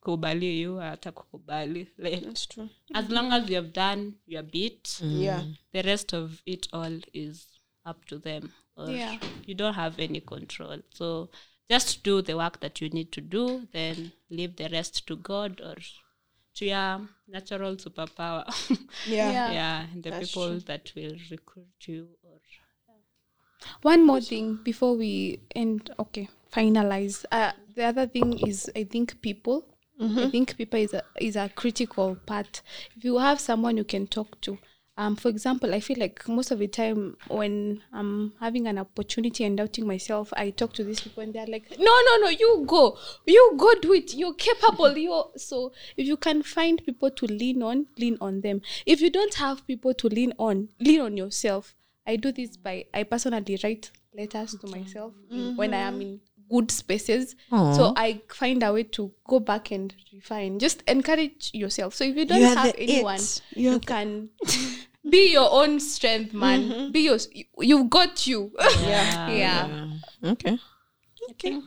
kubali 0.00 0.60
you 0.60 0.80
atakukubali 0.80 1.88
like, 1.98 2.24
That's 2.24 2.46
true. 2.46 2.68
as 2.94 3.04
mm-hmm. 3.04 3.14
long 3.14 3.32
as 3.32 3.48
you 3.50 3.56
have 3.56 3.72
done 3.72 4.14
your 4.26 4.42
bit 4.42 4.84
mm. 4.84 5.20
Yeah. 5.22 5.42
the 5.72 5.82
rest 5.82 6.14
of 6.14 6.42
it 6.46 6.68
all 6.72 6.98
is 7.12 7.46
up 7.84 8.04
to 8.06 8.18
them 8.18 8.52
or 8.76 8.90
Yeah. 8.90 9.18
you 9.46 9.54
don't 9.54 9.74
have 9.74 9.98
any 9.98 10.20
control 10.20 10.78
so 10.94 11.30
just 11.68 12.02
do 12.02 12.22
the 12.22 12.36
work 12.36 12.60
that 12.60 12.80
you 12.80 12.88
need 12.88 13.12
to 13.12 13.20
do 13.20 13.66
then 13.72 14.12
leave 14.30 14.56
the 14.56 14.68
rest 14.70 15.06
to 15.06 15.16
god 15.16 15.60
or 15.60 15.76
to 16.54 16.64
your 16.64 17.08
natural 17.28 17.76
superpower 17.76 18.44
Yeah. 19.06 19.30
Yeah. 19.32 19.52
yeah 19.52 19.86
and 19.92 20.02
the 20.02 20.10
That's 20.10 20.32
people 20.32 20.60
that 20.60 20.92
will 20.96 21.16
recruit 21.30 21.86
you 21.86 22.08
or 22.22 22.40
One 23.82 24.06
more 24.06 24.20
thing 24.20 24.58
before 24.62 24.96
we 24.96 25.40
end. 25.54 25.90
Okay, 25.98 26.28
finalize. 26.52 27.24
Uh, 27.30 27.52
the 27.74 27.84
other 27.84 28.06
thing 28.06 28.38
is, 28.46 28.70
I 28.76 28.84
think 28.84 29.20
people. 29.20 29.66
I 30.02 30.30
think 30.30 30.56
people 30.56 30.80
is 30.80 30.94
a 30.94 31.02
is 31.20 31.36
a 31.36 31.50
critical 31.50 32.16
part. 32.24 32.62
If 32.96 33.04
you 33.04 33.18
have 33.18 33.38
someone 33.38 33.76
you 33.76 33.84
can 33.84 34.06
talk 34.06 34.40
to, 34.40 34.56
um, 34.96 35.14
for 35.14 35.28
example, 35.28 35.74
I 35.74 35.80
feel 35.80 35.98
like 35.98 36.26
most 36.26 36.50
of 36.50 36.58
the 36.58 36.68
time 36.68 37.18
when 37.28 37.82
I'm 37.92 38.32
having 38.40 38.66
an 38.66 38.78
opportunity 38.78 39.44
and 39.44 39.58
doubting 39.58 39.86
myself, 39.86 40.32
I 40.36 40.50
talk 40.50 40.72
to 40.74 40.84
these 40.84 41.00
people 41.00 41.22
and 41.22 41.34
they're 41.34 41.46
like, 41.46 41.78
"No, 41.78 41.84
no, 42.06 42.16
no, 42.22 42.28
you 42.30 42.64
go, 42.66 42.96
you 43.26 43.52
go 43.58 43.74
do 43.80 43.92
it. 43.92 44.14
You're 44.14 44.34
capable. 44.34 44.96
You 44.96 45.24
so 45.36 45.72
if 45.98 46.06
you 46.06 46.16
can 46.16 46.42
find 46.42 46.82
people 46.82 47.10
to 47.10 47.26
lean 47.26 47.62
on, 47.62 47.86
lean 47.98 48.16
on 48.22 48.40
them. 48.40 48.62
If 48.86 49.02
you 49.02 49.10
don't 49.10 49.34
have 49.34 49.66
people 49.66 49.92
to 49.92 50.08
lean 50.08 50.32
on, 50.38 50.68
lean 50.80 51.00
on 51.02 51.16
yourself. 51.18 51.74
I 52.06 52.16
do 52.16 52.32
this 52.32 52.56
by 52.56 52.86
I 52.94 53.02
personally 53.04 53.58
write 53.62 53.90
letters 54.14 54.56
to 54.56 54.66
myself 54.66 55.12
when 55.56 55.74
I 55.74 55.78
am 55.80 56.00
in 56.00 56.20
good 56.50 56.70
spaces. 56.70 57.36
So 57.50 57.92
I 57.96 58.20
find 58.28 58.62
a 58.62 58.72
way 58.72 58.82
to 58.84 59.10
go 59.26 59.40
back 59.40 59.70
and 59.70 59.94
refine. 60.12 60.58
Just 60.58 60.82
encourage 60.88 61.50
yourself. 61.54 61.94
So 61.94 62.04
if 62.04 62.16
you 62.16 62.24
don't 62.26 62.40
You 62.40 62.46
are 62.46 62.54
have 62.56 62.74
anyone. 62.76 63.20
You 63.54 63.70
you 63.72 63.78
the- 63.78 63.86
can 63.86 64.28
be 65.10 65.32
your 65.32 65.48
own 65.50 65.80
strength, 65.80 66.32
man. 66.34 66.60
Mm-hmm. 66.68 66.90
Be 66.92 67.00
your 67.00 67.18
you've 67.58 67.88
got 67.90 68.26
you. 68.26 68.52
yeah, 68.82 69.30
yeah. 69.30 69.88
Okay. 70.32 70.58
i 71.28 71.32
think 71.38 71.64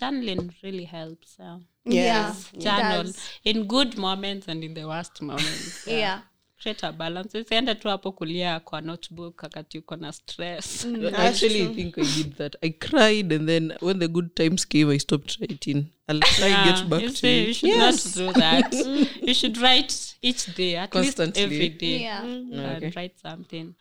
journaling 0.00 0.50
really 0.62 0.84
helps 0.84 1.36
uh, 1.40 1.58
yeah. 1.84 2.04
Yes. 2.10 2.50
Yeah. 2.52 2.64
journal 2.66 3.12
in 3.44 3.66
good 3.66 3.96
moments 3.96 4.48
and 4.48 4.64
in 4.64 4.74
the 4.74 4.84
worst 4.86 5.20
moments 5.22 5.86
Yeah. 5.86 6.20
Create 6.64 6.86
a 6.86 6.92
balance 6.92 7.38
usiende 7.38 7.74
tu 7.74 7.88
hapo 7.88 8.12
kulia 8.12 8.60
kwa 8.60 8.80
notebook 8.80 9.42
wakati 9.42 9.78
uko 9.78 9.96
na 9.96 10.12
stress 10.12 10.84
I 10.84 11.26
actually 11.26 11.66
think 11.74 11.98
I 11.98 12.04
did 12.16 12.36
that. 12.36 12.56
I 12.62 12.70
cried, 12.70 13.32
and 13.32 13.46
then 13.48 13.72
when 13.80 13.98
the 13.98 14.08
good 14.08 14.34
times 14.34 14.66
came, 14.68 14.90
I 14.94 14.98
stopped 14.98 15.36
writing. 15.40 15.84
I'll 16.08 16.20
try 16.36 16.48
Yeah, 16.48 16.64
get 16.80 16.88
back 16.88 17.02
you 17.02 17.08
to 17.08 17.14
see, 17.16 17.42
it. 17.42 17.48
you 17.48 17.54
should 17.54 17.68
Yes. 17.70 18.16
not 18.16 18.26
do 18.34 18.40
that 18.40 18.74
you 19.28 19.34
should 19.34 19.56
write 19.58 20.16
each 20.22 20.54
day 20.54 20.76
at 20.76 20.90
Constantly. 20.90 21.42
least 21.46 21.52
every 21.54 21.68
day 21.68 22.00
Yeah. 22.02 22.24
You 22.26 22.50
can 22.50 22.76
Okay. 22.76 22.92
write 22.96 23.18
something 23.22 23.74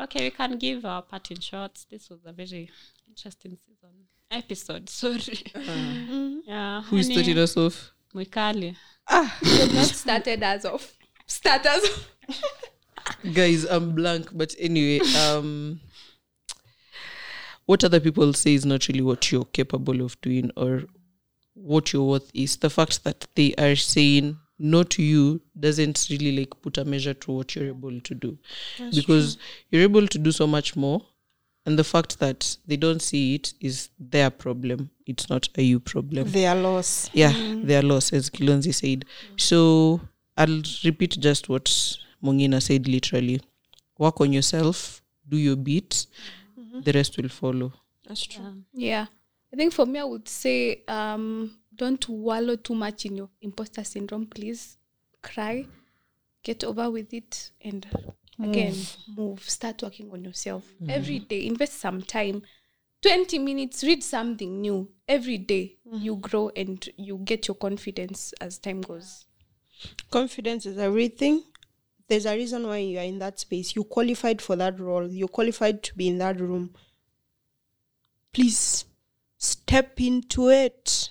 okay 0.00 0.24
we 0.24 0.30
can 0.30 0.56
give 0.58 0.84
our 0.88 1.02
part 1.02 1.30
in 1.30 1.40
shorts 1.40 1.86
this 1.90 2.10
was 2.10 2.20
a 2.26 2.32
very 2.32 2.70
interesting 3.08 3.56
season 3.66 3.90
episode 4.30 4.88
sorry 5.02 5.44
yeah 6.46 6.82
Who 6.90 7.02
started 7.02 7.38
us 7.38 7.56
off? 7.56 7.92
mwikali 8.14 8.76
You've 9.42 9.74
not 9.74 9.86
started 9.94 10.42
us 10.44 10.64
off. 10.64 10.92
start 11.26 11.66
as 11.66 11.84
of 11.84 12.06
Guys, 13.34 13.64
I'm 13.64 13.94
blank. 13.94 14.28
But 14.32 14.54
anyway, 14.58 15.00
um, 15.26 15.80
what 17.66 17.84
other 17.84 18.00
people 18.00 18.32
say 18.32 18.54
is 18.54 18.64
not 18.64 18.88
really 18.88 19.02
what 19.02 19.30
you're 19.30 19.44
capable 19.46 20.00
of 20.00 20.20
doing 20.20 20.50
or 20.56 20.84
what 21.54 21.92
your 21.92 22.08
worth 22.08 22.30
is. 22.34 22.56
The 22.56 22.70
fact 22.70 23.04
that 23.04 23.26
they 23.34 23.54
are 23.56 23.76
saying 23.76 24.38
no 24.58 24.82
to 24.84 25.02
you 25.02 25.40
doesn't 25.58 26.06
really 26.10 26.36
like 26.38 26.60
put 26.62 26.78
a 26.78 26.84
measure 26.84 27.14
to 27.14 27.32
what 27.32 27.54
you're 27.56 27.68
able 27.68 28.00
to 28.00 28.14
do 28.14 28.38
because 28.94 29.38
you're 29.70 29.82
able 29.82 30.06
to 30.06 30.18
do 30.18 30.32
so 30.32 30.46
much 30.46 30.76
more. 30.76 31.02
And 31.66 31.78
the 31.78 31.84
fact 31.84 32.18
that 32.20 32.56
they 32.66 32.76
don't 32.76 33.00
see 33.02 33.34
it 33.34 33.52
is 33.60 33.90
their 33.98 34.30
problem. 34.30 34.90
It's 35.06 35.28
not 35.28 35.48
a 35.56 35.62
you 35.62 35.78
problem. 35.78 36.30
Their 36.30 36.54
loss. 36.54 37.10
yeah 37.12 37.32
their 37.62 37.82
loss 37.82 38.12
as 38.12 38.30
kilonzi 38.30 38.74
said 38.74 39.04
so 39.36 40.00
i'll 40.38 40.62
repeat 40.84 41.18
just 41.20 41.48
what 41.50 41.68
mongina 42.22 42.60
said 42.60 42.86
literally 42.88 43.40
work 43.98 44.20
on 44.20 44.32
yourself 44.32 45.02
do 45.28 45.36
your 45.36 45.56
bit 45.56 46.06
mm-hmm. 46.58 46.80
the 46.80 46.92
rest 46.92 47.16
will 47.16 47.28
follow 47.28 47.72
That's 48.10 48.26
true. 48.26 48.64
Yeah. 48.72 49.06
I 49.52 49.56
think 49.56 49.72
for 49.72 49.86
me, 49.86 50.00
I 50.00 50.04
would 50.04 50.28
say 50.28 50.82
um, 50.88 51.58
don't 51.72 52.08
wallow 52.08 52.56
too 52.56 52.74
much 52.74 53.06
in 53.06 53.16
your 53.16 53.28
imposter 53.40 53.84
syndrome. 53.84 54.26
Please 54.26 54.78
cry, 55.22 55.64
get 56.42 56.64
over 56.64 56.90
with 56.90 57.14
it, 57.14 57.52
and 57.60 57.86
again, 58.42 58.74
move. 59.16 59.48
Start 59.48 59.80
working 59.84 60.10
on 60.10 60.24
yourself 60.24 60.64
mm-hmm. 60.64 60.90
every 60.90 61.20
day. 61.20 61.46
Invest 61.46 61.74
some 61.74 62.02
time. 62.02 62.42
20 63.02 63.38
minutes, 63.38 63.84
read 63.84 64.02
something 64.02 64.60
new 64.60 64.88
every 65.06 65.38
day. 65.38 65.76
Mm-hmm. 65.86 66.02
You 66.02 66.16
grow 66.16 66.50
and 66.56 66.86
you 66.96 67.18
get 67.18 67.46
your 67.46 67.54
confidence 67.54 68.34
as 68.40 68.58
time 68.58 68.80
goes. 68.80 69.24
Confidence 70.10 70.66
is 70.66 70.78
everything. 70.78 71.44
There's 72.10 72.26
a 72.26 72.34
reason 72.34 72.66
why 72.66 72.78
you 72.78 72.98
are 72.98 73.04
in 73.04 73.20
that 73.20 73.38
space. 73.38 73.76
You 73.76 73.84
qualified 73.84 74.42
for 74.42 74.56
that 74.56 74.80
role. 74.80 75.06
You're 75.06 75.28
qualified 75.28 75.84
to 75.84 75.94
be 75.94 76.08
in 76.08 76.18
that 76.18 76.40
room. 76.40 76.74
Please 78.32 78.84
step 79.38 80.00
into 80.00 80.48
it 80.48 81.10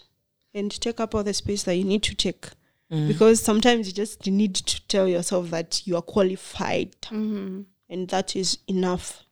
and 0.54 0.70
take 0.70 1.00
up 1.00 1.16
all 1.16 1.24
the 1.24 1.34
space 1.34 1.64
that 1.64 1.76
you 1.76 1.86
need 1.86 2.04
to 2.04 2.14
take. 2.14 2.48
Mm. 2.92 3.08
Because 3.08 3.42
sometimes 3.42 3.88
you 3.88 3.94
just 3.94 4.28
need 4.28 4.56
to 4.56 4.88
tell 4.88 5.08
yourself 5.08 5.52
that 5.52 5.88
you 5.88 5.96
are 5.96 6.02
qualified. 6.02 6.92
Mm-hmm. 7.04 7.62
And 7.90 8.10
that 8.10 8.36
is 8.36 8.58
enough. 8.68 9.24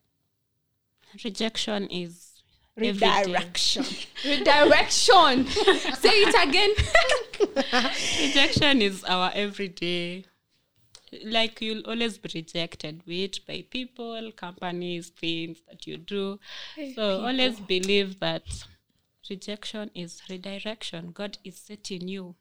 rejection 1.22 1.86
is. 1.88 2.40
Redirection. 2.78 3.84
Redirection. 4.24 5.46
Say 5.48 6.22
it 6.24 6.48
again. 6.48 7.92
rejection 8.22 8.80
is 8.80 9.04
our 9.04 9.30
everyday 9.34 10.24
like 11.24 11.60
you'll 11.60 11.82
always 11.86 12.18
be 12.18 12.28
rejected 12.34 13.00
with 13.06 13.46
by 13.46 13.64
people 13.70 14.30
companies 14.36 15.08
things 15.08 15.58
that 15.68 15.86
you 15.86 15.96
do 15.96 16.38
so 16.94 17.20
always 17.26 17.58
believe 17.60 18.18
that 18.20 18.42
rejection 19.30 19.90
is 19.94 20.22
redirection 20.30 21.10
god 21.12 21.38
is 21.44 21.56
setting 21.56 22.08
you 22.08 22.34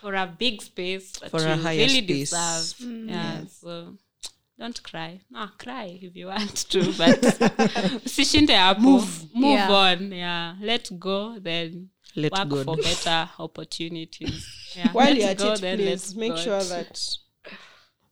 for 0.00 0.14
a 0.14 0.26
big 0.26 0.60
space 0.62 1.12
that 1.18 1.30
For 1.30 1.40
you 1.40 1.48
a 1.52 1.56
higher 1.56 1.78
really 1.78 2.24
space. 2.24 2.30
deserve 2.30 3.08
yeah 3.08 3.40
so 3.48 3.94
don't 4.58 4.82
cry 4.82 5.20
no 5.30 5.48
cry 5.58 5.98
if 6.02 6.16
you 6.16 6.26
want 6.26 6.54
to 6.70 6.80
but 6.98 7.20
usishinde 8.04 8.54
hapo 8.54 8.80
move, 8.80 9.08
Yeah. 9.34 9.70
on 9.72 10.12
yeah 10.12 10.54
let 10.60 10.90
go 10.98 11.38
then 11.38 11.88
Let 12.16 12.32
work 12.32 12.48
God. 12.48 12.64
for 12.64 12.76
better 12.76 13.28
opportunities. 13.38 14.46
Yeah. 14.76 14.92
While 14.92 15.14
let 15.14 15.16
you're 15.18 15.28
at 15.30 15.38
go, 15.38 15.52
it, 15.52 15.76
please 15.78 16.14
make 16.16 16.32
God. 16.34 16.44
sure 16.44 16.62
that 16.64 16.92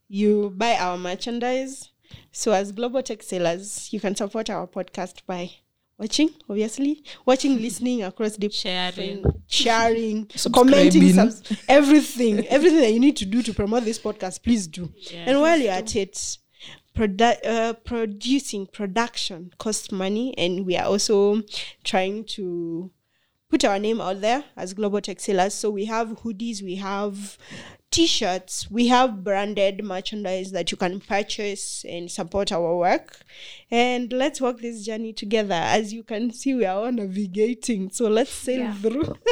you 0.09 0.53
buy 0.57 0.77
our 0.77 0.97
merchandise. 0.99 1.91
So, 2.33 2.53
as 2.53 2.73
Global 2.73 3.03
Tech 3.03 3.23
Sellers, 3.23 3.93
you 3.93 4.01
can 4.01 4.15
support 4.15 4.51
our 4.51 4.67
podcast 4.67 5.23
by 5.27 5.51
watching, 5.99 6.31
obviously, 6.49 7.03
watching, 7.25 7.61
listening 7.61 8.03
across 8.03 8.37
the 8.37 8.51
Sharing. 8.51 9.25
sharing, 9.47 10.27
commenting, 10.53 11.13
subs- 11.13 11.57
everything, 11.69 12.47
everything 12.49 12.81
that 12.81 12.93
you 12.93 13.01
need 13.01 13.17
to 13.17 13.25
do 13.25 13.43
to 13.43 13.55
promote 13.55 13.85
this 13.85 13.99
podcast. 13.99 14.43
Please 14.43 14.67
do. 14.67 14.93
and 15.15 15.41
while 15.41 15.59
you're 15.59 15.73
at 15.73 15.95
it, 15.97 16.39
produ- 16.97 17.45
uh, 17.47 17.73
producing 17.73 18.67
production 18.67 19.53
costs 19.59 19.91
money, 19.91 20.37
and 20.39 20.67
we 20.67 20.77
are 20.77 20.87
also 20.87 21.43
trying 21.83 22.25
to 22.25 22.91
put 23.49 23.65
our 23.65 23.79
name 23.79 24.01
out 24.01 24.21
there 24.21 24.45
as 24.57 24.75
Global 24.75 25.01
Tech 25.01 25.21
Sellers. 25.21 25.55
So 25.55 25.71
we 25.71 25.85
have 25.87 26.09
hoodies, 26.23 26.63
we 26.63 26.77
have 26.77 27.39
t-shirts, 27.95 28.71
we 28.71 28.89
have 28.89 29.23
branded 29.23 29.85
merchandise 29.85 30.51
that 30.53 30.71
you 30.73 30.77
can 30.77 31.01
purchase 31.01 31.85
and 31.89 32.11
support 32.11 32.51
our 32.53 32.77
work. 32.77 33.21
And 33.71 34.13
let's 34.13 34.41
walk 34.41 34.61
this 34.61 34.85
journey 34.85 35.13
together. 35.13 35.55
As 35.55 35.93
you 35.93 36.03
can 36.03 36.33
see, 36.33 36.55
we 36.55 36.65
are 36.65 36.77
all 36.85 36.93
navigating. 36.93 37.91
So 37.91 38.09
let's 38.09 38.31
sail 38.33 38.61
Yeah. 38.61 38.75
through. 38.75 39.15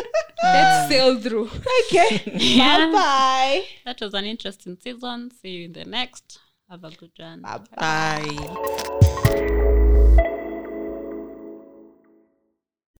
Let's 0.44 0.88
sail 0.88 1.20
through. 1.20 1.48
okay. 1.84 2.20
Yeah. 2.58 2.90
Bye 2.90 3.64
That 3.84 4.00
was 4.00 4.12
an 4.14 4.24
interesting 4.24 4.76
season. 4.82 5.30
See 5.40 5.50
you 5.50 5.64
in 5.66 5.72
the 5.72 5.84
next. 5.84 6.40
Have 6.68 6.82
a 6.82 6.90
good 6.90 7.12
one. 7.16 7.42
bye. 7.42 7.60
Bye. 7.76 9.48